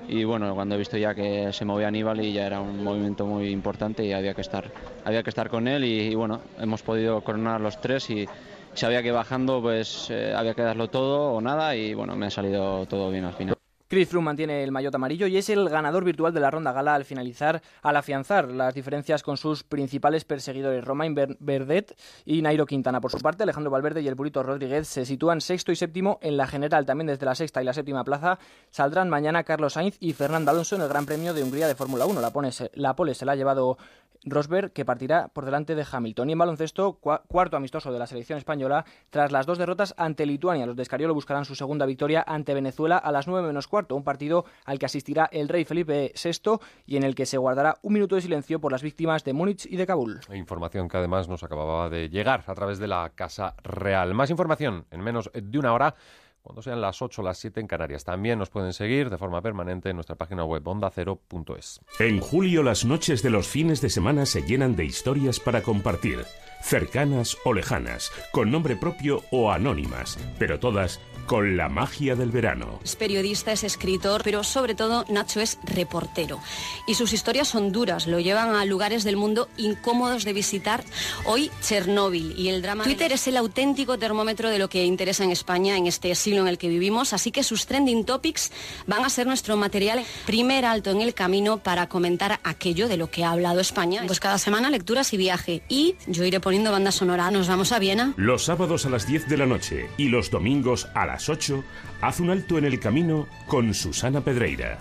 [0.07, 3.25] Y bueno, cuando he visto ya que se movía Aníbal y ya era un movimiento
[3.25, 4.65] muy importante y había que estar,
[5.05, 8.27] había que estar con él y, y bueno, hemos podido coronar los tres y
[8.73, 12.31] sabía que bajando pues eh, había que darlo todo o nada y bueno, me ha
[12.31, 13.62] salido todo bien al final.
[13.93, 16.95] Chris Froome mantiene el maillot amarillo y es el ganador virtual de la ronda gala
[16.95, 22.99] al finalizar, al afianzar las diferencias con sus principales perseguidores, Romain Verdet y Nairo Quintana.
[23.01, 26.37] Por su parte, Alejandro Valverde y el Burito Rodríguez se sitúan sexto y séptimo en
[26.37, 26.87] la general.
[26.87, 28.39] También desde la sexta y la séptima plaza
[28.71, 32.07] saldrán mañana Carlos Sainz y Fernando Alonso en el Gran Premio de Hungría de Fórmula
[32.07, 32.19] 1.
[32.19, 33.77] La, pone, la pole se la ha llevado
[34.26, 36.30] Rosberg, que partirá por delante de Hamilton.
[36.30, 40.66] Y en baloncesto, cuarto amistoso de la selección española, tras las dos derrotas ante Lituania.
[40.66, 44.03] Los de Escariolo buscarán su segunda victoria ante Venezuela a las 9 menos cuarto, un
[44.03, 47.93] partido al que asistirá el rey Felipe VI y en el que se guardará un
[47.93, 50.22] minuto de silencio por las víctimas de Múnich y de Kabul.
[50.34, 54.14] Información que además nos acababa de llegar a través de la Casa Real.
[54.14, 55.95] Más información en menos de una hora
[56.43, 58.03] cuando sean las 8 o las 7 en Canarias.
[58.03, 61.81] También nos pueden seguir de forma permanente en nuestra página web ondacero.es.
[61.99, 66.25] En julio las noches de los fines de semana se llenan de historias para compartir,
[66.64, 72.80] cercanas o lejanas, con nombre propio o anónimas, pero todas con la magia del verano.
[72.84, 76.39] Es periodista, es escritor, pero sobre todo Nacho es reportero.
[76.88, 80.84] Y sus historias son duras, lo llevan a lugares del mundo incómodos de visitar.
[81.26, 82.84] Hoy Chernóbil y el drama...
[82.84, 86.47] Twitter es el auténtico termómetro de lo que interesa en España en este siglo en
[86.47, 88.51] el que vivimos, así que sus trending topics
[88.88, 93.09] van a ser nuestro material primer alto en el camino para comentar aquello de lo
[93.09, 94.03] que ha hablado España.
[94.05, 95.64] Pues cada semana lecturas y viaje.
[95.70, 97.32] Y yo iré poniendo banda sonora.
[97.32, 98.14] Nos vamos a Viena.
[98.18, 101.64] Los sábados a las 10 de la noche y los domingos a las 8,
[102.01, 104.80] haz un alto en el camino con Susana Pedreira.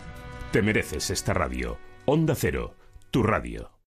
[0.52, 1.78] Te mereces esta radio.
[2.04, 2.74] Onda Cero,
[3.10, 3.81] tu radio.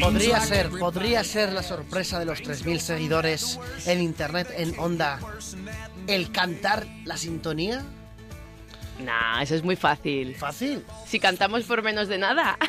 [0.00, 5.18] Podría ser, podría ser la sorpresa de los 3.000 seguidores en internet, en Onda,
[6.06, 7.84] el cantar la sintonía.
[9.04, 10.34] Nah, eso es muy fácil.
[10.34, 10.84] ¿Fácil?
[11.06, 12.58] Si cantamos por menos de nada.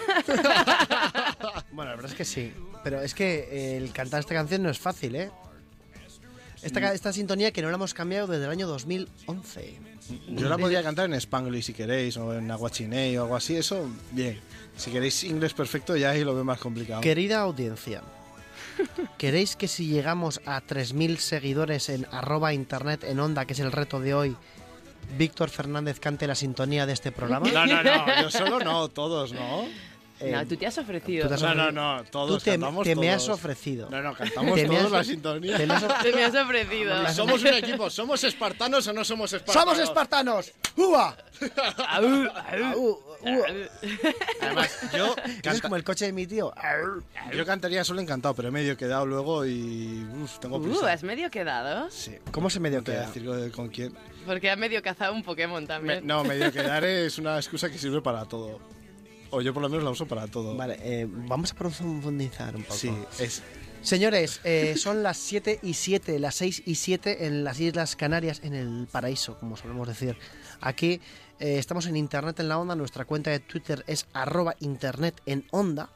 [1.72, 2.52] Bueno, la verdad es que sí,
[2.84, 5.32] pero es que el cantar esta canción no es fácil, ¿eh?
[6.62, 9.80] Esta, esta sintonía que no la hemos cambiado desde el año 2011.
[10.28, 13.90] Yo la podría cantar en Spanglish si queréis, o en Aguachiney o algo así, eso,
[14.12, 14.42] bien.
[14.80, 17.02] Si queréis inglés perfecto, ya ahí lo veo más complicado.
[17.02, 18.02] Querida audiencia,
[19.18, 23.74] ¿queréis que si llegamos a 3.000 seguidores en arroba internet en onda, que es el
[23.74, 24.38] reto de hoy,
[25.18, 27.50] Víctor Fernández cante la sintonía de este programa?
[27.52, 29.66] No, no, no, yo solo no, todos, ¿no?
[30.22, 31.24] No, tú te has ofrecido.
[31.24, 33.90] tú te has No, no, no, todos Tú te, cantamos te me has ofrecido.
[33.90, 35.58] No, no, cantamos Te todos has- la sintonía.
[35.58, 37.08] te me has of- Te me has ofrecido.
[37.14, 39.64] Somos un equipo, ¿somos espartanos o no somos espartanos?
[39.76, 40.52] ¡Somos espartanos!
[40.78, 41.16] ¡Uva!
[44.42, 46.54] Además, yo, Eso es como el coche de mi tío.
[47.34, 50.92] yo cantaría solo encantado, pero he medio quedado luego y uf, tengo Uh, prisa.
[50.92, 51.90] has medio quedado.
[51.92, 52.18] Sí.
[52.32, 53.06] ¿Cómo se medio queda?
[53.08, 53.94] decir con- quién.
[54.26, 56.06] Porque has medio cazado un Pokémon Me- también.
[56.08, 58.60] no, medio quedar es una excusa que sirve para todo.
[59.32, 60.56] O yo por lo menos la uso para todo.
[60.56, 62.76] Vale, eh, vamos a profundizar un poco.
[62.76, 63.44] Sí, es.
[63.82, 68.42] Señores, eh, son las 7 y 7, las 6 y 7 en las Islas Canarias,
[68.44, 70.18] en el paraíso, como solemos decir.
[70.60, 71.00] Aquí
[71.40, 75.46] eh, estamos en Internet en la Onda, nuestra cuenta de Twitter es arroba Internet en
[75.52, 75.90] Onda.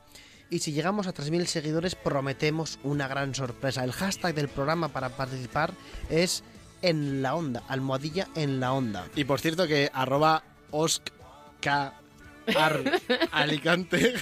[0.50, 3.84] Y si llegamos a 3.000 seguidores prometemos una gran sorpresa.
[3.84, 5.74] El hashtag del programa para participar
[6.10, 6.44] es
[6.82, 9.08] en la onda, almohadilla en la onda.
[9.16, 10.44] Y por cierto que arroba
[12.48, 12.82] oscar
[13.32, 14.14] Alicante,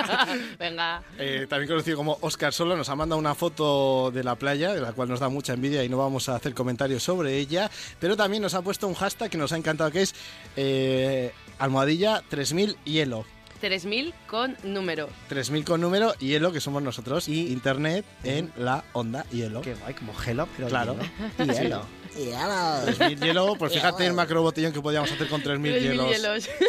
[0.58, 1.02] Venga.
[1.18, 4.80] eh, también conocido como Oscar Solo, nos ha mandado una foto de la playa, de
[4.80, 8.16] la cual nos da mucha envidia y no vamos a hacer comentarios sobre ella, pero
[8.16, 10.14] también nos ha puesto un hashtag que nos ha encantado, que es
[10.56, 13.24] eh, almohadilla 3000 hielo.
[13.60, 15.08] 3000 con número.
[15.28, 19.60] 3000 con número, hielo, que somos nosotros, y internet en la onda hielo.
[19.60, 20.96] Qué guay, como gelo, pero Claro.
[21.38, 21.52] hielo.
[21.54, 21.86] Hielo.
[22.24, 22.94] Sí.
[22.96, 26.10] 3000 hielo, pues fíjate el macro botellón que podíamos hacer con 3000 3000 hielos.
[26.10, 26.50] hielos.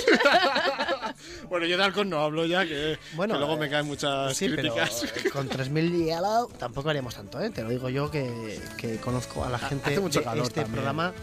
[1.49, 4.35] Bueno, yo de alcohol no hablo ya, que, Bueno, que luego me eh, caen muchas
[4.35, 5.03] Sí, pero críticas.
[5.03, 7.49] eh, con 3.000 hielo tampoco haríamos tanto, ¿eh?
[7.49, 10.61] Te lo digo yo que, que conozco a la gente Hace mucho de calor este
[10.61, 10.73] también.
[10.73, 11.13] programa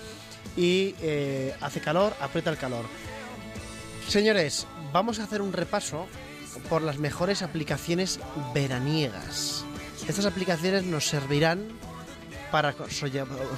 [0.57, 2.85] y eh, hace calor, aprieta el calor.
[4.07, 6.07] Señores, vamos a hacer un repaso
[6.69, 8.21] por las mejores aplicaciones
[8.55, 9.65] veraniegas.
[10.09, 11.69] Estas aplicaciones nos servirán
[12.51, 12.75] para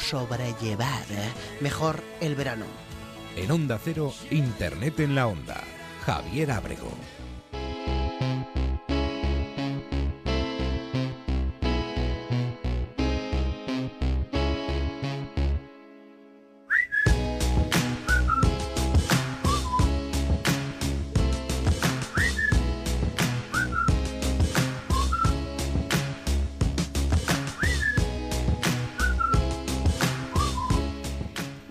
[0.00, 2.66] sobrellevar eh, mejor el verano.
[3.36, 5.62] En Onda Cero, Internet en la Onda.
[6.04, 6.90] Javier Ábrego.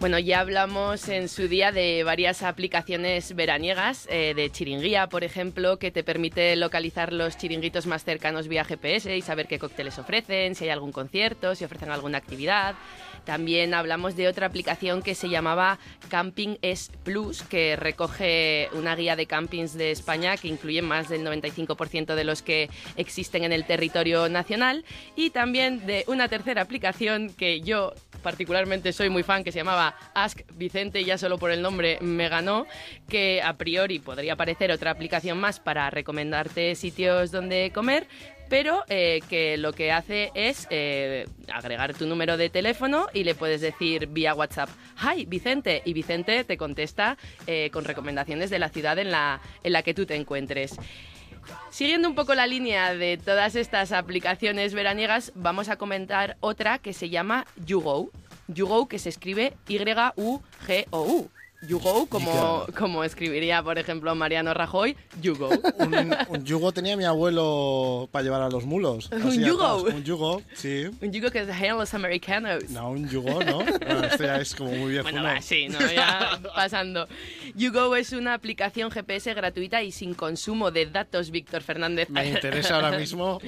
[0.09, 5.77] Bueno, ya hablamos en su día de varias aplicaciones veraniegas, eh, de chiringuía, por ejemplo,
[5.77, 10.55] que te permite localizar los chiringuitos más cercanos vía GPS y saber qué cócteles ofrecen,
[10.55, 12.73] si hay algún concierto, si ofrecen alguna actividad.
[13.23, 19.15] También hablamos de otra aplicación que se llamaba Camping S Plus, que recoge una guía
[19.15, 23.65] de campings de España que incluye más del 95% de los que existen en el
[23.65, 24.83] territorio nacional.
[25.15, 27.93] Y también de una tercera aplicación que yo
[28.23, 32.29] particularmente soy muy fan, que se llamaba Ask Vicente, ya solo por el nombre me
[32.29, 32.65] ganó,
[33.07, 38.07] que a priori podría parecer otra aplicación más para recomendarte sitios donde comer,
[38.49, 43.35] pero eh, que lo que hace es eh, agregar tu número de teléfono y le
[43.35, 44.69] puedes decir vía WhatsApp,
[45.01, 49.73] hi Vicente, y Vicente te contesta eh, con recomendaciones de la ciudad en la, en
[49.73, 50.75] la que tú te encuentres.
[51.69, 56.93] Siguiendo un poco la línea de todas estas aplicaciones veraniegas, vamos a comentar otra que
[56.93, 58.11] se llama YouGo.
[58.49, 61.29] YouGo que se escribe Y-U-G-O-U.
[61.61, 65.49] YouGo, como, como escribiría, por ejemplo, Mariano Rajoy, YouGo.
[65.79, 69.09] un, un yugo tenía mi abuelo para llevar a los mulos.
[69.11, 69.83] ¿Un yugo?
[69.83, 70.85] Un yugo, sí.
[71.01, 72.69] Un yugo que dejan los americanos.
[72.69, 73.59] No, un yugo, ¿no?
[73.89, 75.03] Bueno, esto ya es como muy viejo.
[75.11, 75.79] Bueno, sí, ¿no?
[75.91, 77.07] Ya pasando.
[77.55, 82.09] YouGo es una aplicación GPS gratuita y sin consumo de datos, Víctor Fernández.
[82.09, 83.41] Me interesa ahora mismo.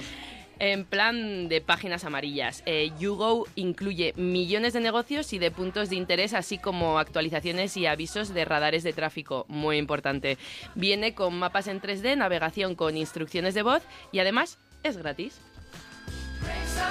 [0.64, 5.96] En plan de páginas amarillas, eh, YouGo incluye millones de negocios y de puntos de
[5.96, 10.38] interés, así como actualizaciones y avisos de radares de tráfico, muy importante.
[10.76, 13.82] Viene con mapas en 3D, navegación con instrucciones de voz
[14.12, 15.40] y además es gratis.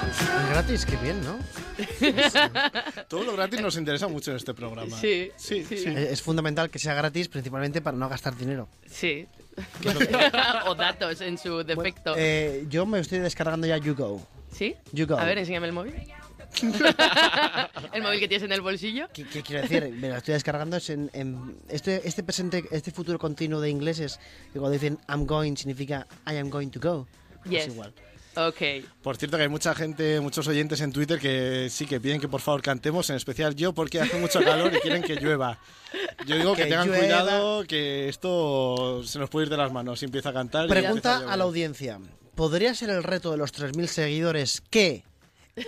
[0.09, 1.39] Es gratis, qué bien, ¿no?
[3.07, 4.97] Todo lo gratis nos interesa mucho en este programa.
[4.97, 5.75] Sí, sí, sí.
[5.75, 8.67] Es es fundamental que sea gratis, principalmente para no gastar dinero.
[8.85, 9.29] Sí.
[10.67, 12.13] o datos en su defecto.
[12.17, 14.25] Eh, yo me estoy descargando ya YouGo.
[14.51, 14.75] ¿Sí?
[14.91, 15.17] YouGo.
[15.17, 15.93] A ver, enséñame el móvil.
[17.93, 19.07] el móvil que tienes en el bolsillo.
[19.13, 19.89] ¿Qué, qué quiero decir?
[19.93, 24.19] Me lo estoy descargando es en, en- este, este presente, este futuro continuo de ingleses.
[24.51, 27.07] Que cuando dicen I'm going significa I am going to go.
[27.45, 27.67] Yes.
[27.67, 27.93] Es igual.
[28.35, 28.85] Ok.
[29.03, 32.27] Por cierto que hay mucha gente, muchos oyentes en Twitter que sí que piden que
[32.27, 35.59] por favor cantemos, en especial yo porque hace mucho calor y quieren que llueva.
[36.25, 36.99] Yo digo que, Que tengan llueva.
[37.01, 40.67] cuidado, que esto se nos puede ir de las manos si empieza a cantar.
[40.67, 41.29] Pregunta llover.
[41.33, 41.99] a la audiencia.
[42.35, 45.03] ¿Podría ser el reto de los 3.000 seguidores que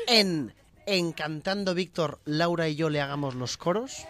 [0.08, 0.54] en
[0.86, 4.06] Encantando Víctor, Laura y yo le hagamos los coros?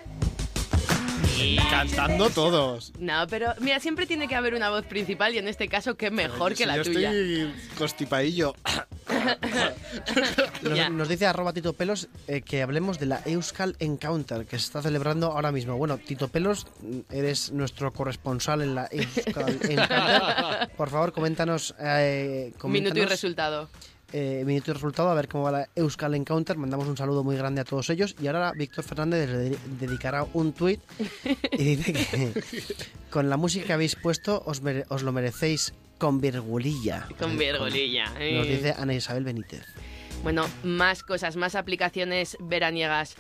[1.70, 2.94] Cantando todos.
[3.00, 6.12] No, pero mira, siempre tiene que haber una voz principal y en este caso, qué
[6.12, 7.12] mejor que Si la yo tuya.
[7.12, 8.54] estoy constipadillo.
[10.92, 14.82] Nos, dice arroba Tito Pelos eh, que hablemos de la Euskal Encounter que se está
[14.82, 15.78] celebrando ahora mismo.
[15.78, 20.70] Bueno, Tito Pelos, mm, eres nuestro corresponsal en la Euskal Encounter.
[20.78, 21.76] Por favor, coméntanos.
[21.80, 23.70] eh, Minuto y coméntanos, resultado.
[24.14, 26.56] Eh, minuto y resultado, a ver cómo va la Euskal Encounter.
[26.58, 28.16] Mandamos un saludo muy grande a todos ellos.
[28.22, 30.80] Y ahora Víctor Fernández les de- dedicará un tuit
[31.52, 32.34] y dice que
[33.10, 37.08] con la música que habéis puesto os, mere- os lo merecéis con virgulilla.
[37.20, 38.06] Con virgulilla.
[38.10, 38.56] Nos eh.
[38.58, 39.66] dice Ana Isabel Benítez.
[40.24, 43.16] Bueno, más cosas, más aplicaciones veraniegas.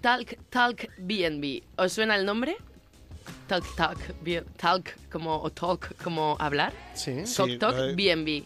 [0.00, 1.62] Talk, Talk BNB.
[1.76, 2.56] ¿Os suena el nombre?
[3.46, 3.98] Talk, Talk,
[4.56, 6.72] Talk como, o Talk como hablar.
[6.94, 7.24] Sí.
[7.36, 8.44] Talk, Sí, Talk BNB.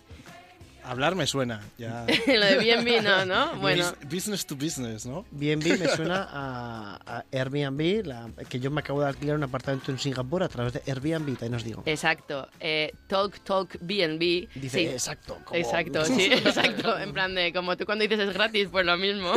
[0.89, 1.61] Hablar me suena.
[1.77, 2.07] Ya.
[2.27, 3.57] Lo de BNB no, ¿no?
[3.57, 3.85] Bueno.
[4.01, 5.25] Bus- Business to business, ¿no?
[5.31, 9.91] BNB me suena a, a Airbnb, la- que yo me acabo de alquilar un apartamento
[9.93, 11.83] en Singapur a través de Airbnb, ahí nos digo.
[11.87, 12.49] Exacto.
[12.61, 14.49] Eh, Talk Talk BNB.
[14.55, 14.87] Dice, Sí.
[14.87, 15.39] exacto.
[15.45, 16.99] como- Exacto, sí, exacto.
[16.99, 19.33] En plan de, como tú cuando dices es gratis, pues lo mismo.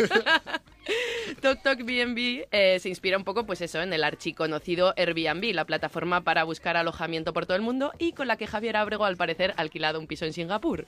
[1.42, 5.66] Talk Talk BNB eh, se inspira un poco, pues eso, en el archiconocido Airbnb, la
[5.66, 9.16] plataforma para buscar alojamiento por todo el mundo y con la que Javier Ábrego, al
[9.16, 10.86] parecer, ha alquilado un piso en Singapur.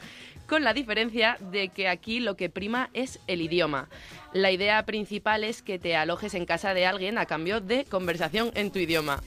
[0.53, 3.89] Con la diferencia de que aquí lo que prima es el idioma.
[4.33, 8.51] La idea principal es que te alojes en casa de alguien a cambio de conversación
[8.53, 9.19] en tu idioma.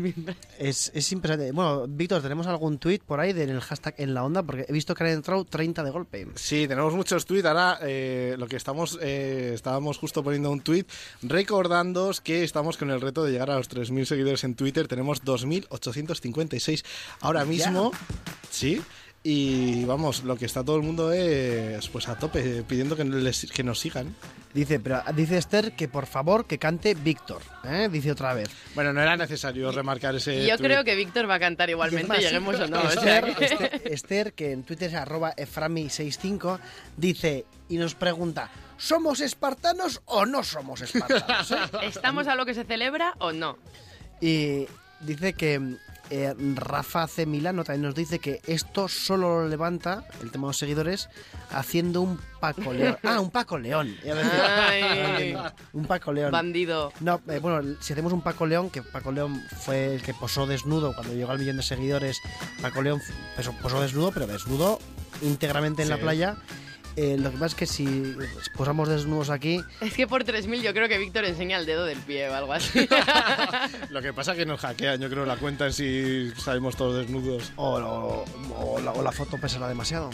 [0.60, 1.52] es, es impresionante.
[1.52, 4.44] Bueno, Víctor, ¿tenemos algún tuit por ahí del hashtag en la onda?
[4.44, 6.28] Porque he visto que han entrado 30 de golpe.
[6.36, 7.46] Sí, tenemos muchos tweets.
[7.46, 10.86] Ahora eh, lo que estamos, eh, estábamos justo poniendo un tweet
[11.24, 14.88] recordándoos que estamos con el reto de llegar a los 3.000 seguidores en Twitter.
[14.88, 16.84] Tenemos 2.856
[17.22, 17.92] ahora mismo.
[18.50, 18.82] Sí.
[19.28, 23.52] Y vamos, lo que está todo el mundo es pues a tope, pidiendo que, les-
[23.52, 24.16] que nos sigan.
[24.54, 27.42] Dice, pero dice Esther que por favor que cante Víctor.
[27.64, 27.90] ¿eh?
[27.92, 28.50] Dice otra vez.
[28.76, 32.20] Bueno, no era necesario remarcar ese Yo creo que Víctor va a cantar igualmente, más,
[32.20, 32.80] lleguemos o no.
[32.84, 36.60] o sea Esther, que- Esther- Esther, que en Twitter es arroba eframi65,
[36.96, 41.50] dice y nos pregunta, ¿somos espartanos o no somos espartanos?
[41.52, 41.56] eh?".
[41.88, 43.58] ¿Estamos a lo que se celebra o no?
[44.22, 44.68] Y
[45.02, 45.78] dice que
[46.10, 47.26] eh, Rafa C.
[47.26, 51.10] Milano también nos dice que esto solo lo levanta, el tema de los seguidores,
[51.52, 52.98] haciendo un Paco León.
[53.04, 53.96] Ah, un Paco León.
[55.74, 56.32] Un Paco León.
[56.32, 56.92] Bandido.
[57.00, 60.46] No, eh, bueno, si hacemos un Paco León, que Paco León fue el que posó
[60.46, 62.22] desnudo cuando llegó al millón de seguidores,
[62.62, 63.02] Paco León
[63.36, 64.80] posó, posó desnudo, pero desnudo
[65.22, 66.38] íntegramente en la playa.
[66.98, 68.16] Eh, lo que pasa es que si
[68.56, 72.00] posamos desnudos aquí, Es que por 3.000 yo creo que Víctor enseña el dedo del
[72.00, 72.88] pie o algo así.
[73.90, 76.96] Lo que pasa es que nos hackean, yo creo, la cuenta en si salimos todos
[76.98, 77.52] desnudos.
[77.58, 78.24] o,
[78.58, 80.10] o la, o la foto pesará demasiado.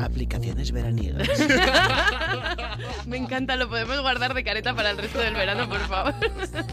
[0.00, 1.28] Aplicaciones veraniegas.
[3.06, 6.14] Me encanta, lo podemos guardar de careta para el resto del verano, por favor.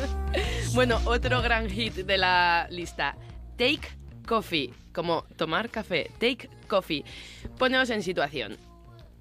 [0.73, 3.15] bueno, otro gran hit de la lista.
[3.57, 3.89] Take
[4.25, 6.11] Coffee, como tomar café.
[6.19, 7.03] Take Coffee.
[7.57, 8.57] Poneos en situación.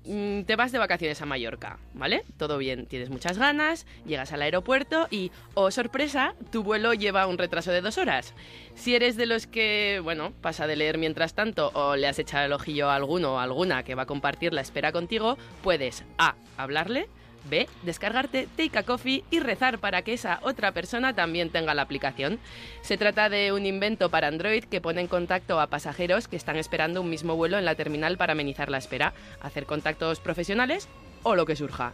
[0.05, 2.23] Mm, Te vas de vacaciones a Mallorca, ¿vale?
[2.39, 7.37] Todo bien, tienes muchas ganas, llegas al aeropuerto y, oh sorpresa, tu vuelo lleva un
[7.37, 8.33] retraso de dos horas.
[8.75, 12.47] Si eres de los que, bueno, pasa de leer mientras tanto o le has echado
[12.47, 16.37] el ojillo a alguno o alguna que va a compartir la espera contigo, puedes A.
[16.57, 17.09] hablarle,
[17.49, 17.69] B.
[17.83, 22.39] descargarte Take a Coffee y rezar para que esa otra persona también tenga la aplicación.
[22.83, 26.57] Se trata de un invento para Android que pone en contacto a pasajeros que están
[26.57, 30.89] esperando un mismo vuelo en la terminal para amenizar la espera, hacer contactos profesionales
[31.23, 31.93] o lo que surja.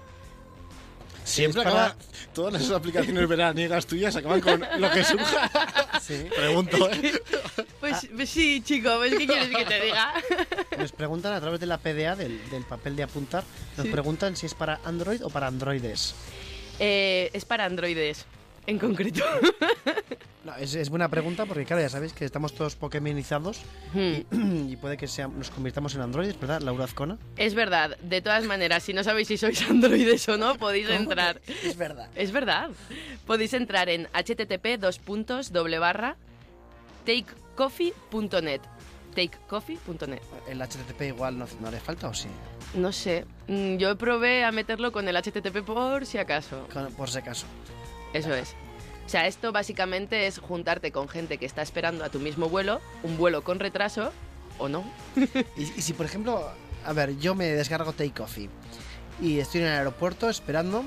[1.24, 1.96] Siempre Es para- acaba-
[2.34, 5.50] Todas las aplicaciones veraniegas tuyas acaban con lo que surja.
[6.36, 7.12] Pregunto, ¿eh?
[7.80, 10.12] Pues pues sí, chico, pues, ¿qué quieres que te diga?
[10.78, 13.44] Nos preguntan a través de la PDA, del, del papel de apuntar,
[13.76, 13.92] nos Sí.
[13.92, 16.14] preguntan si es para Android o para Androides.
[16.80, 18.26] Eh, es para androides,
[18.66, 19.22] en concreto.
[20.44, 23.62] No, es, es buena pregunta porque, claro, ya sabéis que estamos todos pokemonizados
[23.94, 24.26] y,
[24.70, 27.16] y puede que sea, nos convirtamos en androides, ¿verdad, Laura Azcona?
[27.38, 30.98] Es verdad, de todas maneras, si no sabéis si sois androides o no, podéis ¿Cómo
[30.98, 31.40] entrar.
[31.62, 32.10] Es verdad.
[32.14, 32.68] Es verdad.
[33.26, 36.16] Podéis entrar en http dos puntos doble barra
[37.06, 38.60] takecoffee.net.
[39.14, 40.20] Takecoffee.net.
[40.46, 42.28] El HTTP igual no, no hace falta o sí,
[42.74, 46.66] No sé, mm, yo probé a meterlo con el http por si acaso.
[46.70, 47.46] Con- por si acaso.
[48.14, 48.54] Eso es.
[49.04, 52.80] O sea, esto básicamente es juntarte con gente que está esperando a tu mismo vuelo,
[53.02, 54.12] un vuelo con retraso
[54.58, 54.82] o no.
[55.56, 56.48] Y, y si, por ejemplo,
[56.86, 58.48] a ver, yo me descargo Take Coffee
[59.20, 60.84] y estoy en el aeropuerto esperando,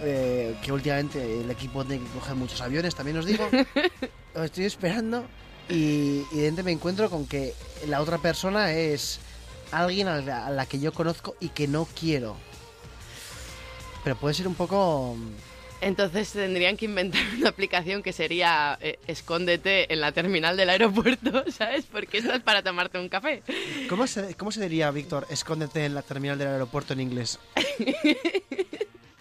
[0.00, 3.48] eh, que últimamente el equipo tiene que coger muchos aviones, también os digo,
[4.34, 5.24] estoy esperando
[5.68, 7.54] y, y de repente me encuentro con que
[7.86, 9.20] la otra persona es
[9.70, 12.36] alguien a la, a la que yo conozco y que no quiero.
[14.02, 15.16] Pero puede ser un poco...
[15.84, 21.44] Entonces tendrían que inventar una aplicación que sería eh, escóndete en la terminal del aeropuerto,
[21.52, 21.84] ¿sabes?
[21.84, 23.42] Porque esta es para tomarte un café.
[23.90, 27.38] ¿Cómo se, cómo se diría, Víctor, escóndete en la terminal del aeropuerto en inglés?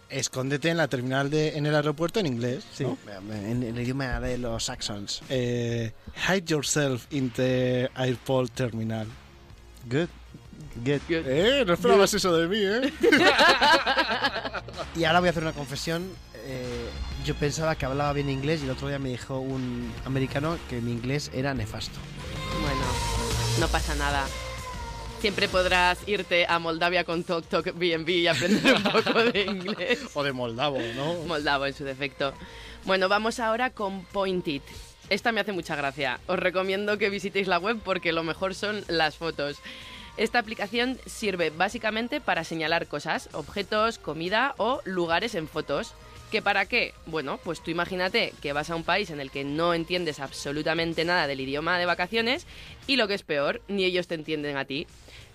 [0.10, 2.64] Escóndete en la terminal de, en el aeropuerto en inglés.
[2.72, 2.98] Sí, ¿no?
[3.34, 5.24] en el idioma de los saxons.
[5.28, 5.92] Eh,
[6.30, 9.08] hide yourself in the airport terminal.
[9.90, 10.10] Good.
[10.86, 11.02] Good.
[11.10, 12.94] Eh, no esperabas eso de mí, ¿eh?
[14.96, 16.10] Y ahora voy a hacer una confesión.
[16.46, 16.90] Eh,
[17.26, 20.82] yo pensaba que hablaba bien inglés y el otro día me dijo un americano que
[20.82, 21.98] mi inglés era nefasto.
[22.62, 22.86] Bueno,
[23.60, 24.26] no pasa nada.
[25.22, 30.00] Siempre podrás irte a Moldavia con Tok Tok BNB y aprender un poco de inglés.
[30.14, 31.14] O de moldavo, ¿no?
[31.26, 32.34] Moldavo en su defecto.
[32.84, 34.64] Bueno, vamos ahora con Pointit.
[35.10, 36.20] Esta me hace mucha gracia.
[36.28, 39.60] Os recomiendo que visitéis la web porque lo mejor son las fotos.
[40.18, 45.94] Esta aplicación sirve básicamente para señalar cosas, objetos, comida o lugares en fotos.
[46.34, 46.96] ¿Que para qué?
[47.06, 51.06] Bueno, pues tú imagínate que vas a un país en el que no entiendes absolutamente
[51.06, 52.48] nada del idioma de vacaciones
[52.88, 54.88] y lo que es peor, ni ellos te entienden a ti.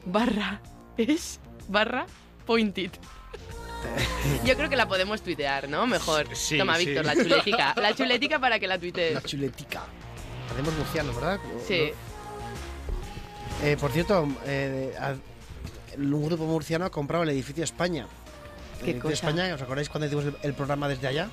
[0.05, 0.61] barra
[0.97, 2.05] es barra
[2.45, 2.91] pointed.
[4.45, 5.87] Yo creo que la podemos tuitear, ¿no?
[5.87, 6.35] Mejor.
[6.35, 6.85] Sí, Toma, sí.
[6.85, 7.73] Víctor, la chuletica.
[7.77, 9.13] La chuletica para que la tuitees.
[9.13, 9.83] La chuletica.
[10.51, 11.39] Hacemos murcianos, ¿verdad?
[11.65, 11.91] Sí.
[13.63, 14.93] Eh, por cierto, eh,
[15.97, 18.07] un grupo murciano ha comprado el edificio España.
[18.79, 19.13] El ¿Qué edificio cosa?
[19.29, 21.29] España, ¿os acordáis cuando hicimos el, el programa desde allá?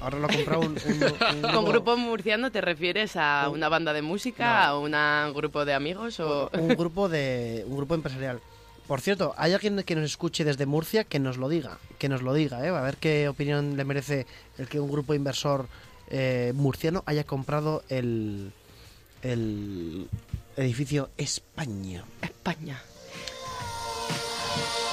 [0.00, 3.92] Ahora lo ha comprado un, un- un ¿Con grupo murciano te refieres a una banda
[3.92, 4.92] de música, a un
[5.34, 6.48] grupo de amigos o...?
[6.52, 8.40] un grupo de un grupo empresarial.
[8.86, 12.22] Por cierto, hay alguien que nos escuche desde Murcia que nos lo diga, que nos
[12.22, 12.70] lo diga, ¿eh?
[12.70, 14.26] a ver qué opinión le merece
[14.58, 15.68] el que un grupo inversor
[16.08, 18.52] eh, murciano haya comprado el
[19.22, 20.08] el
[20.56, 22.04] edificio España.
[22.22, 22.80] España.
[24.52, 24.89] Twitter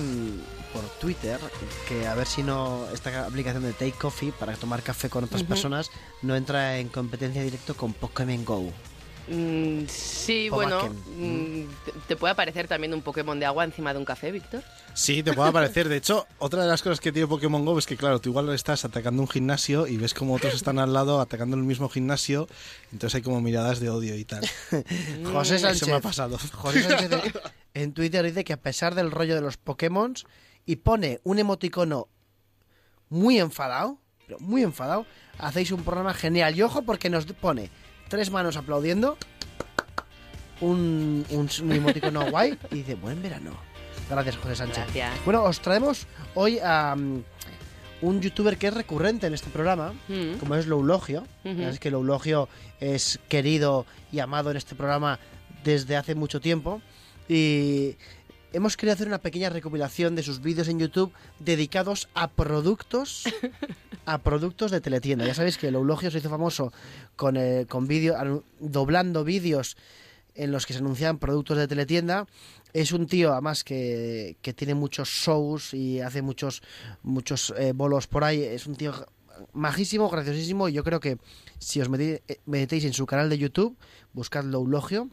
[0.00, 0.42] dicen
[0.72, 1.38] por Twitter
[1.88, 5.42] que a ver si no esta aplicación de Take Coffee para tomar café con otras
[5.42, 5.90] personas
[6.22, 8.72] no entra en competencia directo con Pokémon Go.
[9.28, 11.62] Mm, sí, bueno, mm,
[12.06, 14.62] te- ¿te puede aparecer también un Pokémon de agua encima de un café, Víctor?
[14.94, 15.88] Sí, te puede aparecer.
[15.88, 18.48] De hecho, otra de las cosas que tiene Pokémon Go es que, claro, tú igual
[18.54, 22.48] estás atacando un gimnasio y ves como otros están al lado atacando el mismo gimnasio,
[22.92, 24.40] entonces hay como miradas de odio y tal.
[25.32, 26.38] José Eso Sánchez, me ha pasado.
[26.52, 27.10] José Sánchez
[27.74, 30.14] en Twitter dice que a pesar del rollo de los Pokémon
[30.64, 32.08] y pone un emoticono
[33.08, 35.06] muy enfadado, pero muy enfadado,
[35.38, 36.56] hacéis un programa genial.
[36.56, 37.70] Y ojo porque nos pone
[38.08, 39.16] tres manos aplaudiendo,
[40.60, 43.52] un, un, un emoticono guay y dice buen verano.
[44.08, 44.84] Gracias, José Sánchez.
[44.84, 45.12] Gracias.
[45.24, 47.22] Bueno, os traemos hoy a mm,
[48.02, 50.38] un youtuber que es recurrente en este programa, Mm.
[50.38, 51.26] como es Loulogio.
[51.44, 51.62] Ujú.
[51.62, 52.48] Es que Loulogio
[52.80, 55.18] es querido y amado en este programa
[55.64, 56.80] desde hace mucho tiempo.
[57.28, 57.96] Y
[58.52, 63.24] hemos querido hacer una pequeña recopilación de sus vídeos en YouTube dedicados a productos
[64.06, 65.26] a productos de teletienda.
[65.26, 66.72] Ya sabéis que Loulogio se hizo famoso
[67.16, 69.76] con, eh, con vídeo, doblando vídeos
[70.36, 72.26] en los que se anunciaban productos de teletienda.
[72.72, 76.62] Es un tío, además, que, que tiene muchos shows y hace muchos,
[77.02, 78.42] muchos eh, bolos por ahí.
[78.42, 78.92] Es un tío
[79.52, 80.68] majísimo, graciosísimo.
[80.68, 81.18] Y yo creo que
[81.58, 83.76] si os eh, metéis en su canal de YouTube,
[84.12, 85.08] buscad Loulogio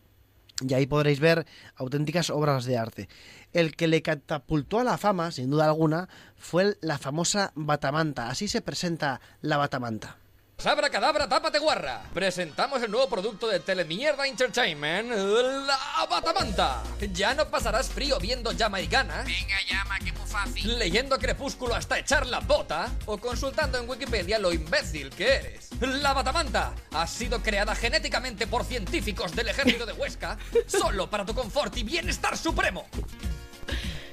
[0.61, 1.45] y ahí podréis ver
[1.75, 3.09] auténticas obras de arte.
[3.53, 8.29] El que le catapultó a la fama, sin duda alguna, fue la famosa Batamanta.
[8.29, 10.17] Así se presenta la Batamanta.
[10.63, 12.03] Sabra cadabra, tápate guarra.
[12.13, 16.81] Presentamos el nuevo producto de Telemierda Entertainment, la Batamanta.
[17.11, 19.25] Ya no pasarás frío viendo Jamaicana.
[19.25, 20.79] Venga, llama, que muy fácil.
[20.79, 25.67] Leyendo Crepúsculo hasta echar la bota o consultando en Wikipedia lo imbécil que eres.
[25.81, 31.35] La Batamanta ha sido creada genéticamente por científicos del ejército de Huesca solo para tu
[31.35, 32.87] confort y bienestar supremo.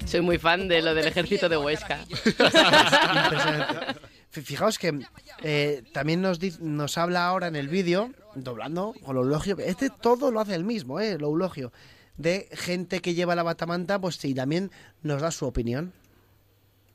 [0.04, 2.04] Soy muy fan de lo del ejército de Huesca.
[4.30, 5.00] Fijaos que
[5.42, 9.58] eh, también nos, nos habla ahora en el vídeo, doblando con lo eulogio.
[9.58, 11.18] Este todo lo hace el mismo, ¿eh?
[11.18, 11.72] Lo eulogio.
[12.16, 14.70] De gente que lleva la batamanta, pues sí, también
[15.02, 15.92] nos da su opinión.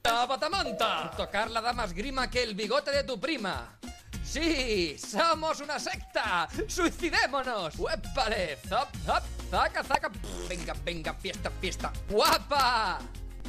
[0.06, 1.12] La batamanta.
[1.18, 3.80] Tocarla da más grima que el bigote de tu prima.
[4.24, 6.48] Sí, somos una secta.
[6.68, 7.76] Suicidémonos.
[7.78, 8.58] ¡Huépale!
[8.68, 10.12] Zap, zap, zaca, zaca.
[10.48, 11.92] Venga, venga, fiesta, fiesta.
[12.10, 13.00] ¡Guapa!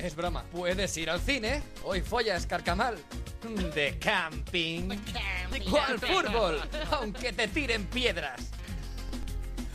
[0.00, 0.44] Es broma.
[0.52, 1.62] ¿Puedes ir al cine?
[1.84, 2.96] Hoy folla escarcamal.
[3.74, 4.90] De camping.
[5.70, 6.60] O al fútbol,
[6.90, 8.40] aunque te tiren piedras.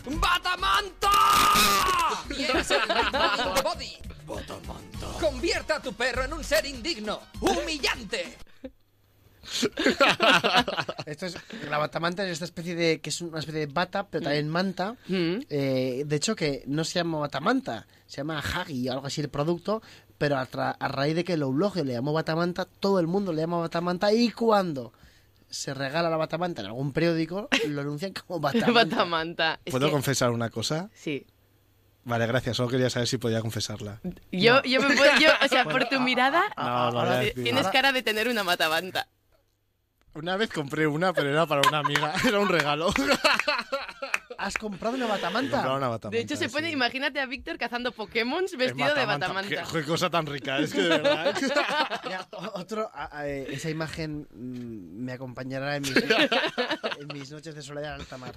[0.06, 1.10] ¡Batamanta!
[2.28, 3.98] De body.
[5.20, 8.38] Convierta a tu perro en un ser indigno, humillante.
[11.06, 11.38] Esto es,
[11.70, 14.96] la batamanta es esta especie de, que es una especie de bata, pero también manta.
[15.10, 19.30] Eh, de hecho, que no se llama batamanta, se llama Hagi o algo así el
[19.30, 19.82] producto,
[20.22, 23.34] pero a, tra- a raíz de que el eulogio le llamó batamanta, todo el mundo
[23.34, 24.94] le llama batamanta y cuando
[25.50, 28.72] se regala la batamanta en algún periódico, lo anuncian como batamanta.
[28.72, 29.60] Batamanta.
[29.72, 30.90] ¿Puedo que- confesar una cosa?
[30.94, 31.26] Sí.
[32.04, 32.58] Vale, gracias.
[32.58, 34.00] Solo quería saber si podía confesarla.
[34.32, 38.04] Yo, yo me puedo, yo, o sea, por tu mirada, No, no, tienes cara de
[38.04, 39.08] tener una matabanta.
[40.14, 42.14] Una vez compré una, pero era para una amiga.
[42.28, 42.94] Era un regalo.
[44.42, 45.52] ¿Has comprado una He batamanta?
[45.52, 46.18] comprado una batamanta.
[46.18, 49.64] De hecho, se pone, imagínate a Víctor cazando Pokémon vestido de batamanta.
[49.64, 51.36] Qué, qué cosa tan rica, es que de verdad.
[52.06, 55.96] Mira, o- otro, a- a- eh, esa imagen mm, me acompañará en mis,
[57.00, 58.34] en mis noches de soledad en alta mar.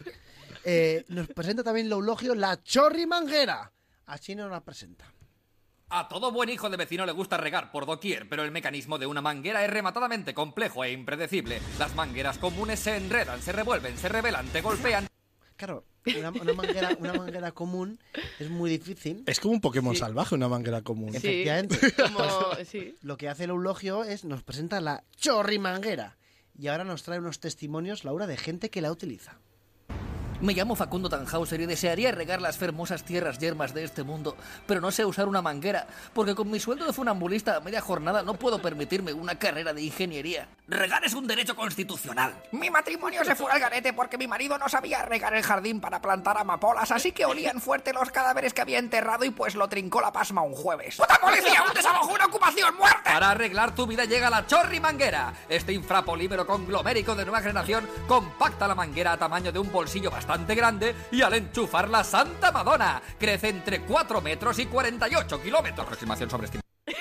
[0.65, 3.73] Eh, nos presenta también lo eulogio la chorri manguera.
[4.07, 5.07] Así nos la presenta.
[5.91, 9.07] A todo buen hijo de vecino le gusta regar por doquier, pero el mecanismo de
[9.07, 11.61] una manguera es rematadamente complejo e impredecible.
[11.79, 15.07] Las mangueras comunes se enredan, se revuelven, se revelan, te golpean.
[15.57, 15.85] Claro,
[16.19, 17.99] una, una manguera, una manguera común
[18.39, 19.23] es muy difícil.
[19.27, 21.15] Es como un Pokémon salvaje, una manguera común.
[21.15, 21.79] Efectivamente.
[21.97, 22.95] como- sí.
[23.03, 26.17] Lo que hace el eulogio es nos presenta la chorri manguera.
[26.59, 29.39] Y ahora nos trae unos testimonios, Laura, de gente que la utiliza.
[30.45, 34.79] Me llamo Facundo Tannhauser y desearía regar las hermosas tierras yermas de este mundo, pero
[34.79, 38.35] no sé usar una manguera, porque con mi sueldo de funambulista a media jornada no
[38.35, 40.47] puedo permitirme una carrera de ingeniería.
[40.69, 42.35] Regar es un derecho constitucional.
[42.53, 46.03] Mi matrimonio se fue al garete porque mi marido no sabía regar el jardín para
[46.03, 50.03] plantar amapolas, así que olían fuerte los cadáveres que había enterrado y pues lo trincó
[50.03, 50.99] la pasma un jueves.
[50.99, 51.63] ¡Puta policía!
[51.67, 52.13] ¡Un desalojo!
[52.13, 52.77] ¡Una ocupación!
[52.77, 53.01] ¡Muerte!
[53.05, 55.33] Para arreglar tu vida llega la Chorri Manguera.
[55.49, 60.34] Este infrapolímero conglomérico de nueva generación compacta la manguera a tamaño de un bolsillo bastante
[60.55, 65.87] grande y al enchufar la Santa Madonna crece entre 4 metros y 48 kilómetros.
[65.87, 66.65] Aproximación sobreestimada.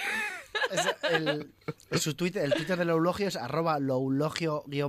[0.72, 1.54] Es el,
[2.00, 4.82] su Twitter, el Twitter del eulogio es arroba loulogio-pi.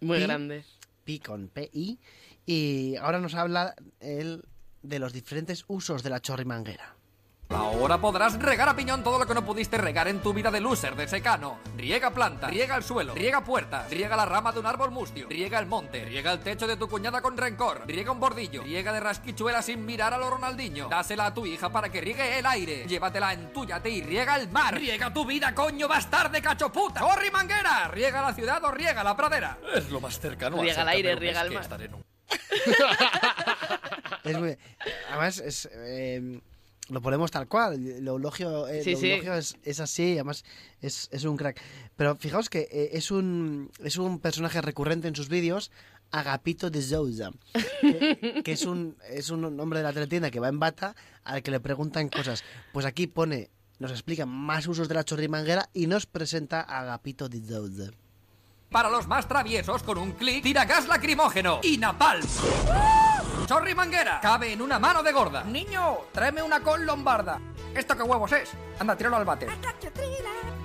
[0.00, 0.64] Muy grande.
[1.02, 1.98] Pi con P-I.
[2.44, 4.44] Y ahora nos habla él
[4.82, 6.94] de los diferentes usos de la chorri manguera.
[7.48, 10.60] Ahora podrás regar a piñón todo lo que no pudiste regar en tu vida de
[10.60, 11.58] loser, de secano.
[11.76, 15.58] Riega planta, riega el suelo, riega puertas, riega la rama de un árbol mustio, riega
[15.60, 18.98] el monte, riega el techo de tu cuñada con rencor, riega un bordillo, riega de
[19.00, 20.88] rasquichuela sin mirar a lo Ronaldinho.
[20.88, 22.84] Dásela a tu hija para que riegue el aire.
[22.86, 24.74] Llévatela, entúyate y riega el mar.
[24.74, 27.00] Riega tu vida, coño, bastarde, cachoputa.
[27.00, 27.88] ¡Corri, manguera!
[27.88, 29.58] Riega la ciudad o riega la pradera.
[29.74, 31.62] Es lo más cercano Riega al el aire, riega el que mar.
[31.62, 32.04] estaré en un-
[34.24, 34.58] Es muy-
[35.10, 36.40] además, es, eh,
[36.88, 37.74] lo ponemos tal cual.
[37.86, 39.10] El eulogio, el Sí, sí.
[39.10, 40.44] eulogio es, es así, además
[40.80, 41.60] es, es un crack.
[41.96, 45.70] Pero fijaos que eh, es, un, es un personaje recurrente en sus vídeos,
[46.12, 47.30] Agapito de Souza,
[47.80, 50.94] que, que es, un, es un hombre de la teletienda que va en bata
[51.24, 52.44] al que le preguntan cosas.
[52.72, 53.50] Pues aquí pone,
[53.80, 57.90] nos explica más usos de la chorrimanguera y nos presenta a Agapito de Souza.
[58.70, 62.24] Para los más traviesos, con un clic, tira gas lacrimógeno y napalm.
[63.46, 65.44] Chorri manguera, cabe en una mano de gorda.
[65.44, 67.38] Niño, tráeme una col lombarda.
[67.74, 68.50] ¿Esto qué huevos es?
[68.80, 69.48] Anda, tíralo al váter.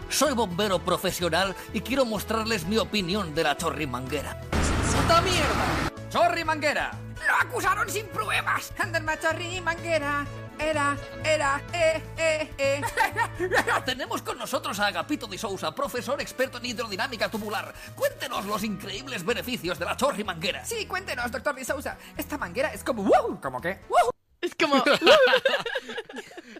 [0.09, 4.41] Soy bombero profesional y quiero mostrarles mi opinión de la chorrimanguera.
[4.41, 5.91] ¡Puta mierda!
[6.09, 6.91] Chorri manguera.
[7.27, 8.73] ¡Lo acusaron sin pruebas!
[8.79, 10.25] Anderma Chorri Manguera.
[10.61, 12.81] Era, era, eh, eh, eh.
[13.85, 17.73] Tenemos con nosotros a Agapito de Sousa, profesor experto en hidrodinámica tubular.
[17.95, 20.63] Cuéntenos los increíbles beneficios de la chorrimanguera.
[20.63, 21.97] Sí, cuéntenos, doctor de Sousa.
[22.15, 23.39] Esta manguera es como wow.
[23.41, 23.79] ¿Cómo qué?
[23.89, 24.11] ¡Wow!
[24.39, 24.83] Es como...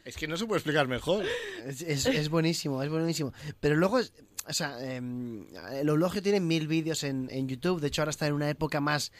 [0.04, 1.24] Es que no se puede explicar mejor.
[1.66, 3.34] Es, es- es buenísimo, es buenísimo.
[3.60, 4.14] Pero luego, es-
[4.48, 7.80] o sea, em, el eulogio tiene mil vídeos en, en YouTube.
[7.80, 9.12] De hecho, ahora está en una época más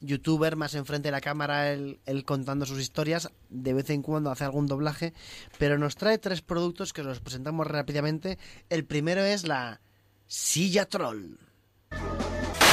[0.00, 3.30] youtuber, más enfrente de la cámara, él, contando sus historias.
[3.48, 5.14] De vez en cuando hace algún doblaje.
[5.58, 8.38] Pero nos trae tres productos que os los presentamos rápidamente.
[8.68, 9.80] El primero es la
[10.26, 11.36] silla troll.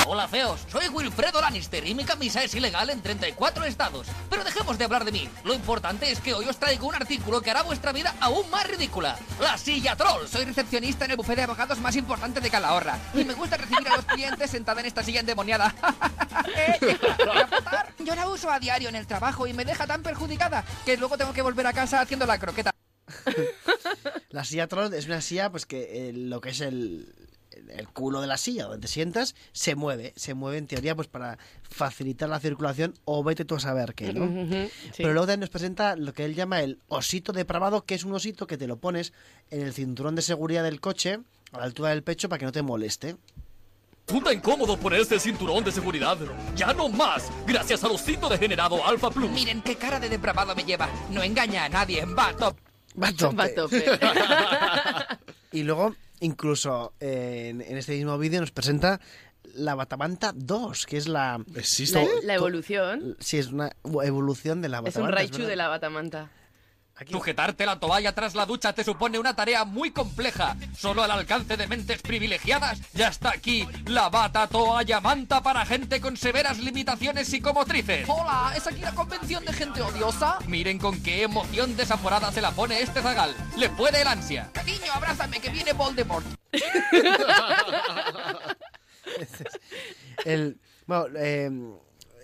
[0.09, 4.07] Hola feos, soy Wilfredo Lannister y mi camisa es ilegal en 34 estados.
[4.29, 5.27] Pero dejemos de hablar de mí.
[5.43, 8.65] Lo importante es que hoy os traigo un artículo que hará vuestra vida aún más
[8.65, 9.19] ridícula.
[9.41, 10.25] La silla troll.
[10.25, 12.97] Soy recepcionista en el bufete de abogados más importante de Calahorra.
[13.13, 15.73] Y me gusta recibir a clientes sentada en esta silla endemoniada.
[16.55, 16.79] Eh.
[18.05, 21.17] Yo la uso a diario en el trabajo y me deja tan perjudicada que luego
[21.17, 22.71] tengo que volver a casa haciendo la croqueta.
[24.29, 27.13] La silla troll es una silla, pues que eh, lo que es el,
[27.69, 30.13] el culo de la silla, donde te sientas, se mueve.
[30.15, 34.13] Se mueve en teoría pues para facilitar la circulación o vete tú a saber qué,
[34.13, 34.27] ¿no?
[34.57, 34.69] Sí.
[34.97, 38.13] Pero luego también nos presenta lo que él llama el osito depravado, que es un
[38.13, 39.13] osito que te lo pones
[39.49, 41.19] en el cinturón de seguridad del coche,
[41.51, 43.15] a la altura del pecho, para que no te moleste.
[44.07, 46.17] Puta incómodo ponerse el cinturón de seguridad.
[46.55, 49.29] Ya no más, gracias al osito degenerado Alpha Plus.
[49.31, 50.87] Miren qué cara de depravado me lleva.
[51.11, 52.05] No engaña a nadie.
[52.05, 52.55] Va top.
[53.03, 53.35] Va a tope.
[53.35, 53.85] Va a tope.
[55.51, 58.99] Y luego, incluso eh, en, en este mismo vídeo nos presenta
[59.55, 61.41] la Batamanta 2, que es la...
[61.55, 62.03] Existe.
[62.03, 63.15] La, la evolución.
[63.19, 63.71] Sí, es una
[64.03, 65.09] evolución de la Es Batamanta.
[65.09, 65.49] un Raichu verdad.
[65.49, 66.31] de la batamanta.
[67.05, 70.57] Sujetarte la toalla tras la ducha te supone una tarea muy compleja.
[70.75, 72.79] Solo al alcance de mentes privilegiadas.
[72.93, 78.07] Ya está aquí la bata toalla manta para gente con severas limitaciones psicomotrices.
[78.09, 80.39] Hola, ¿es aquí la convención de gente odiosa?
[80.47, 83.35] Miren con qué emoción desaforada se la pone este zagal.
[83.57, 84.49] Le puede el ansia.
[84.53, 86.25] Cariño, abrázame, que viene Voldemort.
[90.25, 91.49] El, bueno, eh,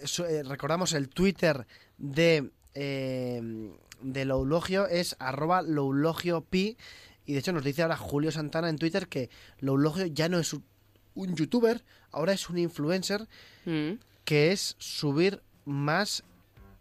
[0.02, 1.66] eso, eh, recordamos el Twitter
[1.98, 3.42] de, eh,
[4.04, 6.78] de Loulogio es arroba loulogiopi
[7.26, 10.54] y de hecho nos dice ahora Julio Santana en Twitter que Loulogio ya no es
[11.16, 13.28] un, youtuber, ahora es un influencer
[13.66, 13.94] Mm,
[14.26, 16.24] que es subir más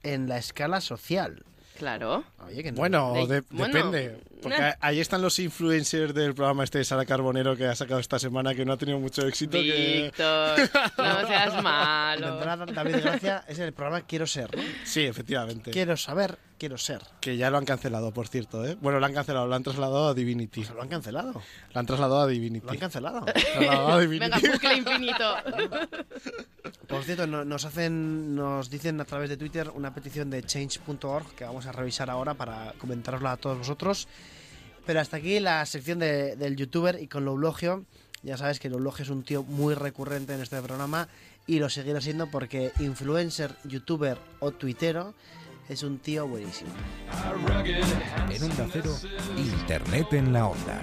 [0.03, 1.45] en la escala social.
[1.79, 2.25] claro.
[2.47, 4.21] Oye, que no- Bueno, De- de- bueno, depende.
[4.43, 8.19] Porque ahí están los influencers del programa este de Sara Carbonero que ha sacado esta
[8.19, 9.53] semana que no ha tenido mucho éxito.
[9.53, 10.59] que- Víctor,
[10.99, 12.37] no seas malo.
[12.73, 14.63] David Gracia es el programa Quiero Ser, ¿no?
[14.85, 15.71] Sí, efectivamente.
[15.71, 17.01] Quiero saber, quiero ser.
[17.21, 18.77] Que ya lo han cancelado, por cierto, ¿eh?
[18.81, 20.65] Bueno, lo han cancelado, lo han trasladado a Divinity.
[20.75, 21.33] Lo han cancelado.
[21.73, 22.67] Lo han trasladado a Divinity.
[22.67, 23.25] Lo han cancelado.
[23.27, 24.31] A Divinity.
[24.31, 25.35] Venga, bucle infinito.
[26.89, 31.35] Por cierto, no- nos hacen, nos dicen a través de Twitter una petición de change.org
[31.35, 34.09] que vamos a revisar ahora para comentarosla a todos vosotros.
[34.87, 37.85] Pero hasta aquí la sección de- del youtuber y con Loulogio.
[38.23, 41.09] Ya sabes que Loulogio es un tío muy recurrente en este programa
[41.47, 45.15] y lo seguirá siendo porque influencer, youtuber o tuitero
[45.69, 46.71] es un tío buenísimo.
[48.31, 48.97] En Onda Cero,
[49.37, 50.81] Internet en la Onda.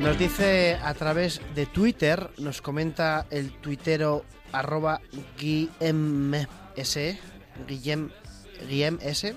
[0.00, 5.00] Nos dice a través de Twitter, nos comenta el tuitero arroba
[5.38, 6.46] guillem,
[7.66, 8.10] guillem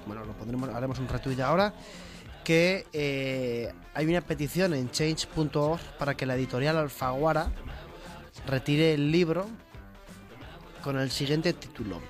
[0.06, 1.74] bueno, lo pondremos, haremos un retweet ahora,
[2.44, 7.52] que eh, hay una petición en change.org para que la editorial Alfaguara
[8.46, 9.48] retire el libro
[10.84, 12.02] con el siguiente título.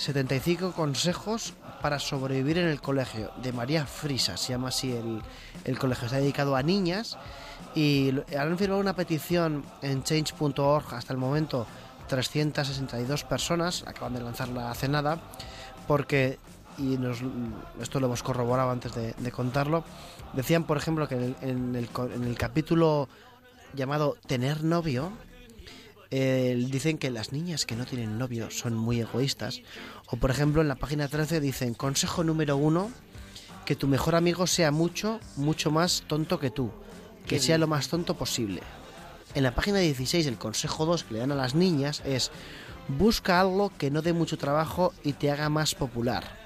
[0.00, 1.52] 75 consejos
[1.82, 5.20] para sobrevivir en el colegio, de María Frisa, se llama así el,
[5.64, 7.18] el colegio, está dedicado a niñas
[7.74, 11.66] y han firmado una petición en change.org hasta el momento
[12.08, 15.20] 362 personas, acaban de lanzarla hace nada,
[15.86, 16.38] porque,
[16.78, 17.18] y nos,
[17.82, 19.84] esto lo hemos corroborado antes de, contarlo,
[20.32, 23.06] decían por ejemplo que en el, en el en el capítulo
[23.74, 25.12] llamado Tener novio,
[26.10, 29.62] eh, dicen que las niñas que no tienen novio son muy egoístas.
[30.06, 32.90] O por ejemplo en la página 13 dicen, consejo número uno,
[33.64, 36.70] que tu mejor amigo sea mucho, mucho más tonto que tú.
[37.26, 38.62] Que sea lo más tonto posible.
[39.34, 42.32] En la página 16, el consejo 2 que le dan a las niñas es,
[42.88, 46.40] busca algo que no dé mucho trabajo y te haga más popular.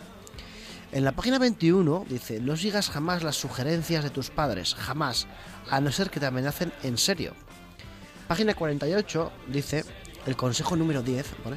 [0.93, 5.27] En la página 21 dice, no sigas jamás las sugerencias de tus padres, jamás,
[5.71, 7.35] a no ser que te amenacen en serio.
[8.29, 9.85] Página 48 dice,
[10.27, 11.57] el consejo número 10, pone,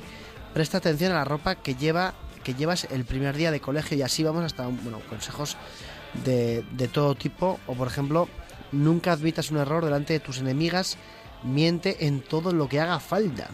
[0.54, 2.14] presta atención a la ropa que lleva
[2.44, 5.58] que llevas el primer día de colegio y así vamos hasta bueno, consejos
[6.24, 8.30] de, de todo tipo o por ejemplo,
[8.72, 10.98] nunca admitas un error delante de tus enemigas,
[11.44, 13.50] miente en todo lo que haga falta.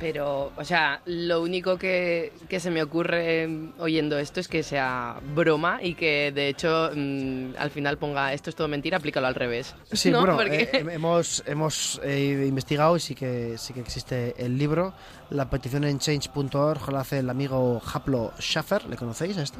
[0.00, 3.46] Pero, o sea, lo único que, que se me ocurre
[3.78, 8.48] oyendo esto es que sea broma y que de hecho mm, al final ponga esto
[8.48, 9.74] es todo mentira, aplícalo al revés.
[9.92, 10.20] Sí, ¿no?
[10.20, 14.94] bueno, Porque- eh, hemos, hemos eh, investigado y sí que, sí que existe el libro.
[15.28, 19.58] La petición en change.org la hace el amigo Haplo Schaffer, ¿le conocéis a este?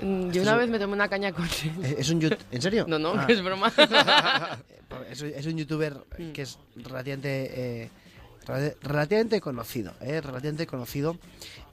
[0.00, 1.84] Mm, Yo una vez me tomé una caña con él.
[1.84, 2.84] Eh, ¿Es un ¿En serio?
[2.88, 3.26] No, no, Ah.
[3.28, 3.72] es broma.
[5.10, 6.32] es, un youtuber Mm.
[6.32, 7.90] que es relativamente, eh,
[8.82, 11.16] relativamente conocido, eh, relativamente conocido.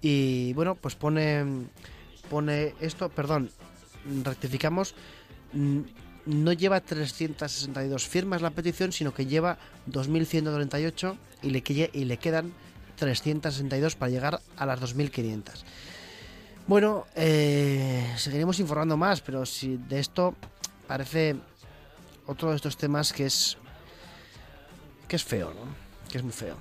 [0.02, 1.68] Y bueno, pues pone,
[2.30, 3.50] pone esto, perdón,
[4.24, 4.96] rectificamos,
[5.54, 5.80] mm,
[6.26, 9.58] no lleva 362 firmas la petición, sino que lleva
[9.88, 12.54] 2.198 y le, y le quedan
[12.98, 15.64] 362 para llegar a las 2.500.
[16.68, 20.36] Bueno, eh, seguiremos informando más, pero si de esto
[20.88, 21.36] parece
[22.26, 23.58] otro de estos temas que es
[25.08, 25.85] que es feo, ¿no?
[26.16, 26.56] Que es muy feo.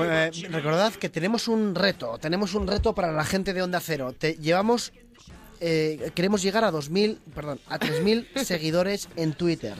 [0.00, 3.80] Bueno, eh, recordad que tenemos un reto, tenemos un reto para la gente de Onda
[3.80, 4.14] Cero.
[4.16, 4.94] Te llevamos,
[5.60, 9.74] eh, queremos llegar a 2.000, perdón, a 3.000 seguidores en Twitter.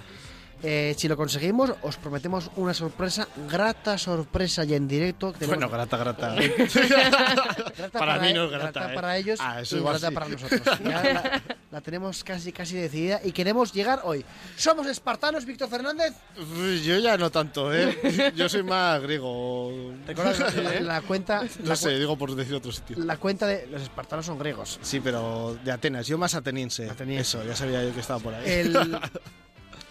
[0.63, 5.33] Eh, si lo conseguimos, os prometemos una sorpresa, grata sorpresa y en directo.
[5.33, 6.35] que Bueno, tenemos- grata, grata.
[7.77, 8.95] Grata Para mí no es e- grata, ¿eh?
[8.95, 10.61] para ellos Ah, y grata para nosotros.
[10.85, 14.25] Ya la, la tenemos casi casi decidida y queremos llegar hoy.
[14.57, 16.13] ¿Somos espartanos, Víctor Fernández?
[16.85, 18.33] Yo ya no tanto, ¿eh?
[18.37, 19.93] Yo soy más griego.
[20.07, 21.43] Recuerda la, la cuenta...
[21.43, 22.97] No la sé, cu- digo por decir otro sitio.
[23.05, 24.79] La cuenta de los espartanos son griegos.
[24.83, 26.07] Sí, pero de Atenas.
[26.07, 26.91] Yo más ateniense.
[27.19, 28.43] Eso, ya sabía yo que estaba por ahí.
[28.47, 28.99] El-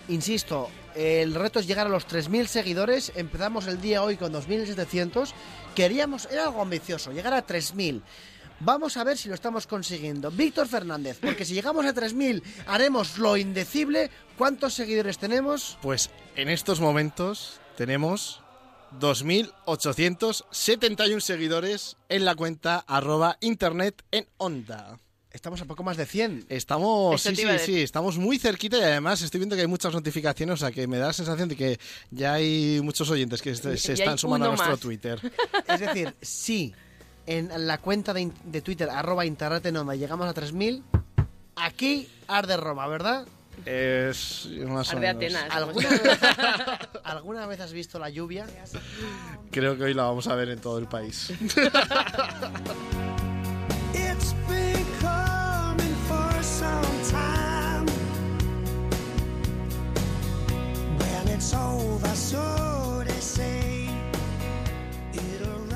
[0.09, 3.11] Insisto, el reto es llegar a los 3.000 seguidores.
[3.15, 5.29] Empezamos el día hoy con 2.700.
[5.75, 8.01] Queríamos, era algo ambicioso, llegar a 3.000.
[8.61, 10.31] Vamos a ver si lo estamos consiguiendo.
[10.31, 14.11] Víctor Fernández, porque si llegamos a 3.000 haremos lo indecible.
[14.37, 15.77] ¿Cuántos seguidores tenemos?
[15.81, 18.41] Pues en estos momentos tenemos
[18.99, 24.99] 2.871 seguidores en la cuenta arroba internet en onda.
[25.31, 26.47] Estamos a poco más de 100.
[26.49, 30.53] Estamos, sí, sí, sí, estamos muy cerquita y además estoy viendo que hay muchas notificaciones,
[30.53, 31.79] o sea que me da la sensación de que
[32.09, 34.79] ya hay muchos oyentes que se, están sumando a nuestro más.
[34.79, 35.19] Twitter.
[35.67, 36.73] Es decir, si
[37.27, 40.81] en la cuenta de, de Twitter, arroba onda, llegamos a 3.000,
[41.55, 43.27] aquí arde Roma, ¿verdad?
[43.65, 45.35] Es más o Arde menos.
[45.35, 45.55] Atenas.
[45.55, 46.19] ¿Alguna vez,
[47.03, 48.47] ¿Alguna vez has visto la lluvia?
[49.51, 51.31] Creo que hoy la vamos a ver en todo el país.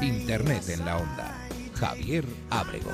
[0.02, 1.48] Internet en la onda.
[1.76, 2.92] Javier Ábrego.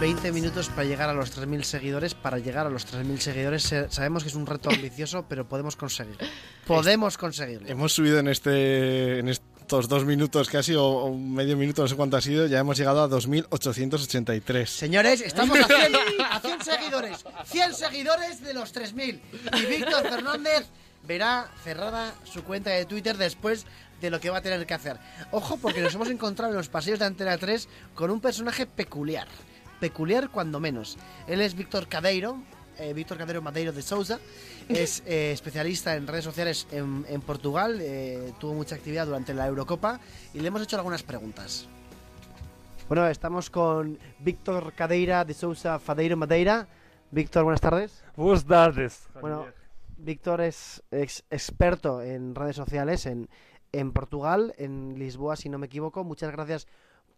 [0.00, 2.14] 20 minutos para llegar a los 3.000 seguidores.
[2.14, 6.26] Para llegar a los 3.000 seguidores sabemos que es un reto ambicioso, pero podemos conseguirlo.
[6.66, 7.68] Podemos conseguirlo.
[7.68, 11.96] Hemos subido en este en estos dos minutos casi, o, o medio minuto, no sé
[11.96, 14.64] cuánto ha sido, ya hemos llegado a 2.883.
[14.64, 15.94] Señores, estamos a 100,
[16.30, 17.24] a 100 seguidores.
[17.44, 19.20] 100 seguidores de los 3.000.
[19.58, 20.66] Y Víctor Fernández
[21.06, 23.66] verá cerrada su cuenta de Twitter después
[24.00, 24.96] de lo que va a tener que hacer.
[25.30, 29.28] Ojo, porque nos hemos encontrado en los pasillos de Antena 3 con un personaje peculiar.
[29.80, 30.98] Peculiar cuando menos.
[31.26, 32.38] Él es Víctor Cadeiro,
[32.78, 34.18] eh, Víctor Cadeiro Madeiro de Sousa.
[34.68, 37.78] Es eh, especialista en redes sociales en, en Portugal.
[37.80, 39.98] eh, tuvo mucha actividad durante la Eurocopa
[40.32, 41.66] y le hemos hecho algunas preguntas.
[42.86, 46.68] Bueno, estamos con Víctor Cadeira de Sousa Fadeiro Madeira.
[47.10, 48.04] Víctor, buenas tardes.
[48.16, 49.08] Buenas tardes.
[49.20, 49.46] Bueno,
[49.98, 53.28] Víctor es ex- experto en redes sociales en,
[53.72, 56.04] en Portugal, en Lisboa, si no me equivoco.
[56.04, 56.68] Muchas gracias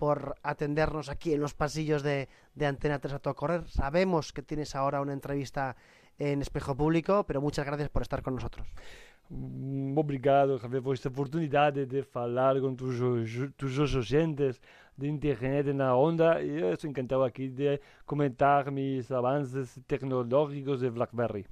[0.02, 3.68] por atendernos aquí en los pasillos de, de Antena 3 a todo correr.
[3.68, 5.76] Sabemos que tienes ahora una entrevista
[6.18, 8.66] en Espejo Público, pero muchas gracias por estar con nosotros.
[9.28, 12.98] Mm, Obrigado, Javier, por esta oportunidade de falar com tus,
[13.54, 14.60] tus oyentes
[14.98, 16.42] de internet na onda.
[16.42, 21.46] E eu estou encantado aqui de comentar mis avances tecnológicos de BlackBerry.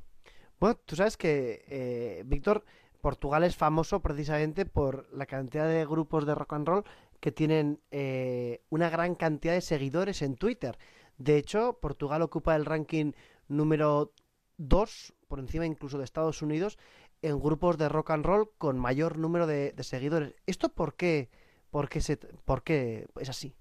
[0.58, 2.64] Bueno, tú sabes que, eh, Víctor,
[3.00, 6.84] Portugal es famoso precisamente por la cantidad de grupos de rock and roll
[7.20, 10.78] que tienen eh, una gran cantidad de seguidores en Twitter.
[11.18, 13.12] De hecho, Portugal ocupa el ranking
[13.48, 14.12] número
[14.56, 16.78] 2, por encima incluso de Estados Unidos,
[17.22, 20.34] en grupos de rock and roll con mayor número de, seguidores.
[20.46, 21.28] ¿Esto por qué,
[21.70, 23.54] por qué, se, por qué es así?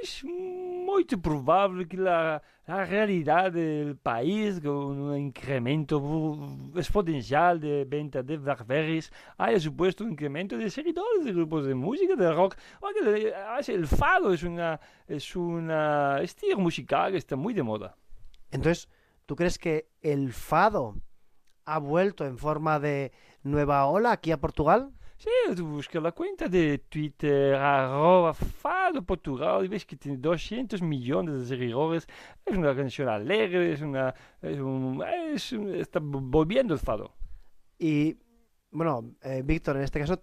[0.00, 6.00] É muito provável que a, a realidade do país, com um incremento
[6.76, 12.14] exponencial de venda de Blackberries, haya supuesto un incremento de seguidores de grupos de música,
[12.14, 12.56] de rock.
[13.66, 17.96] El fado es una, es una estilo musical que está muy de moda.
[18.52, 18.88] Entonces,
[19.26, 20.94] ¿tú crees que el fado
[21.64, 23.10] ha vuelto en forma de
[23.42, 24.92] nueva ola aquí a Portugal?
[25.18, 30.80] Sí, tú buscas la cuenta de Twitter, arroba Fado Portugal, y ves que tiene 200
[30.80, 32.06] millones de seguidores.
[32.46, 35.02] Es una canción alegre, es una, es un,
[35.34, 37.14] es un- está volviendo el Fado.
[37.78, 38.16] Y
[38.70, 40.22] bueno, eh, Víctor, en este caso,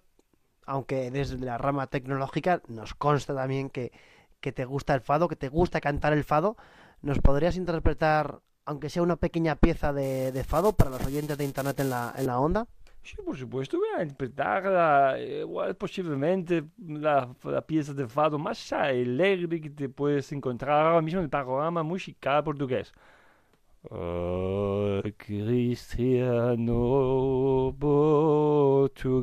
[0.66, 3.92] aunque desde la rama tecnológica, nos consta también que,
[4.40, 6.56] que te gusta el fado, que te gusta cantar el fado.
[7.02, 11.44] ¿Nos podrías interpretar, aunque sea una pequeña pieza de, de fado para los oyentes de
[11.44, 12.66] internet en la, en la onda?
[13.06, 18.72] Sí, por supuesto, voy a interpretar la, igual posiblemente la, la pieza de fado más
[18.72, 22.92] alegre que te puedes encontrar ahora mismo en el panorama musical portugués.
[23.88, 26.74] Oh, Cristiano
[27.78, 29.22] Portugal,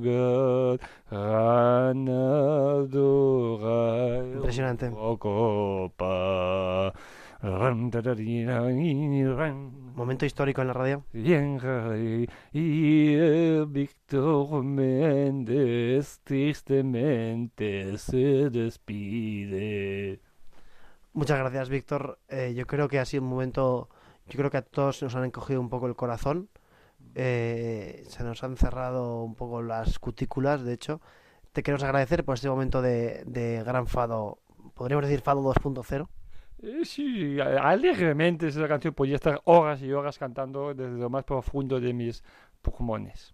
[1.11, 2.23] ganadora
[4.33, 4.89] Impresionante.
[5.19, 6.93] Copa.
[9.95, 11.03] Momento histórico en la radio.
[12.53, 20.21] Y el Víctor Méndez tristemente se despide.
[21.11, 22.17] Muchas gracias, Víctor.
[22.29, 23.89] Eh, yo creo que ha sido un momento,
[24.29, 26.47] yo creo que a todos nos han encogido un poco el corazón.
[27.13, 31.01] Eh, se nos han cerrado un poco las cutículas, de hecho.
[31.51, 34.39] Te queremos agradecer por este momento de, de gran fado,
[34.75, 36.07] podríamos decir fado 2.0.
[36.63, 41.79] Eh, Sí, alegremente esa canción podía estar horas y horas cantando desde lo más profundo
[41.79, 42.23] de mis
[42.61, 43.33] pulmones.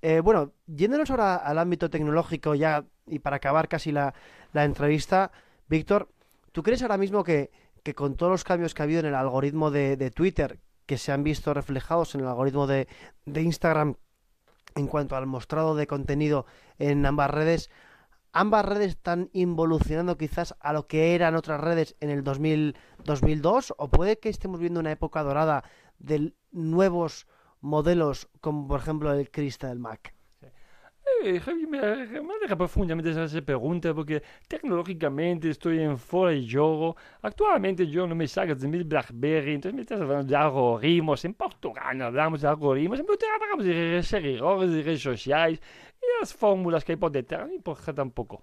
[0.00, 4.14] Eh, bueno, yéndonos ahora al ámbito tecnológico ya y para acabar casi la,
[4.52, 5.32] la entrevista,
[5.68, 6.08] Víctor,
[6.52, 7.50] ¿tú crees ahora mismo que,
[7.82, 10.98] que con todos los cambios que ha habido en el algoritmo de, de Twitter, que
[10.98, 12.88] se han visto reflejados en el algoritmo de,
[13.26, 13.96] de Instagram
[14.74, 16.46] en cuanto al mostrado de contenido
[16.78, 17.70] en ambas redes,
[18.32, 23.74] ambas redes están involucionando quizás a lo que eran otras redes en el 2000, 2002
[23.76, 25.64] o puede que estemos viendo una época dorada
[25.98, 27.26] de nuevos
[27.60, 30.14] modelos como por ejemplo el Crystal Mac.
[31.24, 36.96] Eh, Javi, me, me alegra profundamente esa pregunta porque tecnológicamente estoy en fuera de juego.
[37.22, 41.24] Actualmente yo no me saco de mi BlackBerry, entonces me estás hablando de algoritmos.
[41.24, 45.60] En Portugal hablamos de algoritmos, en Portugal hablamos de seguidores, de redes sociales
[46.02, 48.42] y las fórmulas que hay por detrás, no importa tampoco.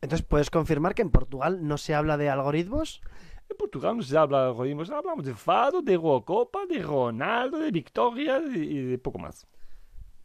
[0.00, 3.00] Entonces, ¿puedes confirmar que en Portugal no se habla de algoritmos?
[3.48, 7.70] En Portugal no se habla de algoritmos, hablamos de Fado, de Rocopa, de Ronaldo, de
[7.70, 9.46] Victoria y, y de poco más.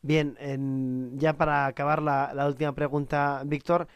[0.01, 3.88] Bien, en- ya para acabar la, la última pregunta, Víctor,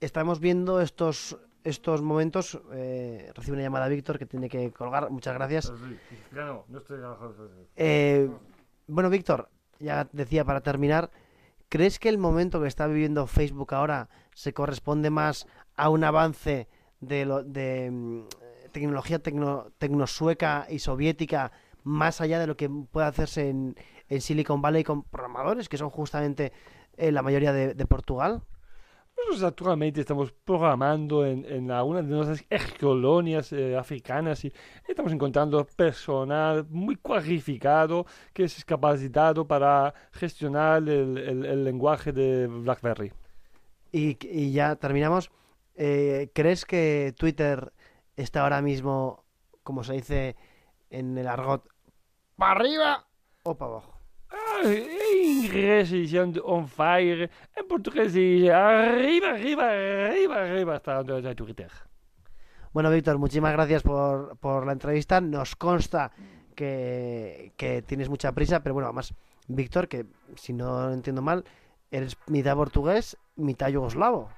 [0.00, 2.60] estamos viendo estos estos momentos.
[2.72, 5.08] Eh, recibe una llamada Víctor que tiene que colgar.
[5.10, 5.72] Muchas gracias.
[6.34, 6.98] Ya no, no estoy...
[7.76, 8.28] Eh,
[8.88, 9.48] bueno, Víctor,
[9.78, 11.08] ya decía para terminar,
[11.72, 16.68] ¿crees que el momento que está viviendo Facebook ahora se corresponde más a un avance
[17.00, 18.24] de, lo, de mm,
[18.72, 21.50] tecnología tecno, tecnosueca y soviética
[21.82, 23.74] más allá de lo que puede hacerse en,
[24.20, 26.52] Silicon Valley con programadores que son justamente
[26.98, 28.42] eh, la mayoría de Portugal?
[29.16, 34.52] Nosotros actualmente estamos programando en, en algunas de nuestras ex colonias eh, africanas y
[34.88, 43.12] estamos encontrando personal muy cualificado que es capacitado para gestionar el, lenguaje de BlackBerry.
[43.92, 45.30] Y, y ya terminamos.
[45.74, 47.72] Eh, ¿Crees que Twitter
[48.16, 49.24] está ahora mismo,
[49.62, 50.36] como se dice
[50.90, 51.66] en el argot,
[52.36, 53.06] para arriba
[53.44, 53.91] o para abajo?
[54.32, 61.34] Ah, se dice on fire, en portugués dice arriba, arriba, arriba, arriba hasta donde está
[61.34, 61.70] Twitter.
[62.72, 65.20] Bueno, Víctor, muchísimas gracias por, por la entrevista.
[65.20, 66.10] Nos consta
[66.54, 69.14] que, que tienes mucha prisa, pero bueno, además,
[69.48, 70.06] Víctor, que
[70.36, 71.44] si no entiendo mal,
[71.90, 74.30] eres mitad portugués, mitad yugoslavo.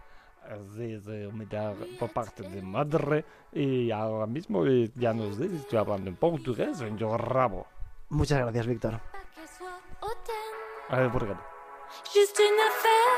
[0.42, 4.64] Así es, mitad por parte de madre y ahora mismo
[4.94, 7.66] ya no sé si estoy hablando en portugués o en yo rabo.
[8.10, 9.00] Muchas gracias, Víctor.
[10.90, 11.32] A ver, por qué.
[12.12, 13.16] Juste une affaire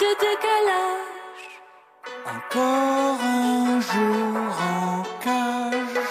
[0.00, 1.46] de décalage.
[2.26, 6.02] Encore un jour en cage.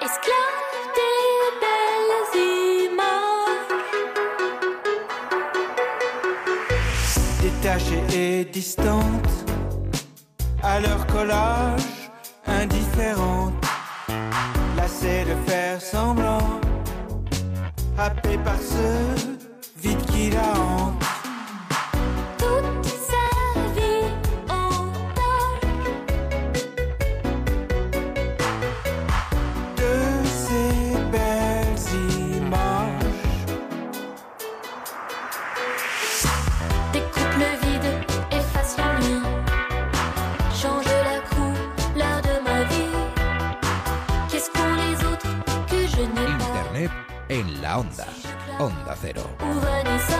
[0.00, 1.30] Esclave des
[1.62, 2.28] belles
[2.86, 3.88] images.
[7.42, 9.28] Détachée et distante,
[10.62, 12.10] à leur collage,
[12.46, 13.54] indifférente,
[14.76, 16.60] lassée de faire semblant,
[17.98, 21.07] happé par ce vide qu'il a en
[47.38, 48.06] en la onda.
[48.58, 49.22] Onda Cero.
[49.40, 50.18] Où Vanessa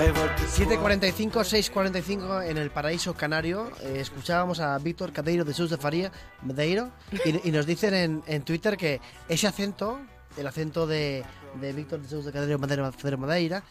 [0.00, 3.70] 7.45, 6.45 en el paraíso canario.
[3.82, 6.10] Eh, escuchábamos a Víctor Cadeiro de Sus de Faría,
[6.42, 6.90] Medeiro,
[7.24, 10.00] y, y nos dicen en, en Twitter que ese acento,
[10.38, 11.22] el acento de,
[11.60, 13.62] de Víctor de Sus de Cadeiro Madeira,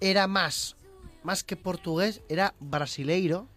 [0.00, 0.76] era más,
[1.22, 3.48] más que portugués, era brasileiro,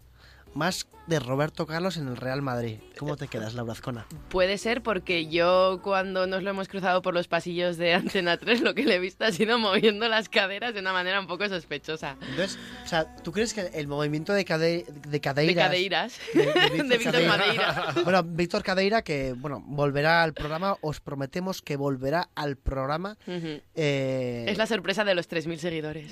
[0.53, 2.77] más de Roberto Carlos en el Real Madrid.
[2.97, 4.05] ¿Cómo te quedas, Laura Azcona?
[4.29, 8.61] Puede ser porque yo cuando nos lo hemos cruzado por los pasillos de Antena 3
[8.61, 11.47] lo que le he visto ha sido moviendo las caderas de una manera un poco
[11.49, 12.15] sospechosa.
[12.21, 15.65] Entonces, o sea, ¿tú crees que el movimiento de, cade, de De cadeiras...
[15.65, 16.19] cadeiras.
[16.33, 17.93] de, de Víctor De Víctor Cadeira.
[18.03, 23.17] Bueno, Víctor Cadeira, que bueno, volverá al programa, os prometemos que volverá al programa.
[23.75, 26.11] Eh, Es la sorpresa de los 3.000 seguidores.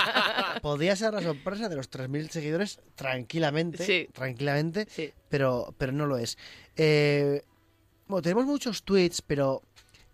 [0.62, 4.08] Podría ser la sorpresa de los 3.000 seguidores tranquilamente, Sí.
[4.12, 4.86] tranquilamente,
[5.28, 6.36] pero, pero no lo es.
[6.76, 7.42] Eh,
[8.06, 9.62] bueno, tenemos muchos tweets, pero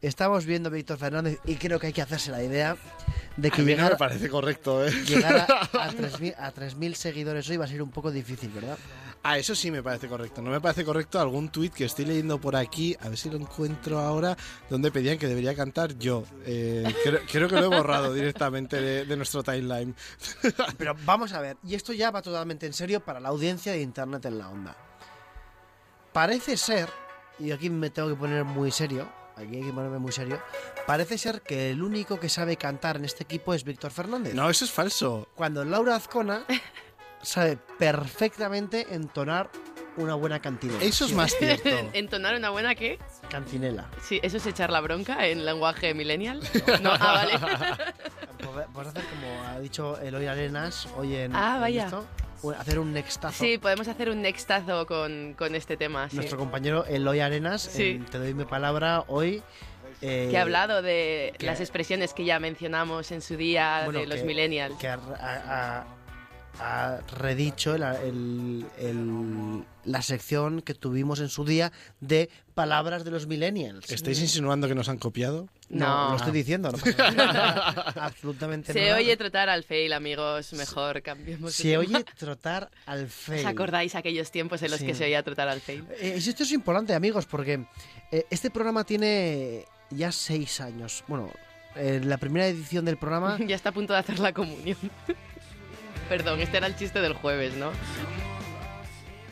[0.03, 2.77] estamos viendo Víctor Fernández y creo que hay que hacerse la idea
[3.37, 4.91] de que A mí no llegar, me parece correcto, ¿eh?
[5.07, 5.45] llegar a,
[5.85, 8.79] a 3.000 a 3.000 seguidores hoy va a ser un poco difícil, ¿verdad?
[9.23, 10.41] Ah, eso sí me parece correcto.
[10.41, 13.37] No me parece correcto algún tuit que estoy leyendo por aquí, a ver si lo
[13.37, 14.37] encuentro ahora,
[14.71, 16.23] donde pedían que debería cantar yo.
[16.45, 19.97] Eh, creo, creo que lo he borrado directamente de, de nuestro timeline.
[20.79, 23.81] Pero vamos a ver, y esto ya va totalmente en serio para la audiencia de
[23.81, 24.77] Internet en la onda.
[26.13, 26.89] Parece ser,
[27.41, 30.41] y aquí me tengo que poner muy serio, aquí hay que ponerme muy serio,
[30.87, 34.35] parece ser que el único que sabe cantar en este equipo es Víctor Fernández.
[34.35, 35.29] No, eso es falso.
[35.35, 36.45] Cuando Laura Azcona
[37.23, 39.51] sabe perfectamente entonar
[39.97, 40.83] una buena cantinela.
[40.85, 41.69] Eso es más cierto.
[41.95, 42.99] ¿Entonar una buena qué?
[43.31, 43.89] Cantinela.
[44.03, 46.41] Sí, ¿eso es echar la bronca en lenguaje millennial?
[46.83, 47.33] No, ah, vale.
[47.39, 51.85] Pod- Podemos hacer como ha dicho Eloy Arenas hoy en, Ah, en vaya.
[51.87, 52.07] esto,
[52.59, 53.43] hacer un nextazo.
[53.45, 56.09] Sí, podemos hacer un nextazo con, con este tema.
[56.11, 56.17] sí.
[56.17, 57.91] Nuestro compañero Eloy Arenas, Sí.
[57.91, 59.43] en Te doy mi palabra hoy.
[60.03, 64.01] eh, que ha hablado de que- las expresiones que ya mencionamos en su día bueno,
[64.01, 64.77] de los que- millennials.
[64.79, 64.89] Que
[66.61, 71.71] ha- redicho el- el- el- la sección que tuvimos en su día
[72.01, 73.91] de palabras de los millennials.
[73.91, 75.49] ¿Estáis insinuando que nos han copiado?
[75.69, 76.11] No, No.
[76.11, 76.71] lo estoy diciendo.
[76.73, 77.71] No pasa nada.
[77.97, 78.97] Absolutamente Se nada.
[78.97, 80.53] oye trotar al fail, amigos.
[80.55, 81.55] Mejor cambiemos.
[81.55, 81.81] Se tema.
[81.81, 83.41] oye trotar al fail.
[83.41, 84.87] ¿Os acordáis aquellos tiempos en los Sí.
[84.87, 85.85] que se oía trotar al fail?
[86.01, 87.65] Eh, y esto es importante, amigos, porque
[88.13, 91.05] eh, este programa tiene ya seis años.
[91.09, 91.31] Bueno,
[91.75, 94.79] eh, la primera edición del programa ya está a punto de hacer la comunión.
[96.09, 97.71] Perdón, este era el chiste del jueves, ¿no?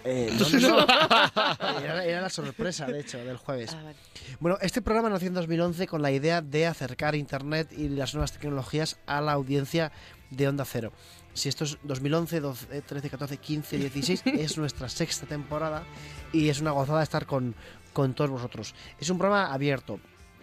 [0.05, 1.81] Eh, no, no, no.
[1.81, 3.73] Era, era la sorpresa, de hecho, del jueves.
[3.73, 3.97] Ah, vale.
[4.39, 8.33] Bueno, este programa nació en 2011 con la idea de acercar Internet y las nuevas
[8.33, 9.93] tecnologías a la audiencia
[10.31, 10.93] de Onda Cero.
[11.33, 15.85] si esto es 2011, 12, 13, 14, 15, 16, es nuestra sexta temporada
[16.33, 17.55] y es una gozada estar con,
[17.93, 18.75] con todos vosotros.
[19.01, 20.01] Es un programa abierto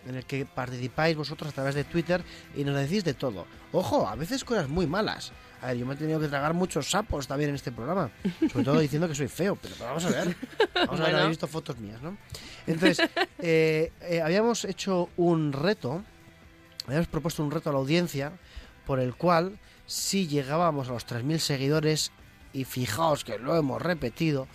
[0.07, 2.23] en el que participáis vosotros a través de Twitter
[2.55, 3.45] y nos decís de todo.
[3.71, 5.31] Ojo, a veces cosas muy malas.
[5.61, 8.09] A ver, yo me he tenido que tragar muchos sapos también en este programa.
[8.51, 10.35] Sobre todo diciendo que soy feo, pero vamos a ver.
[10.73, 12.17] Vamos a ver, habéis visto fotos mías, ¿no?
[12.65, 13.07] Entonces,
[13.39, 16.03] eh, eh, habíamos hecho un reto,
[16.87, 18.31] habíamos propuesto un reto a la audiencia
[18.87, 22.11] por el cual, si llegábamos a los 3.000 seguidores,
[22.53, 24.47] y fijaos que lo hemos repetido,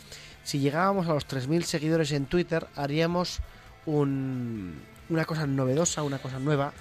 [0.42, 3.40] si llegábamos a los 3.000 seguidores en Twitter, haríamos
[3.86, 6.72] un- una cosa novedosa, una cosa nueva,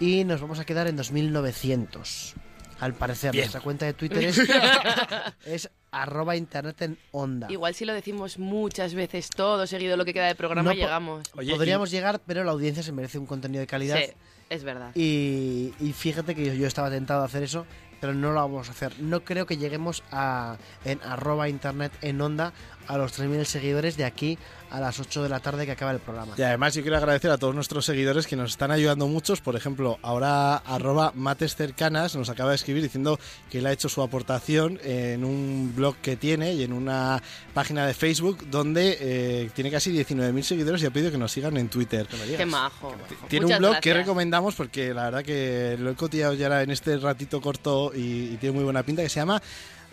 [0.00, 2.34] y nos vamos a quedar en 2.900.
[2.80, 3.42] Al parecer, Bien.
[3.42, 4.38] nuestra cuenta de Twitter es,
[5.46, 7.50] es arroba internet en onda.
[7.50, 11.28] Igual si lo decimos muchas veces todo seguido lo que queda de programa No llegamos.
[11.28, 13.98] Podríamos llegar, pero la audiencia se merece un contenido de calidad.
[13.98, 14.12] Sí,
[14.50, 14.92] es verdad.
[14.94, 17.66] Y, y fíjate que yo, yo estaba tentado a hacer eso,
[18.00, 18.98] pero no lo vamos a hacer.
[19.00, 22.52] No creo que lleguemos a en arroba internet en onda
[22.88, 24.38] a los 3.000 seguidores de aquí
[24.70, 26.34] a las 8 de la tarde que acaba el programa.
[26.36, 29.40] Y además yo quiero agradecer a todos nuestros seguidores que nos están ayudando muchos.
[29.40, 33.18] Por ejemplo, ahora arroba mates cercanas nos acaba de escribir diciendo
[33.50, 37.22] que él ha hecho su aportación en un blog que tiene y en una
[37.54, 41.56] página de Facebook donde eh, tiene casi 19.000 seguidores y ha pedido que nos sigan
[41.56, 42.06] en Twitter.
[42.06, 42.94] Qué majo.
[43.28, 46.70] Tiene Muchas un blog que recomendamos porque la verdad que lo he cotillado ya en
[46.70, 49.40] este ratito corto y, y tiene muy buena pinta que se llama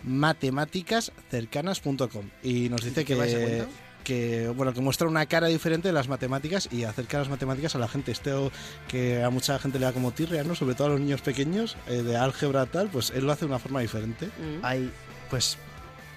[0.03, 3.65] matemáticascercanas.com y nos dice ¿Qué vais a que cuenta?
[4.03, 7.80] que bueno que muestra una cara diferente de las matemáticas y acerca las matemáticas a
[7.80, 8.51] la gente esto
[8.88, 11.76] que a mucha gente le da como tirria no sobre todo a los niños pequeños
[11.88, 14.30] eh, de álgebra tal pues él lo hace de una forma diferente
[14.61, 14.91] Hay,
[15.30, 15.57] pues,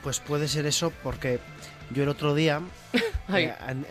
[0.03, 1.41] pues puede ser eso porque
[1.91, 2.61] yo el otro día...
[3.29, 3.85] Ay, eh, eh,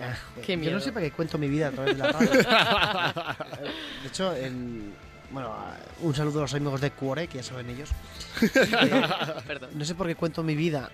[0.46, 0.74] qué yo miedo.
[0.74, 2.32] no sé para qué cuento mi vida a través de la radio.
[4.04, 4.94] de hecho, en,
[5.32, 5.54] bueno,
[6.02, 7.90] un saludo a los amigos de Cuore, que ya saben ellos.
[8.42, 9.04] Eh,
[9.48, 9.70] Perdón.
[9.74, 10.90] No sé por qué cuento mi vida,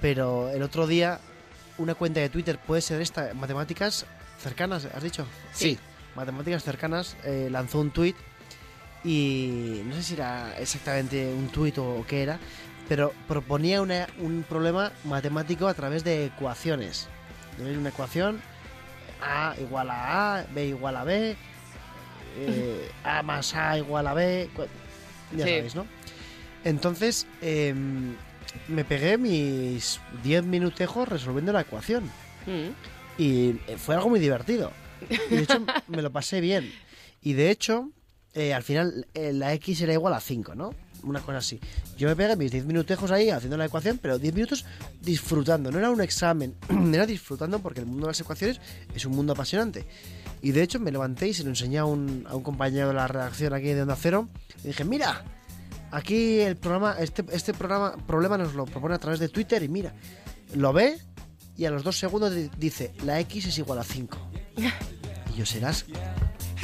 [0.00, 1.20] pero el otro día
[1.78, 4.06] una cuenta de Twitter puede ser esta, Matemáticas
[4.42, 5.26] Cercanas, ¿has dicho?
[5.52, 5.78] Sí.
[6.16, 8.14] Matemáticas Cercanas eh, lanzó un tweet
[9.04, 12.38] y no sé si era exactamente un tuit o qué era,
[12.88, 17.06] pero proponía una- un problema matemático a través de ecuaciones.
[17.58, 18.40] Una ecuación
[19.22, 21.36] A igual a A, B igual a B,
[22.36, 24.48] eh, A más A igual a B,
[25.36, 25.50] ya Sí.
[25.50, 25.86] sabéis, ¿no?
[26.64, 28.14] Entonces em,
[28.68, 32.04] me pegué mis 10 minutejos resolviendo la ecuación
[32.46, 32.70] Mm.
[33.18, 34.72] y eh, fue algo muy divertido.
[35.30, 36.72] Y de hecho me lo pasé bien.
[37.22, 37.90] Y de hecho,
[38.34, 40.74] eh, al final eh, la X era igual a 5, ¿no?
[41.04, 41.60] Una cosa así.
[41.96, 44.64] Yo me pegué mis 10 minutejos ahí haciendo la ecuación, pero 10 minutos
[45.00, 45.70] disfrutando.
[45.70, 46.54] No era un examen,
[46.92, 48.60] era disfrutando porque el mundo de las ecuaciones
[48.94, 49.84] es un mundo apasionante.
[50.42, 52.94] Y de hecho me levanté y se lo enseñé a un, a un compañero de
[52.94, 54.28] la redacción aquí de Onda Cero.
[54.64, 55.24] Y dije, mira,
[55.90, 59.68] aquí el programa, este, este programa, problema nos lo propone a través de Twitter y
[59.68, 59.92] mira,
[60.54, 60.98] lo ve
[61.56, 64.16] y a los dos segundos di- dice, la X es igual a 5.
[65.34, 65.84] Y yo serás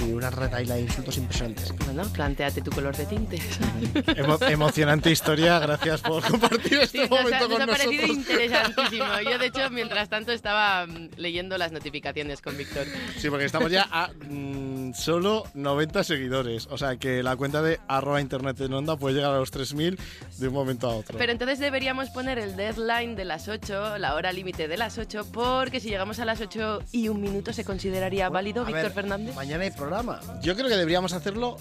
[0.06, 1.74] y una retaila de insultos impresionantes.
[1.85, 3.43] Bueno, planteate tu color de tintes.
[4.16, 8.06] Emo- emocionante historia gracias por compartir este Sí, nos ha, momento nos con ha parecido
[8.06, 9.05] interesantísimo.
[9.31, 12.86] Yo, de hecho, mientras tanto estaba mm, leyendo las notificaciones con Víctor.
[13.18, 16.66] Sí, porque estamos ya a mm, solo 90 seguidores.
[16.70, 19.98] O sea que la cuenta de arroba internet en onda puede llegar a los 3.000
[20.39, 21.18] de un momento a otro.
[21.18, 25.28] Pero entonces deberíamos poner el deadline de las 8, la hora límite de las 8,
[25.32, 29.35] porque si llegamos a las 8 y un minuto se consideraría válido, Víctor ver, Fernández.
[29.35, 29.93] Mañana hay programa.
[30.42, 31.56] Yo creo que deberíamos hacerlo,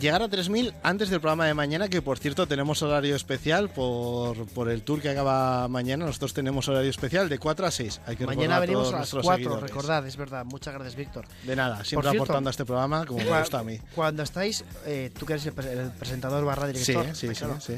[0.00, 4.46] llegar a 3.000 antes del programa de mañana, que por cierto tenemos horario especial por,
[4.48, 6.06] por el tour que acaba mañana.
[6.06, 8.00] Nosotros tenemos horario especial de 4 a 6.
[8.06, 9.70] Hay que Mañana a venimos todos a las nuestros 4, seguidores.
[9.70, 10.44] recordad, es verdad.
[10.44, 11.26] Muchas gracias, Víctor.
[11.44, 13.78] De nada, siempre cierto, aportando a este programa como me gusta a mí.
[13.94, 17.34] Cuando estáis, eh, tú que eres el, pre- el presentador barra director, Sí, sí, está
[17.34, 17.60] sí, claro.
[17.60, 17.74] sí.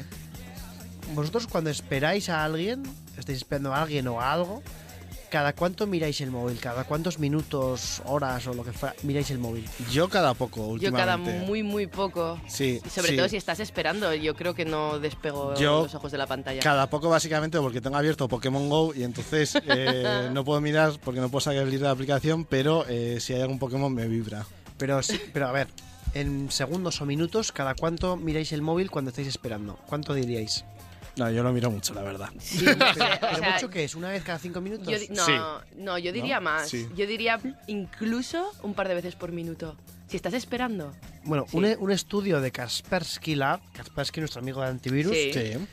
[1.13, 2.83] vosotros cuando esperáis a alguien,
[3.17, 4.61] estáis esperando a alguien o a algo,
[5.29, 6.59] ¿cada cuánto miráis el móvil?
[6.59, 9.67] ¿Cada cuántos minutos, horas o lo que fuera miráis el móvil?
[9.91, 11.45] Yo cada poco, Yo cada últimamente.
[11.45, 12.39] muy, muy poco.
[12.47, 13.15] Sí, Y sobre sí.
[13.17, 16.61] todo si estás esperando, yo creo que no despego Yo los ojos de la pantalla.
[16.61, 21.19] Cada poco básicamente porque tengo abierto Pokémon Go y entonces eh, no puedo mirar porque
[21.19, 24.45] no puedo salir de la aplicación, pero eh, si hay algún Pokémon me vibra.
[24.77, 25.67] Pero, sí- pero a ver,
[26.13, 29.77] en segundos o minutos, ¿cada cuánto miráis el móvil cuando estáis esperando?
[29.87, 30.63] ¿Cuánto diríais?
[31.17, 32.29] No, yo lo miro mucho, la verdad.
[32.39, 32.93] Sí, o ¿Pero
[33.37, 33.95] sea, mucho que es?
[33.95, 34.87] ¿Una vez cada cinco minutos?
[34.87, 35.31] yo no, Sí.
[35.77, 36.43] no, yo diría ¿No?
[36.43, 36.69] más.
[36.69, 36.87] Sí.
[36.95, 39.75] Yo diría incluso un par de veces por minuto.
[40.07, 40.93] Si estás esperando.
[41.23, 41.57] Bueno, Sí.
[41.57, 45.33] un, un estudio de Kaspersky Lab, Kaspersky, nuestro amigo de antivirus, Sí.
[45.33, 45.67] Sí.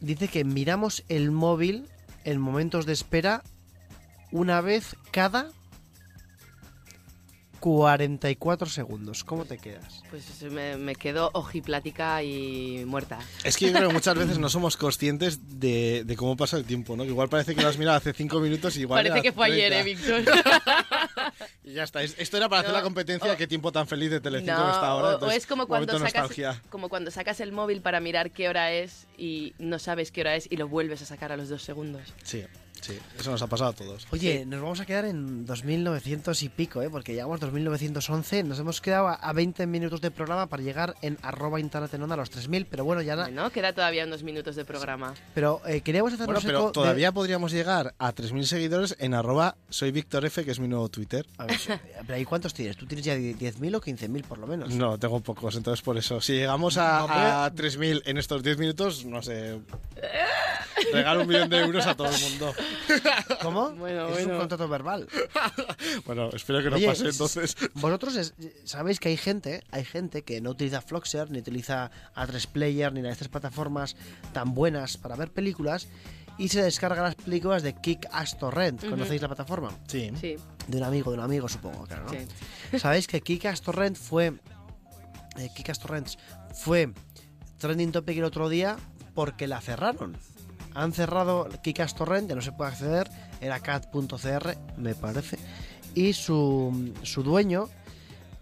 [0.00, 1.86] dice que miramos el móvil
[2.24, 3.42] en momentos de espera
[4.32, 5.50] una vez cada
[7.76, 9.24] 44 segundos.
[9.24, 10.00] ¿Cómo te quedas?
[10.08, 13.18] Pues me, me quedo ojiplática y muerta.
[13.42, 16.64] Es que yo creo que muchas veces no somos conscientes de, de cómo pasa el
[16.64, 17.02] tiempo, ¿no?
[17.02, 19.46] Que igual parece que lo has mirado hace cinco minutos y igual Parece que fue
[19.46, 19.80] ayer, 30.
[19.80, 20.34] ¿eh, Víctor?
[21.64, 22.02] Y ya está.
[22.04, 24.70] Es- Esto era para hacer la competencia de qué tiempo tan feliz de Telecinco No,
[24.70, 25.16] está ahora.
[25.16, 26.30] o- es como cuando, sacas,
[26.70, 30.36] como cuando sacas el móvil para mirar qué hora es y no sabes qué hora
[30.36, 32.14] es y lo vuelves a sacar a los dos segundos.
[32.22, 32.44] Sí,
[32.86, 32.98] sí.
[33.18, 34.06] Eso nos ha pasado a todos.
[34.10, 36.88] Oye, nos vamos a quedar en 2900 y pico, ¿eh?
[36.90, 38.42] porque llegamos 2911.
[38.44, 42.02] Nos hemos quedado a- a 20 minutos de programa para llegar en arroba internet en
[42.02, 42.66] onda a los 3000.
[42.66, 45.14] Pero bueno, ya na- Bueno, queda todavía unos minutos de programa.
[45.34, 49.56] Pero eh, queríamos Bueno, hacernos pero de- todavía podríamos llegar a 3.000 seguidores en arroba
[49.68, 51.26] soy Víctor F, que es mi nuevo Twitter.
[51.38, 51.56] A ver,
[52.06, 52.76] pero ¿ahí cuántos tienes?
[52.76, 54.74] ¿Tú tienes ya 10.000 o 15.000 por lo menos?
[54.74, 56.20] No, tengo pocos, entonces por eso.
[56.20, 59.58] Si llegamos a, a 3.000 en estos 10 minutos, no sé.
[60.92, 62.54] Regalo un millón de euros a todo el mundo.
[63.42, 63.70] ¿Cómo?
[63.72, 65.08] Bueno, es un contrato verbal.
[66.06, 67.56] Bueno, espero que no Oye, pase entonces.
[67.74, 68.34] Vosotros es-
[68.64, 73.06] sabéis que hay gente, hay gente que no utiliza Floxer, ni utiliza A3 Player, ni
[73.08, 73.96] estas plataformas
[74.32, 75.88] tan buenas para ver películas
[76.38, 78.88] y se descarga las películas de Kick Ass Torrent.
[78.88, 79.70] ¿Conocéis la plataforma?
[79.88, 80.10] Sí.
[80.20, 80.36] Sí.
[80.68, 82.10] De un amigo, de un amigo, supongo, claro, ¿no?
[82.10, 82.78] Sí.
[82.78, 84.34] Sabéis que Kick Ass Torrent fue.
[85.38, 86.18] Eh, Kick Ass Torrents
[86.54, 86.92] fue
[87.58, 88.76] trending topic el otro día
[89.14, 90.16] porque la cerraron.
[90.76, 95.38] Han cerrado Kick Ass Torrent, ya no se puede acceder, era cat.cr, me parece.
[95.94, 97.70] Y su, su dueño,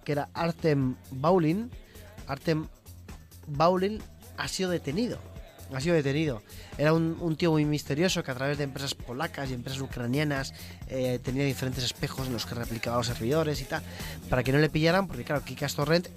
[0.05, 1.71] que era Artem Baulin,
[2.27, 2.67] Artem
[3.47, 4.03] Baulin
[4.37, 5.21] ha sido detenido.
[5.73, 6.43] Ha sido detenido.
[6.77, 10.55] Era un, un tío muy misterioso que a través de empresas polacas y empresas ucranianas
[10.89, 13.85] eh, tenía diferentes espejos en los que replicaba los servidores y tal,
[14.29, 16.09] para que no le pillaran, porque claro, Kikas Torrent,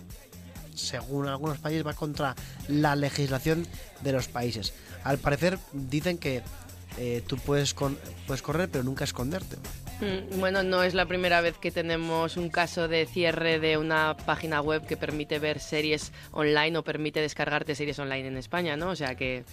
[0.77, 2.35] según algunos países, va contra
[2.67, 3.67] la legislación
[4.01, 4.73] de los países.
[5.03, 6.41] Al parecer dicen que
[6.97, 9.57] eh, tú puedes, con- puedes correr, pero nunca esconderte.
[10.01, 14.15] Mm, Bueno, no es la primera vez que tenemos un caso de cierre de una
[14.25, 18.89] página web que permite ver series online o permite descargarte series online en España, ¿no?
[18.89, 19.43] O sea que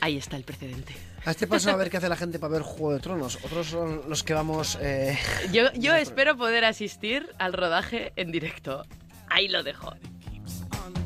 [0.00, 0.94] ahí está el precedente.
[1.24, 3.38] A este paso a ver qué hace la gente para ver Juego de Tronos.
[3.44, 4.78] Otros son los que vamos...
[4.80, 5.18] eh,
[5.52, 8.84] Yo, yo espero poder asistir al rodaje en directo.
[9.30, 9.94] Ahí lo dejo.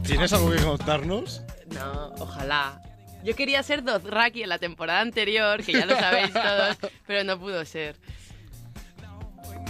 [0.05, 1.43] ¿Tienes algo que contarnos?
[1.75, 2.81] No, ojalá.
[3.25, 6.77] Yo quería ser Dothraki en la temporada anterior, que ya lo sabéis todos,
[7.07, 7.97] pero no pudo ser.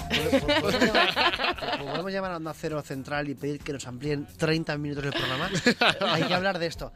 [0.09, 5.05] ¿Podemos llamar, podemos llamar a Onda Cero Central y pedir que nos amplíen 30 minutos
[5.05, 5.51] del programa?
[6.13, 6.93] Hay que hablar de esto.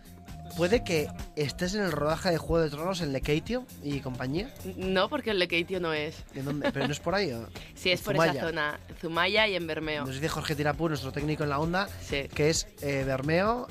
[0.56, 4.48] ¿Puede que estés en el rodaje de Juego de Tronos en Lekeitio y compañía?
[4.76, 6.16] No, porque el Lekeitio no es.
[6.32, 6.72] ¿De dónde?
[6.72, 7.30] ¿Pero no es por ahí?
[7.32, 7.46] o?
[7.74, 8.32] Sí, es por Zumaya.
[8.32, 8.80] esa zona.
[9.00, 10.06] Zumaya y en Bermeo.
[10.06, 12.28] Nos dice Jorge Tirapú, nuestro técnico en la onda, Sí.
[12.34, 13.66] que es eh, Bermeo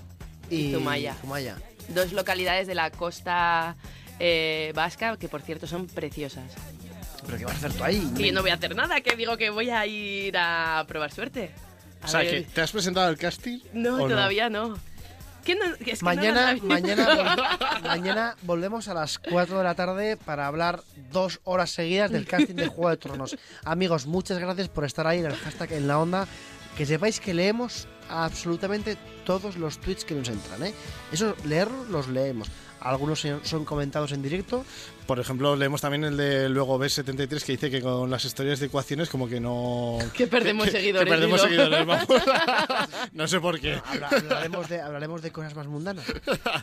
[0.52, 1.16] y, Y Zumaya.
[1.22, 1.56] Zumaya.
[1.90, 3.76] Dos localidades de la costa
[4.20, 6.52] eh, vasca que, por cierto, son preciosas.
[7.26, 8.08] ¿Pero qué vas a hacer tú ahí?
[8.18, 11.12] Y yo no voy a hacer nada, que digo que voy a ir a probar
[11.12, 11.50] suerte.
[12.04, 13.58] A O sea, ver- que ¿te has presentado al casting?
[13.74, 14.78] No, todavía no.
[15.46, 19.76] ¿Qué no- que es que no Mañana, mañana, mañana volvemos a las 4 de la
[19.76, 20.82] tarde para hablar
[21.12, 23.38] dos horas seguidas del casting de Juego de Tronos.
[23.64, 26.28] Amigos, muchas gracias por estar ahí en el hashtag en la onda.
[26.76, 30.62] Que sepáis que leemos absolutamente todos los tweets que nos entran.
[30.64, 30.74] ¿eh?
[31.12, 32.50] Eso, leerlos, los leemos.
[32.86, 34.64] Algunos son- comentados en directo.
[35.08, 38.68] Por ejemplo, leemos también el de luego B73 que dice que con las historias de
[38.68, 39.98] ecuaciones como que no...
[40.14, 41.64] Que perdemos seguidores, Que perdemos dilo.
[41.64, 42.08] seguidores, vamos.
[43.14, 43.80] no sé por qué.
[43.86, 46.06] Habla- hablaremos, de, hablaremos de cosas más mundanas.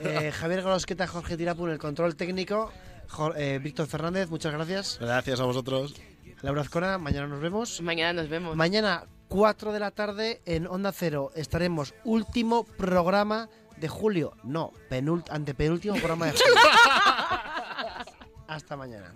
[0.01, 2.73] Eh, Javier Golosqueta, Jorge Tirapu en el control técnico.
[3.09, 4.99] Jo- eh, Víctor Fernández, muchas gracias.
[5.01, 5.94] Gracias a vosotros.
[6.43, 7.81] Laura Azcona, mañana nos vemos.
[7.82, 8.57] Mañana nos vemos.
[8.57, 13.49] Mañana, 4 de la tarde, en Onda Cero, estaremos último programa
[13.83, 14.33] de julio.
[14.45, 16.55] No, penult antepenúltimo programa de julio.
[18.47, 19.13] Hasta mañana.